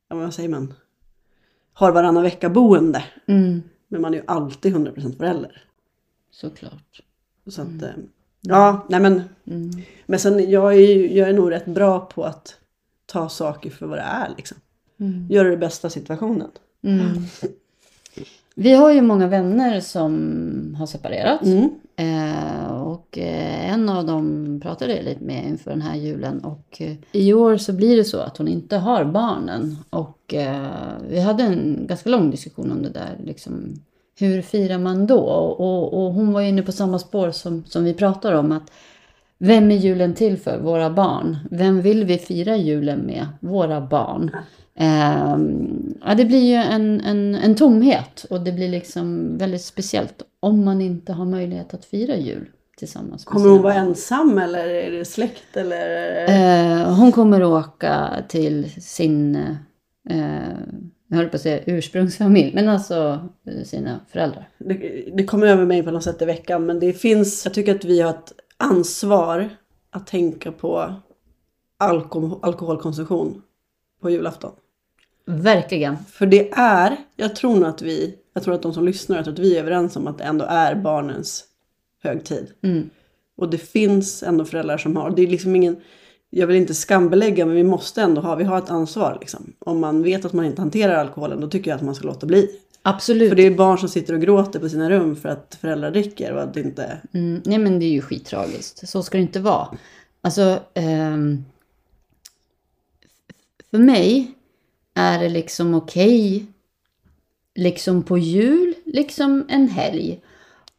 ja, 0.10 0.15
vad 0.15 0.34
säger 0.34 0.50
man? 0.50 0.74
Har 1.74 1.92
varannan 1.92 2.24
vecka 2.24 2.50
boende. 2.50 3.04
Mm. 3.28 3.62
Men 3.88 4.02
man 4.02 4.13
är 4.13 4.18
ju 4.18 4.24
alltid 4.28 4.74
100% 4.76 5.18
förälder. 5.18 5.63
Såklart. 6.32 7.02
Så 7.48 7.62
att, 7.62 7.82
eh, 7.84 7.89
ja, 8.42 8.86
nej 8.89 9.00
men. 9.00 9.22
Mm. 9.48 9.70
Men 10.06 10.20
sen 10.20 10.52
jag 10.52 10.74
är, 10.76 10.80
ju- 10.80 11.18
jag 11.18 11.30
är 11.30 11.34
nog 11.34 11.52
rätt 11.52 11.65
bra 11.65 12.00
på 12.00 12.24
att 12.24 12.56
ta 13.06 13.30
saker 13.30 13.70
för 13.70 13.86
vad 13.86 13.98
det 13.98 14.02
är 14.04 14.34
liksom. 14.38 14.58
Mm. 15.00 15.28
Göra 15.30 15.50
det 15.50 15.58
bästa 15.58 15.88
av 15.88 15.89
situationen. 15.89 16.50
Mm. 16.84 17.08
Vi 18.56 18.74
har 18.74 18.92
ju 18.92 19.02
många 19.02 19.28
vänner 19.28 19.80
som 19.82 20.76
har 20.80 20.86
separerat. 20.86 21.42
Eh, 22.00 22.72
och 22.72 23.18
eh, 23.18 23.74
en 23.74 23.90
av 23.90 24.06
dem 24.06 24.60
pratade 24.64 24.96
jag 24.96 25.06
lite 25.06 25.24
med 25.24 25.46
inför 25.46 25.72
den 25.72 25.82
här 25.82 25.96
julen. 25.96 26.40
Och 26.40 26.78
eh, 26.82 26.96
i 27.12 27.34
år 27.34 27.58
så 27.58 27.74
blir 27.74 27.98
det 27.98 28.04
så 28.04 28.20
att 28.20 28.38
hon 28.38 28.48
inte 28.48 28.78
har 28.78 29.06
barnen. 29.06 29.78
Och 29.90 30.16
vi 31.10 31.20
hade 31.20 31.44
en 31.44 31.88
ganska 31.88 32.10
lång 32.10 32.32
diskussion 32.32 32.72
om 32.72 32.84
det 32.84 32.90
där. 32.90 33.18
Liksom, 33.24 33.74
hur 34.20 34.42
firar 34.42 34.78
man 34.78 35.08
då? 35.08 35.20
Och, 35.20 35.60
och, 35.60 35.94
och 35.94 36.14
hon 36.14 36.34
var 36.34 36.42
inne 36.42 36.62
på 36.62 36.72
samma 36.72 37.00
spår 37.00 37.32
som, 37.32 37.64
som 37.66 37.84
vi 37.84 37.94
pratar 37.94 38.34
om. 38.34 38.52
att 38.52 38.72
Vem 39.38 39.72
är 39.72 39.76
julen 39.76 40.14
till 40.14 40.38
för? 40.38 40.60
Våra 40.60 40.90
barn. 40.90 41.38
Vem 41.52 41.82
vill 41.82 42.06
vi 42.06 42.18
fira 42.18 42.58
julen 42.58 43.00
med? 43.00 43.28
Våra 43.40 43.82
barn. 43.82 44.32
Ehm, 44.82 45.94
ja, 46.06 46.15
det 46.15 46.26
blir 46.26 46.44
ju 46.44 46.56
en, 46.56 47.02
en, 47.02 47.36
en 47.36 47.56
tomhet 47.56 48.26
och 48.30 48.42
det 48.42 48.52
blir 48.52 48.70
liksom 48.70 49.38
väldigt 49.38 49.62
speciellt 49.62 50.22
om 50.39 50.65
man 50.65 50.82
inte 50.82 51.13
har 51.13 51.26
möjlighet 51.26 51.74
att 51.74 51.86
fira 51.86 52.15
jul 52.15 52.50
tillsammans. 52.78 53.26
Kommer 53.26 53.50
hon 53.50 53.62
vara 53.62 53.74
ensam 53.74 54.38
eller 54.38 54.68
är 54.68 54.92
det 54.92 55.06
släkt 55.06 55.58
eller? 55.58 56.24
Eh, 56.30 56.96
hon 56.96 57.12
kommer 57.12 57.44
åka 57.44 58.24
till 58.28 58.82
sin, 58.82 59.36
eh, 60.10 60.50
jag 61.08 61.18
höll 61.18 61.30
på 61.30 61.36
att 61.36 61.42
säga 61.42 61.63
ursprungsfamilj, 61.65 62.56
men 62.56 62.70
alltså 62.70 63.30
eh, 63.48 63.63
sina 63.63 64.00
föräldrar. 64.12 64.50
Det, 64.58 65.06
det 65.13 65.24
kommer 65.24 65.48
över 65.48 65.65
mig 65.65 65.84
på 65.84 65.92
något 65.92 66.04
sätt 66.04 66.22
i 66.22 66.26
veckan 66.26 66.65
men 66.65 66.80
det 66.80 66.94
finns, 66.94 67.46
jag 67.46 67.54
tycker 67.54 67.76
att 67.76 67.86
vi 67.86 68.02
har 68.02 68.10
ett 68.10 68.34
ansvar 68.58 69.50
att 69.92 70.08
tänka 70.08 70.52
på 70.52 70.94
alkohol, 71.80 72.39
alkoholkonsumtion 72.42 73.42
på 74.02 74.10
julafton. 74.10 74.52
Verkligen. 75.32 75.98
För 76.12 76.26
det 76.26 76.50
är, 76.54 76.96
jag 77.15 77.36
tror 77.36 77.56
nog 77.56 77.65
att 77.65 77.82
vi, 77.82 78.15
jag 78.34 78.44
tror 78.44 78.54
att 78.56 78.62
de 78.62 78.74
som 78.74 78.86
lyssnar, 78.86 79.15
jag 79.15 79.26
tror 79.26 79.34
att 79.34 79.39
vi 79.39 79.56
är 79.56 79.60
överens 79.60 79.96
om 79.96 80.08
att 80.08 80.18
det 80.18 80.24
ändå 80.24 80.46
är 80.46 80.76
barnens 80.76 81.44
högtid. 82.04 82.48
Mm. 82.63 82.89
Och 83.38 83.50
det 83.50 83.58
finns 83.58 84.24
ändå 84.24 84.46
föräldrar 84.46 84.78
som 84.78 84.96
har, 84.96 85.10
det 85.10 85.22
är 85.22 85.28
liksom 85.28 85.56
ingen, 85.56 85.78
jag 86.30 86.48
vill 86.48 86.56
inte 86.56 86.74
skambelägga 86.74 87.46
men 87.46 87.56
vi 87.56 87.63
måste 87.63 88.02
ändå 88.02 88.22
ha, 88.22 88.36
vi 88.36 88.44
har 88.44 88.58
ett 88.58 88.70
ansvar 88.70 89.18
liksom. 89.22 89.54
Om 89.60 89.80
man 89.80 90.04
vet 90.04 90.26
att 90.26 90.34
man 90.34 90.46
inte 90.46 90.62
hanterar 90.62 90.96
alkoholen 90.96 91.42
då 91.42 91.48
tycker 91.50 91.72
jag 91.72 91.76
att 91.78 91.84
man 91.84 91.96
ska 91.96 92.08
låta 92.08 92.26
bli. 92.26 92.60
Absolut. 92.82 93.30
För 93.30 93.36
det 93.36 93.44
är 93.46 93.56
barn 93.56 93.78
som 93.78 93.89
sitter 93.89 94.13
och 94.13 94.22
gråter 94.22 94.60
på 94.60 94.70
sina 94.70 94.89
rum 94.89 95.15
för 95.15 95.30
att 95.30 95.58
föräldrar 95.62 95.92
dricker 95.92 96.34
och 96.34 96.42
att 96.42 96.54
det 96.54 96.62
inte... 96.62 96.98
Mm, 97.13 97.42
nej 97.46 97.58
men 97.58 97.80
det 97.80 97.86
är 97.86 97.92
ju 97.92 98.02
skittragiskt. 98.02 98.89
Så 98.89 99.04
ska 99.04 99.18
det 99.18 99.22
inte 99.22 99.39
vara. 99.39 99.68
Alltså, 100.22 100.60
f- 100.74 101.39
för 103.72 103.78
mig 103.78 104.36
är 105.00 105.20
det 105.20 105.30
liksom 105.30 105.74
okej, 105.74 106.46
liksom 107.56 108.04
på 108.04 108.18
jul, 108.18 108.74
liksom 108.86 109.46
en 109.50 109.68
helg, 109.68 110.22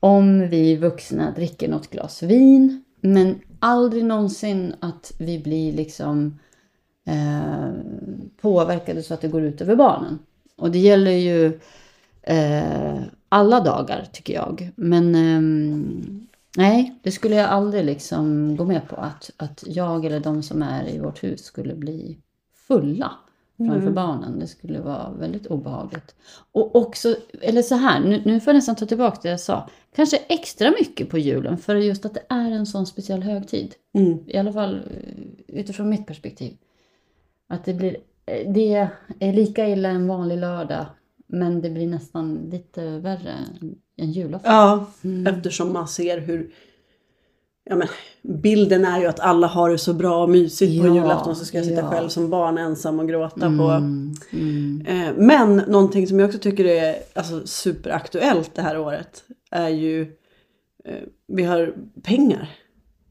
om 0.01 0.49
vi 0.49 0.77
vuxna 0.77 1.31
dricker 1.31 1.69
något 1.69 1.91
glas 1.91 2.23
vin. 2.23 2.85
Men 3.01 3.41
aldrig 3.59 4.05
någonsin 4.05 4.75
att 4.81 5.13
vi 5.19 5.39
blir 5.39 5.73
liksom 5.73 6.39
eh, 7.07 7.71
påverkade 8.41 9.03
så 9.03 9.15
att 9.15 9.21
det 9.21 9.29
går 9.29 9.43
ut 9.43 9.61
över 9.61 9.77
barnen. 9.77 10.19
Och 10.57 10.71
det 10.71 10.79
gäller 10.79 11.11
ju 11.11 11.61
eh, 12.23 13.03
alla 13.29 13.61
dagar 13.61 14.09
tycker 14.13 14.35
jag. 14.35 14.71
Men 14.77 15.15
eh, 15.15 15.41
nej, 16.57 16.95
det 17.03 17.11
skulle 17.11 17.35
jag 17.35 17.51
aldrig 17.51 17.85
liksom 17.85 18.57
gå 18.57 18.65
med 18.65 18.89
på. 18.89 18.97
Att, 18.97 19.31
att 19.37 19.65
jag 19.67 20.05
eller 20.05 20.21
de 20.21 20.43
som 20.43 20.63
är 20.63 20.89
i 20.89 20.99
vårt 20.99 21.23
hus 21.23 21.45
skulle 21.45 21.75
bli 21.75 22.19
fulla 22.69 23.13
framför 23.67 23.91
barnen. 23.91 24.39
Det 24.39 24.47
skulle 24.47 24.81
vara 24.81 25.11
väldigt 25.19 25.47
obehagligt. 25.47 26.15
Och 26.53 26.77
också, 26.77 27.17
eller 27.41 27.63
så 27.63 27.75
här, 27.75 28.01
nu, 28.01 28.23
nu 28.25 28.41
får 28.41 28.51
jag 28.51 28.57
nästan 28.57 28.77
ta 28.77 28.87
tillbaka 28.87 29.19
det 29.23 29.29
jag 29.29 29.41
sa. 29.41 29.69
Kanske 29.97 30.17
extra 30.17 30.71
mycket 30.71 31.09
på 31.11 31.19
julen 31.19 31.59
för 31.59 31.77
just 31.77 32.05
att 32.05 32.15
det 32.15 32.23
är 32.29 32.51
en 32.51 32.67
sån 32.67 32.87
speciell 32.87 33.23
högtid. 33.23 33.75
Mm. 33.95 34.19
I 34.27 34.37
alla 34.37 34.53
fall 34.53 34.75
eh, 34.77 35.59
utifrån 35.61 35.89
mitt 35.89 36.07
perspektiv. 36.07 36.57
Att 37.49 37.65
det 37.65 37.75
blir, 37.75 37.97
eh, 38.27 38.53
det 38.53 38.89
är 39.19 39.33
lika 39.33 39.69
illa 39.69 39.89
en 39.89 40.09
vanlig 40.09 40.39
lördag. 40.39 40.87
Men 41.27 41.61
det 41.61 41.71
blir 41.71 41.87
nästan 41.87 42.35
lite 42.35 42.99
värre 42.99 43.33
än- 43.61 43.77
julafton. 43.97 44.53
Ja, 44.53 44.91
eftersom 45.29 45.73
man 45.73 45.89
ser 45.89 46.21
hur... 46.21 46.51
Ja, 47.71 47.77
men, 47.77 47.89
bilden 48.23 48.85
är 48.85 49.01
ju 49.01 49.07
att 49.07 49.21
alla 49.21 49.47
har 49.47 49.71
det 49.71 49.79
så 49.79 49.95
bra 49.95 50.23
och 50.23 50.31
mysigt 50.31 50.83
på 50.83 50.89
Ja, 50.89 50.95
julafton 50.95 51.37
så 51.37 51.45
ska 51.45 51.59
jag 51.59 51.67
sitta 51.67 51.81
ja. 51.81 51.91
själv 51.91 52.09
som 52.09 52.31
barn 52.31 52.59
ensam 52.59 53.01
och 53.01 53.09
gråta 53.09 53.57
på... 53.59 53.63
Mm, 53.63 54.15
mm, 54.33 54.87
Eh, 54.87 55.13
men 55.17 55.57
någonting 55.57 56.07
som 56.07 56.19
jag 56.19 56.27
också 56.27 56.39
tycker 56.39 56.65
är 56.65 56.97
alltså, 57.15 57.47
superaktuellt 57.47 58.55
det 58.55 58.63
här 58.63 58.79
året 58.79 59.25
är 59.51 59.69
ju... 59.69 60.03
Eh, 60.85 61.03
vi 61.27 61.43
har 61.43 61.75
pengar. 62.03 62.51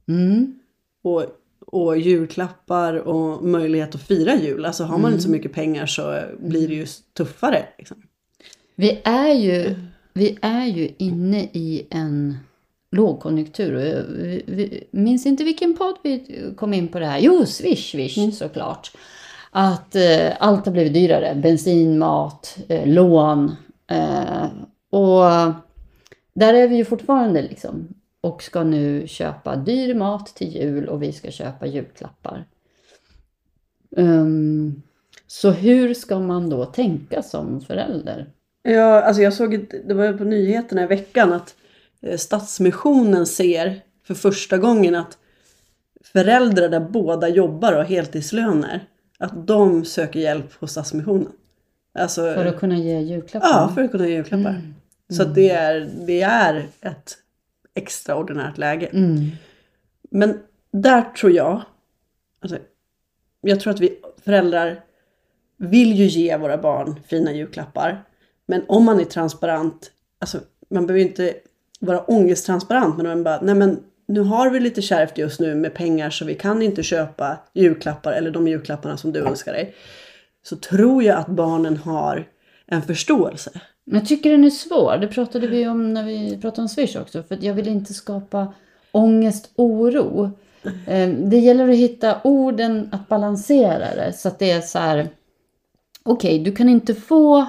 mm, 0.07 0.59
och, 1.03 1.25
och 1.65 1.97
julklappar 1.97 2.93
och 2.93 3.43
möjlighet 3.43 3.95
att 3.95 4.01
fira 4.01 4.35
jul. 4.35 4.65
Alltså 4.65 4.83
har 4.83 4.97
man 4.97 5.11
inte 5.11 5.23
så 5.23 5.29
mycket 5.29 5.53
pengar 5.53 5.85
så 5.85 6.21
blir 6.39 6.67
det 6.67 6.73
ju 6.73 6.85
tuffare. 7.17 7.65
Liksom. 7.77 7.97
Vi, 8.75 9.01
är 9.03 9.33
ju, 9.33 9.75
vi 10.13 10.37
är 10.41 10.65
ju 10.65 10.89
inne 10.97 11.43
i 11.43 11.87
en 11.89 12.37
lågkonjunktur. 12.91 13.75
Och 13.75 13.81
jag- 13.81 14.03
vi, 14.03 14.43
vi, 14.47 14.83
minns 14.91 15.25
inte 15.25 15.43
vilken 15.43 15.75
podd 15.77 15.95
vi 16.03 16.43
kom 16.57 16.73
in 16.73 16.87
på 16.87 16.99
det 16.99 17.05
här. 17.05 17.19
Jo, 17.19 17.45
Swish, 17.45 17.91
Swish 17.91 18.37
såklart. 18.37 18.91
Att 19.51 19.95
eh, 19.95 20.31
allt 20.39 20.65
har 20.65 20.73
blivit 20.73 20.93
dyrare. 20.93 21.35
Bensin, 21.35 21.99
mat, 21.99 22.57
eh, 22.67 22.87
lån. 22.87 23.55
Eh, 23.91 24.45
och 24.89 25.23
där 26.33 26.53
är 26.53 26.67
vi 26.67 26.75
ju 26.75 26.85
fortfarande 26.85 27.41
liksom. 27.41 27.87
Och 28.21 28.43
ska 28.43 28.63
nu 28.63 29.07
köpa 29.07 29.55
dyr 29.55 29.93
mat 29.93 30.25
till 30.27 30.55
jul 30.55 30.87
och 30.87 31.03
vi 31.03 31.11
ska 31.13 31.31
köpa 31.31 31.65
julklappar. 31.65 32.45
Ehm, 33.97 34.81
så 35.27 35.51
hur 35.51 35.93
ska 35.93 36.19
man 36.19 36.49
då 36.49 36.65
tänka 36.65 37.23
som 37.23 37.61
förälder? 37.61 38.27
Ja, 38.63 39.01
alltså 39.01 39.21
jag 39.21 39.33
såg, 39.33 39.65
det 39.87 39.93
var 39.93 40.13
på 40.13 40.23
nyheterna 40.23 40.83
i 40.83 40.87
veckan 40.87 41.33
att 41.33 41.49
eh, 41.49 41.68
Stadsmissionen 42.17 43.25
ser 43.25 43.81
för 44.03 44.13
första 44.13 44.57
gången 44.57 44.95
att 44.95 45.17
föräldrar 46.01 46.69
där 46.69 46.79
båda 46.79 47.29
jobbar 47.29 47.71
och 47.71 47.77
har 47.77 47.85
heltidslöner, 47.85 48.87
att 49.17 49.47
de 49.47 49.85
söker 49.85 50.19
hjälp 50.19 50.53
hos 50.53 50.71
Stadsmissionen. 50.71 51.31
Alltså, 51.93 52.21
För 52.21 52.45
att 52.45 52.59
kunna 52.59 52.77
ge 52.77 52.99
julklappar? 52.99 53.47
Ja, 53.47 53.71
för 53.75 53.83
att 53.83 53.91
kunna 53.91 54.07
ge 54.07 54.15
julklappar. 54.15 54.49
Mm. 54.49 54.73
Så 55.09 55.23
det, 55.23 55.49
är, 55.49 55.89
det 56.07 56.21
är 56.21 56.67
ett 56.81 57.17
extraordinärt 57.73 58.57
läge. 58.57 58.85
Mm. 58.85 59.29
Men 60.09 60.39
där 60.71 61.01
tror 61.01 61.31
jag, 61.31 61.61
alltså, 62.39 62.57
jag 63.41 63.59
tror 63.59 63.73
att 63.73 63.79
vi 63.79 63.99
föräldrar 64.23 64.83
vill 65.57 65.93
ju 65.93 66.05
ge 66.05 66.37
våra 66.37 66.57
barn 66.57 66.99
fina 67.07 67.31
julklappar. 67.31 68.03
Men 68.45 68.63
om 68.67 68.85
man 68.85 68.99
är 68.99 69.05
transparent, 69.05 69.91
alltså 70.19 70.39
man 70.69 70.87
behöver 70.87 71.05
inte 71.05 71.33
vara 71.79 71.99
ångesttransparent 71.99 72.97
men 72.97 73.05
de 73.05 73.23
bara, 73.23 73.41
nej 73.41 73.55
men 73.55 73.79
nu 74.07 74.19
har 74.19 74.49
vi 74.49 74.59
lite 74.59 74.81
kärvt 74.81 75.17
just 75.17 75.39
nu 75.39 75.55
med 75.55 75.73
pengar 75.73 76.09
så 76.09 76.25
vi 76.25 76.35
kan 76.35 76.61
inte 76.61 76.83
köpa 76.83 77.37
julklappar 77.53 78.13
eller 78.13 78.31
de 78.31 78.47
julklapparna 78.47 78.97
som 78.97 79.11
du 79.11 79.19
önskar 79.19 79.53
dig. 79.53 79.75
Så 80.43 80.55
tror 80.55 81.03
jag 81.03 81.17
att 81.17 81.27
barnen 81.27 81.77
har 81.77 82.27
en 82.67 82.81
förståelse. 82.81 83.51
Men 83.85 83.99
jag 83.99 84.07
tycker 84.07 84.31
den 84.31 84.43
är 84.43 84.49
svår. 84.49 84.97
Det 84.97 85.07
pratade 85.07 85.47
vi 85.47 85.67
om 85.67 85.93
när 85.93 86.03
vi 86.03 86.37
pratade 86.41 86.61
om 86.61 86.69
Swish 86.69 86.95
också. 86.95 87.23
För 87.23 87.37
jag 87.41 87.53
vill 87.53 87.67
inte 87.67 87.93
skapa 87.93 88.53
ångest, 88.91 89.51
oro. 89.55 90.31
Ehm, 90.87 91.29
det 91.29 91.37
gäller 91.37 91.69
att 91.69 91.75
hitta 91.75 92.21
orden 92.23 92.89
att 92.91 93.07
balansera 93.07 93.95
det. 93.95 94.13
Så 94.13 94.27
att 94.27 94.39
det 94.39 94.51
är 94.51 94.61
så 94.61 94.79
här. 94.79 95.07
Okej, 96.03 96.39
du 96.39 96.51
kan 96.51 96.69
inte 96.69 96.95
få 96.95 97.39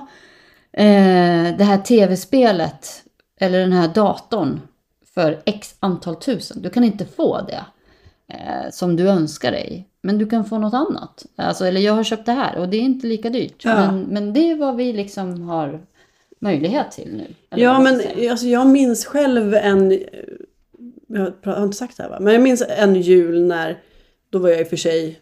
eh, 0.73 1.57
det 1.59 1.65
här 1.65 1.79
tv-spelet 1.79 3.05
eller 3.41 3.61
den 3.61 3.73
här 3.73 3.89
datorn 3.89 4.61
för 5.15 5.43
x 5.45 5.75
antal 5.81 6.17
tusen. 6.17 6.63
Du 6.63 6.71
kan 6.71 6.85
inte 6.85 7.05
få 7.05 7.41
det 7.41 7.65
eh, 8.35 8.71
som 8.71 8.97
du 8.97 9.09
önskar 9.09 9.53
dig. 9.53 9.87
Men 10.03 10.19
du 10.19 10.27
kan 10.27 10.45
få 10.45 10.59
något 10.59 10.75
annat. 10.75 11.27
Alltså, 11.37 11.67
eller 11.67 11.81
jag 11.81 11.93
har 11.93 12.05
köpt 12.05 12.27
det 12.27 12.33
här 12.33 12.59
och 12.59 12.69
det 12.69 12.77
är 12.77 12.81
inte 12.81 13.07
lika 13.07 13.31
dyrt. 13.31 13.65
Ja. 13.65 13.75
Men, 13.75 14.03
men 14.03 14.33
det 14.33 14.51
är 14.51 14.57
vad 14.57 14.77
vi 14.77 14.93
liksom 14.93 15.43
har 15.43 15.81
möjlighet 16.39 16.91
till 16.91 17.15
nu. 17.17 17.59
Ja 17.61 17.81
men 17.81 18.01
alltså, 18.31 18.47
jag 18.47 18.67
minns 18.67 19.05
själv 19.05 19.55
en, 19.55 19.99
jag 21.07 21.33
har 21.45 21.65
inte 21.65 21.77
sagt 21.77 21.97
det 21.97 22.03
här 22.03 22.11
va, 22.11 22.21
men 22.21 22.33
jag 22.33 22.43
minns 22.43 22.63
en 22.69 22.95
jul 22.95 23.43
när, 23.45 23.83
då 24.31 24.39
var 24.39 24.49
jag 24.49 24.61
i 24.61 24.65
och 24.65 24.69
för 24.69 24.77
sig 24.77 25.21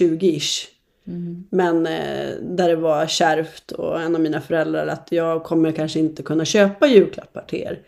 20-ish. 0.00 0.66
Mm. 1.08 1.44
Men 1.50 1.86
eh, 1.86 2.30
där 2.42 2.68
det 2.68 2.76
var 2.76 3.06
kärvt 3.06 3.72
och 3.72 4.00
en 4.00 4.14
av 4.14 4.20
mina 4.20 4.40
föräldrar 4.40 4.86
att 4.86 5.08
jag 5.10 5.44
kommer 5.44 5.72
kanske 5.72 5.98
inte 5.98 6.22
kunna 6.22 6.44
köpa 6.44 6.86
julklappar 6.86 7.44
till 7.48 7.58
er. 7.58 7.78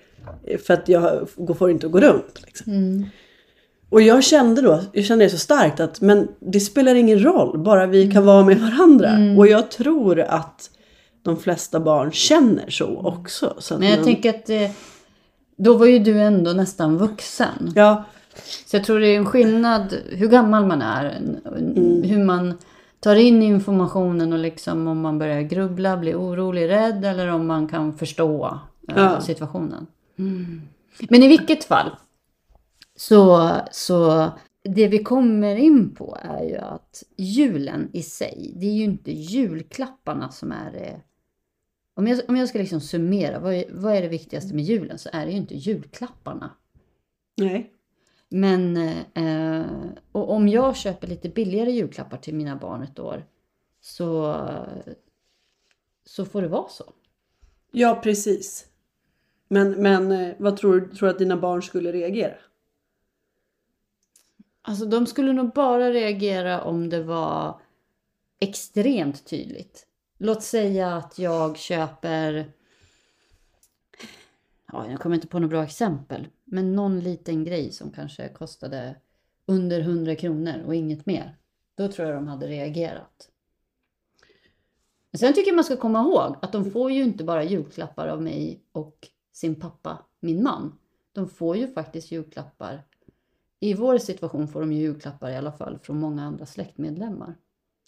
eh, 0.47 0.59
För 0.59 0.75
att 0.75 0.89
jag 0.89 1.29
får 1.59 1.71
inte 1.71 1.87
att 1.87 1.93
gå 1.93 2.01
runt. 2.01 2.43
Liksom. 2.47 2.73
Mm. 2.73 3.05
Och 3.89 4.03
jag 4.03 4.25
kände 4.25 4.63
då, 4.63 4.81
jag 4.93 5.05
kände 5.05 5.25
det 5.25 5.31
så 5.31 5.39
starkt 5.39 5.81
att 5.81 6.01
men 6.01 6.29
det 6.41 6.61
spelar 6.61 6.95
ingen 6.95 7.25
roll, 7.25 7.59
bara 7.59 7.87
vi 7.87 8.11
kan 8.11 8.25
vara 8.25 8.45
med 8.45 8.59
varandra. 8.61 9.09
Mm. 9.11 9.39
Och 9.39 9.47
jag 9.47 9.71
tror 9.71 10.21
att 10.21 10.71
de 11.23 11.37
flesta 11.37 11.81
barn 11.81 12.13
känner 12.13 12.71
så 12.71 12.87
också. 12.99 13.55
Så 13.59 13.79
Men 13.79 13.89
jag 13.89 13.97
man- 13.97 14.05
tänker 14.05 14.31
att 14.31 14.51
eh, 14.51 14.71
då 15.57 15.75
var 15.75 15.87
ju 15.87 15.99
du 15.99 16.21
ändå 16.21 16.53
nästan 16.53 16.99
vuxen. 16.99 17.73
Ja, 17.75 18.05
Så 18.67 18.77
jag 18.77 18.85
tror 18.85 19.01
det 19.01 19.07
är 19.07 19.17
en 19.17 19.27
skillnad 19.27 19.95
hur 20.11 20.29
gammal 20.29 20.67
man 20.67 20.83
är. 20.83 21.17
Mm. 21.59 22.03
Hur 22.03 22.25
man 22.25 22.55
tar 23.01 23.17
in 23.17 23.43
informationen 23.43 24.33
och 24.33 24.39
liksom 24.39 24.87
om 24.87 25.01
man 25.01 25.19
börjar 25.19 25.43
grubbla, 25.43 25.97
bli 25.97 26.15
orolig, 26.15 26.69
rädd 26.69 27.05
eller 27.05 27.29
om 27.29 27.47
man 27.47 27.69
kan 27.69 27.93
förstå 27.99 28.59
eh, 28.89 28.95
Ja. 28.97 29.21
situationen. 29.21 29.87
Men 31.11 31.23
i 31.23 31.29
vilket 31.29 31.65
fall 31.65 31.91
så, 32.97 33.51
så 33.73 34.29
det 34.65 34.89
vi 34.89 34.99
kommer 35.05 35.57
in 35.57 35.95
på 35.95 36.19
är 36.23 36.45
ju 36.45 36.57
att 36.57 37.03
julen 37.17 37.89
i 37.93 38.03
sig, 38.03 38.53
det 38.57 38.67
är 38.67 38.73
ju 38.75 38.85
inte 38.85 39.13
julklapparna 39.13 40.31
som 40.31 40.53
är 40.53 40.73
det. 40.73 41.01
Om 41.95 42.07
jag, 42.07 42.21
om 42.29 42.37
jag 42.37 42.49
ska 42.49 42.59
liksom 42.59 42.81
summera, 42.81 43.39
vad 43.39 43.55
är, 43.55 43.65
vad 43.71 43.95
är 43.97 44.03
det 44.03 44.09
viktigaste 44.09 44.55
med 44.55 44.65
julen 44.65 44.99
så 44.99 45.09
är 45.13 45.27
det 45.27 45.33
ju 45.33 45.37
inte 45.39 45.55
julklapparna. 45.55 46.51
nej. 47.37 47.71
Men 48.33 48.77
eh, 49.15 49.67
och 50.13 50.33
om 50.33 50.49
jag 50.49 50.77
köper 50.77 51.07
lite 51.07 51.29
billigare 51.29 51.71
julklappar 51.71 52.17
till 52.17 52.35
mina 52.35 52.57
barn 52.57 52.83
ett 52.83 52.99
år 52.99 53.25
så, 53.81 54.37
så 56.05 56.25
får 56.25 56.43
det 56.43 56.49
vara 56.49 56.69
så. 56.69 56.93
Ja, 57.71 58.01
precis. 58.03 58.67
Men, 59.49 59.71
men 59.71 60.13
eh, 60.13 60.35
vad 60.39 60.57
tror 60.57 60.81
du 60.81 60.97
tror 60.97 61.09
att 61.09 61.19
dina 61.19 61.37
barn 61.37 61.63
skulle 61.63 61.93
reagera? 61.93 62.35
Alltså 64.63 64.87
de 64.87 65.07
skulle 65.07 65.33
nog 65.33 65.53
bara 65.53 65.91
reagera 65.91 66.63
om 66.63 66.89
det 66.89 67.03
var 67.03 67.61
extremt 68.41 69.27
tydligt. 69.27 69.87
Låt 70.19 70.43
säga 70.43 70.97
att 70.97 71.19
jag 71.19 71.59
köper, 71.59 72.53
ja 74.73 74.91
jag 74.91 75.01
kommer 75.01 75.15
inte 75.17 75.27
på 75.27 75.39
något 75.39 75.51
bra 75.51 75.65
exempel, 75.65 76.29
men 76.45 76.75
någon 76.77 77.01
liten 77.01 77.45
grej 77.45 77.73
som 77.73 77.91
kanske 77.91 78.29
kostade 78.29 78.97
under 79.47 79.81
100 79.81 80.17
kronor 80.17 80.63
och 80.67 80.75
inget 80.75 81.07
mer. 81.07 81.37
Då 81.75 81.89
tror 81.89 82.09
jag 82.09 82.17
de 82.17 82.29
hade 82.29 82.47
reagerat. 82.47 83.29
Men 85.11 85.19
sen 85.19 85.35
tycker 85.35 85.51
jag 85.51 85.57
man 85.57 85.65
ska 85.65 85.77
komma 85.77 86.01
ihåg 86.01 86.37
att 86.43 86.53
de 86.53 86.71
får 86.71 86.91
ju 86.91 87.03
inte 87.03 87.25
bara 87.25 87.45
julklappar 87.45 88.09
av 88.09 88.23
mig 88.23 88.63
och 88.73 89.09
sin 89.33 89.61
pappa, 89.61 89.99
min 90.21 90.43
man. 90.43 90.79
De 91.13 91.29
får 91.29 91.57
ju 91.57 91.69
faktiskt 91.69 92.11
julklappar 92.11 92.83
i 93.61 93.75
vår 93.75 93.99
situation 93.99 94.49
får 94.49 94.61
de 94.61 94.73
ju 94.73 94.81
julklappar 94.81 95.31
i 95.31 95.37
alla 95.37 95.53
fall 95.53 95.79
från 95.83 96.01
många 96.01 96.23
andra 96.23 96.47
släktmedlemmar. 96.47 97.35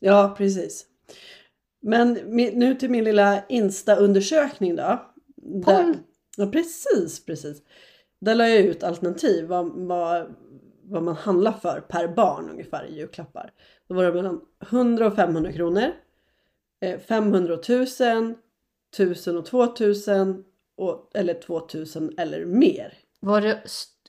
Ja, 0.00 0.34
precis. 0.38 0.86
Men 1.80 2.12
nu 2.32 2.74
till 2.74 2.90
min 2.90 3.04
lilla 3.04 3.46
Insta-undersökning 3.46 4.76
då. 4.76 5.12
Där, 5.36 5.62
Porr. 5.62 5.94
Ja, 6.36 6.46
precis, 6.46 7.24
precis. 7.26 7.62
Där 8.18 8.34
la 8.34 8.48
jag 8.48 8.60
ut 8.60 8.82
alternativ 8.82 9.44
vad, 9.44 9.72
vad, 9.72 10.34
vad 10.82 11.02
man 11.02 11.16
handlar 11.16 11.52
för 11.52 11.80
per 11.80 12.08
barn 12.08 12.50
ungefär 12.50 12.86
i 12.86 12.96
julklappar. 12.96 13.52
Då 13.88 13.94
var 13.94 14.04
det 14.04 14.12
mellan 14.12 14.40
100 14.70 15.06
och 15.06 15.14
500 15.14 15.52
kronor. 15.52 15.92
eh, 16.80 16.98
500 17.00 17.54
och 17.54 17.60
1000, 17.60 18.34
1000 18.92 19.38
och 19.38 19.46
2000 19.46 20.44
och, 20.76 21.10
eller 21.14 21.34
2000 21.34 22.14
eller 22.18 22.44
mer. 22.44 22.98
Var 23.20 23.40
det 23.40 23.62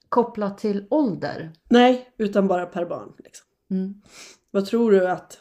kopplat 0.09 0.57
till 0.57 0.87
ålder? 0.89 1.51
Nej, 1.69 2.13
utan 2.17 2.47
bara 2.47 2.65
per 2.65 2.85
barn. 2.85 3.13
Liksom. 3.17 3.47
Mm. 3.71 4.01
Vad 4.51 4.65
tror 4.65 4.91
du 4.91 5.07
att... 5.07 5.39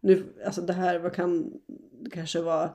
Nu, 0.00 0.34
alltså 0.46 0.60
det 0.60 0.72
här 0.72 0.98
vad 0.98 1.14
kan 1.14 1.52
det 2.00 2.10
kanske 2.10 2.40
vara 2.40 2.70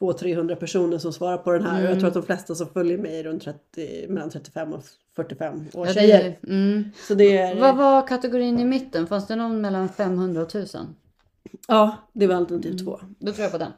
200-300 0.00 0.54
personer 0.54 0.98
som 0.98 1.12
svarar 1.12 1.38
på 1.38 1.52
den 1.52 1.62
här. 1.62 1.74
Och 1.74 1.80
jag 1.82 1.86
Mm. 1.86 1.98
tror 1.98 2.08
att 2.08 2.14
de 2.14 2.22
flesta 2.22 2.54
som 2.54 2.66
följer 2.68 2.98
mig 2.98 3.18
är 3.20 3.24
runt 3.24 3.42
30, 3.42 4.06
mellan 4.08 4.30
35 4.30 4.72
och 4.72 4.82
45 5.16 5.54
år 5.74 5.86
Ja, 5.86 5.92
tjejer. 5.92 6.36
det, 6.40 6.48
mm. 6.52 6.84
Så 7.08 7.14
det 7.14 7.36
är... 7.36 7.60
Vad 7.60 7.76
var 7.76 8.06
kategorin 8.06 8.58
i 8.60 8.64
mitten? 8.64 9.06
Fanns 9.06 9.26
det 9.26 9.36
någon 9.36 9.60
mellan 9.60 9.88
500 9.88 10.42
och 10.42 10.48
1000? 10.48 10.86
Ja, 11.68 11.96
det 12.12 12.26
var 12.26 12.34
alternativ 12.34 12.76
två. 12.78 13.00
Då 13.18 13.32
tror 13.32 13.42
jag 13.42 13.52
på 13.52 13.58
den. 13.58 13.72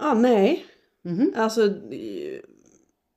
Ja, 0.00 0.14
nej. 0.14 0.64
Mhm. 1.02 1.32
Alltså 1.36 1.68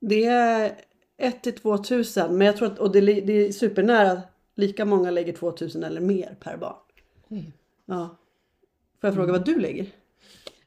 det- 0.00 0.24
är 0.24 0.72
1 1.16 1.42
till 1.42 1.52
2000 1.54 2.38
men 2.38 2.46
jag 2.46 2.56
tror 2.56 2.68
att 2.72 2.78
och 2.78 2.92
det, 2.92 3.00
det 3.00 3.32
är 3.32 3.52
supernära 3.52 4.22
lika 4.54 4.84
många 4.84 5.10
lägger 5.10 5.32
2000 5.32 5.84
eller 5.84 6.00
mer 6.00 6.36
per 6.40 6.56
barn. 6.56 6.76
Oj. 7.28 7.52
Ja. 7.86 8.16
Får 9.00 9.08
jag 9.08 9.14
fråga 9.14 9.32
vad 9.32 9.44
du 9.44 9.60
lägger? 9.60 9.86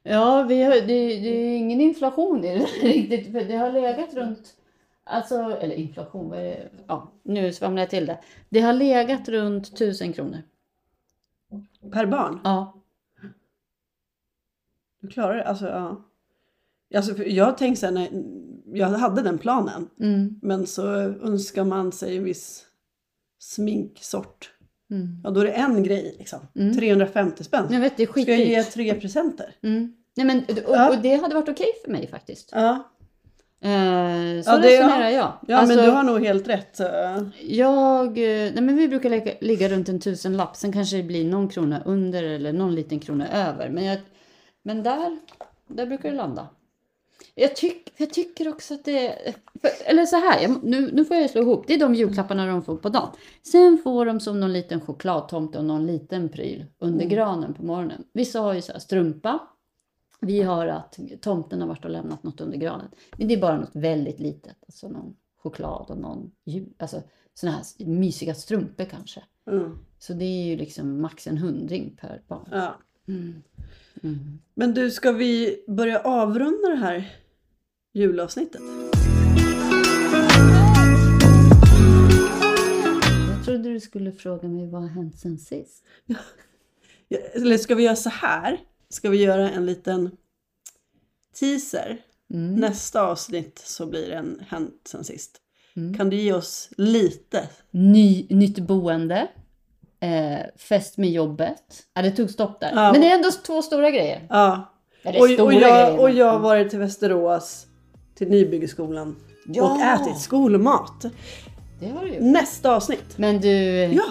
Ja, 0.03 0.43
vi 0.43 0.63
har, 0.63 0.71
det, 0.71 0.85
det 1.19 1.29
är 1.29 1.57
ingen 1.57 1.81
inflation 1.81 2.45
i 2.45 2.59
det 2.59 2.65
riktigt. 2.87 3.31
För 3.31 3.45
det 3.45 3.55
har 3.55 3.71
legat 3.71 4.13
runt, 4.13 4.55
alltså, 5.03 5.35
eller 5.35 5.75
inflation, 5.75 6.29
vad 6.29 6.39
är 6.39 6.43
det? 6.43 6.69
Ja, 6.87 7.11
nu 7.23 7.53
svamlar 7.53 7.81
jag 7.81 7.89
till 7.89 8.05
det. 8.05 8.19
Det 8.49 8.61
har 8.61 8.73
legat 8.73 9.29
runt 9.29 9.67
1000 9.67 10.13
kronor. 10.13 10.41
Per 11.91 12.05
barn? 12.05 12.39
Ja. 12.43 12.81
Du 15.01 15.07
klarar 15.07 15.35
det? 15.35 15.43
Alltså 15.43 15.67
ja. 15.67 16.01
Alltså, 16.95 17.23
jag 17.23 17.57
tänkte 17.57 17.79
så 17.79 17.85
här, 17.85 17.93
när 17.93 18.09
jag 18.73 18.87
hade 18.87 19.21
den 19.21 19.37
planen. 19.37 19.89
Mm. 19.99 20.39
Men 20.41 20.67
så 20.67 20.87
önskar 20.97 21.63
man 21.63 21.91
sig 21.91 22.17
en 22.17 22.23
viss 22.23 22.65
sminksort. 23.39 24.53
Mm. 24.91 25.21
Ja 25.23 25.29
då 25.29 25.39
är 25.41 25.45
det 25.45 25.51
en 25.51 25.83
grej 25.83 26.15
liksom. 26.19 26.39
Mm. 26.55 26.75
350 26.77 27.43
spänn. 27.43 27.67
Jag 27.71 27.79
vet, 27.79 27.97
det 27.97 28.03
är 28.03 28.07
Ska 28.07 28.19
jag 28.21 28.39
ge 28.39 28.63
tre 28.63 28.93
presenter? 28.93 29.55
Mm. 29.63 29.93
Nej, 30.15 30.25
men, 30.25 30.39
och, 30.39 30.75
Ja. 30.75 30.89
och 30.89 30.97
det 31.01 31.15
hade 31.15 31.35
varit 31.35 31.49
okej 31.49 31.67
för 31.85 31.91
mig 31.91 32.07
faktiskt. 32.07 32.49
Ja, 32.51 32.87
Eh, 33.63 34.43
så 34.43 34.49
Ja, 34.51 34.57
det- 34.57 34.67
resonerar 34.67 35.09
jag. 35.09 35.31
ja 35.47 35.57
Alltså, 35.57 35.75
men 35.75 35.85
du 35.85 35.91
har 35.91 36.03
nog 36.03 36.25
helt 36.25 36.47
rätt. 36.47 36.69
så- 36.77 36.83
Jag, 37.41 38.07
eh, 38.07 38.51
nej 38.53 38.61
men 38.61 38.77
vi 38.77 38.87
brukar 38.87 39.09
lägga, 39.09 39.31
ligga 39.41 39.69
runt 39.69 39.89
en 39.89 39.99
tusenlapp. 39.99 40.55
Sen 40.55 40.71
kanske 40.71 40.97
det 40.97 41.03
blir 41.03 41.25
någon 41.25 41.49
krona 41.49 41.81
under 41.85 42.23
eller 42.23 42.53
någon 42.53 42.75
liten 42.75 42.99
krona 42.99 43.27
över. 43.47 43.69
Men, 43.69 43.83
jag, 43.85 43.97
men 44.63 44.83
där, 44.83 45.17
där 45.67 45.85
brukar 45.85 46.11
det 46.11 46.15
landa. 46.17 46.47
Jag, 47.35 47.55
tyck, 47.55 47.93
jag 47.97 48.09
tycker 48.13 48.47
också 48.47 48.73
att 48.73 48.85
det... 48.85 49.17
För, 49.61 49.69
eller 49.85 50.05
så 50.05 50.15
här, 50.15 50.41
jag, 50.41 50.63
nu, 50.63 50.91
nu 50.93 51.05
får 51.05 51.17
jag 51.17 51.29
slå 51.29 51.41
ihop. 51.41 51.63
Det 51.67 51.73
är 51.73 51.79
de 51.79 51.95
julklapparna 51.95 52.47
de 52.47 52.63
får 52.63 52.75
på 52.77 52.89
dagen. 52.89 53.09
Sen 53.43 53.77
får 53.83 54.05
de 54.05 54.19
som 54.19 54.39
någon 54.39 54.53
liten 54.53 54.81
chokladtomte 54.81 55.57
och 55.57 55.65
någon 55.65 55.87
liten 55.87 56.29
pryl 56.29 56.65
under 56.79 57.05
Mm. 57.05 57.15
granen 57.15 57.53
på 57.53 57.63
morgonen. 57.63 58.03
Vissa 58.13 58.39
har 58.39 58.53
ju 58.53 58.61
så 58.61 58.71
här 58.71 58.79
strumpa. 58.79 59.39
Vi 60.19 60.41
har 60.41 60.67
att 60.67 60.99
tomten 61.21 61.61
har 61.61 61.67
varit 61.67 61.85
och 61.85 61.91
lämnat 61.91 62.23
något 62.23 62.41
under 62.41 62.57
granen. 62.57 62.87
Men 63.17 63.27
det 63.27 63.33
är 63.33 63.41
bara 63.41 63.57
något 63.59 63.75
väldigt 63.75 64.19
litet. 64.19 64.55
Alltså 64.67 64.87
någon 64.89 65.15
choklad 65.37 65.85
och 65.89 65.97
någon 65.97 66.31
jul, 66.45 66.69
alltså 66.77 67.01
såna 67.33 67.51
här 67.51 67.85
mysiga 67.85 68.33
strumpor 68.35 68.85
kanske. 68.85 69.23
Mm. 69.47 69.77
Så 69.99 70.13
det 70.13 70.25
är 70.25 70.45
ju 70.45 70.57
liksom 70.57 71.01
max 71.01 71.27
en 71.27 71.37
hundring 71.37 71.97
per 72.01 72.21
barn. 72.27 72.47
Ja. 72.51 72.75
Mm. 73.07 73.43
Mm. 74.03 74.39
Men 74.53 74.73
du, 74.73 74.91
ska 74.91 75.11
vi 75.11 75.63
börja 75.67 75.99
avrunda 75.99 76.69
det 76.69 76.75
här 76.75 77.15
julavsnittet? 77.93 78.61
Jag 83.29 83.45
trodde 83.45 83.69
du 83.73 83.79
skulle 83.79 84.11
fråga 84.11 84.47
mig 84.47 84.67
vad 84.67 84.81
har 84.81 84.89
hänt 84.89 85.19
sen 85.19 85.37
sist? 85.37 85.83
Ja, 87.07 87.17
Eller 87.33 87.57
ska 87.57 87.75
vi 87.75 87.83
göra 87.83 87.95
så 87.95 88.09
här? 88.09 88.59
Ska 88.89 89.09
vi 89.09 89.23
göra 89.23 89.49
en 89.49 89.65
liten 89.65 90.11
teaser? 91.39 91.97
Mm. 92.33 92.55
Nästa 92.55 93.01
avsnitt 93.01 93.61
så 93.65 93.85
blir 93.85 94.07
det 94.09 94.15
en 94.15 94.41
Hänt 94.49 94.81
sen 94.85 95.03
sist. 95.03 95.37
Mm. 95.75 95.97
Kan 95.97 96.09
du 96.09 96.17
ge 96.17 96.33
oss 96.33 96.69
lite? 96.77 97.49
Ny, 97.71 98.27
nytt 98.29 98.59
boende. 98.59 99.27
Eh, 99.99 100.39
fest 100.57 100.97
med 100.97 101.11
jobbet. 101.11 101.83
Ja, 101.93 102.01
det 102.01 102.11
tog 102.11 102.29
stopp 102.29 102.59
där. 102.59 102.71
Ja. 102.75 102.91
Men 102.91 103.01
det 103.01 103.07
är 103.11 103.15
ändå 103.15 103.31
två 103.45 103.61
stora 103.61 103.91
grejer. 103.91 104.27
Ja. 104.29 104.73
Eller 105.03 105.19
Och, 105.21 105.25
stora 105.29 105.43
och, 105.43 105.51
grejer. 105.51 105.67
jag, 105.67 105.99
och 105.99 106.05
men- 106.07 106.17
jag 106.17 106.31
har 106.31 106.39
varit 106.39 106.69
till 106.69 106.79
Västerås, 106.79 107.67
till 108.21 108.29
Nybyggeskolan 108.31 109.15
Ja. 109.45 109.63
och 109.71 109.81
ätit 109.81 110.21
skolmat. 110.21 111.05
Det 111.79 111.87
har 111.89 112.01
du 112.05 112.07
gjort. 112.07 112.17
Nästa 112.21 112.75
avsnitt. 112.75 113.17
Men 113.17 113.41
du, 113.41 113.49
Ja, 113.49 114.03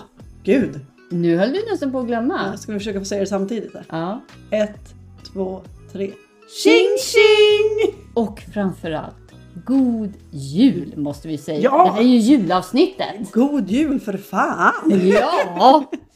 gud. 0.44 0.80
nu 1.10 1.36
höll 1.36 1.52
du 1.52 1.62
nästan 1.70 1.92
på 1.92 1.98
att 1.98 2.06
glömma. 2.06 2.56
Ska 2.56 2.72
vi 2.72 2.78
försöka 2.78 2.98
få 2.98 3.04
säga 3.04 3.20
det 3.20 3.26
samtidigt? 3.26 3.74
Här? 3.74 3.84
Ja. 3.90 4.20
Ett, 4.50 4.94
två, 5.32 5.60
tre. 5.92 6.10
Tjing 6.64 6.88
tjing! 7.00 7.94
Och 8.14 8.40
framförallt, 8.54 9.14
god 9.66 10.12
jul 10.30 10.94
måste 10.96 11.28
vi 11.28 11.38
säga. 11.38 11.60
Ja. 11.60 11.84
Det 11.84 11.90
här 11.92 12.00
är 12.00 12.04
ju 12.04 12.16
julavsnittet. 12.18 13.32
God 13.32 13.68
jul 13.70 14.00
för 14.00 14.16
fan! 14.16 15.00
Ja! 15.08 15.84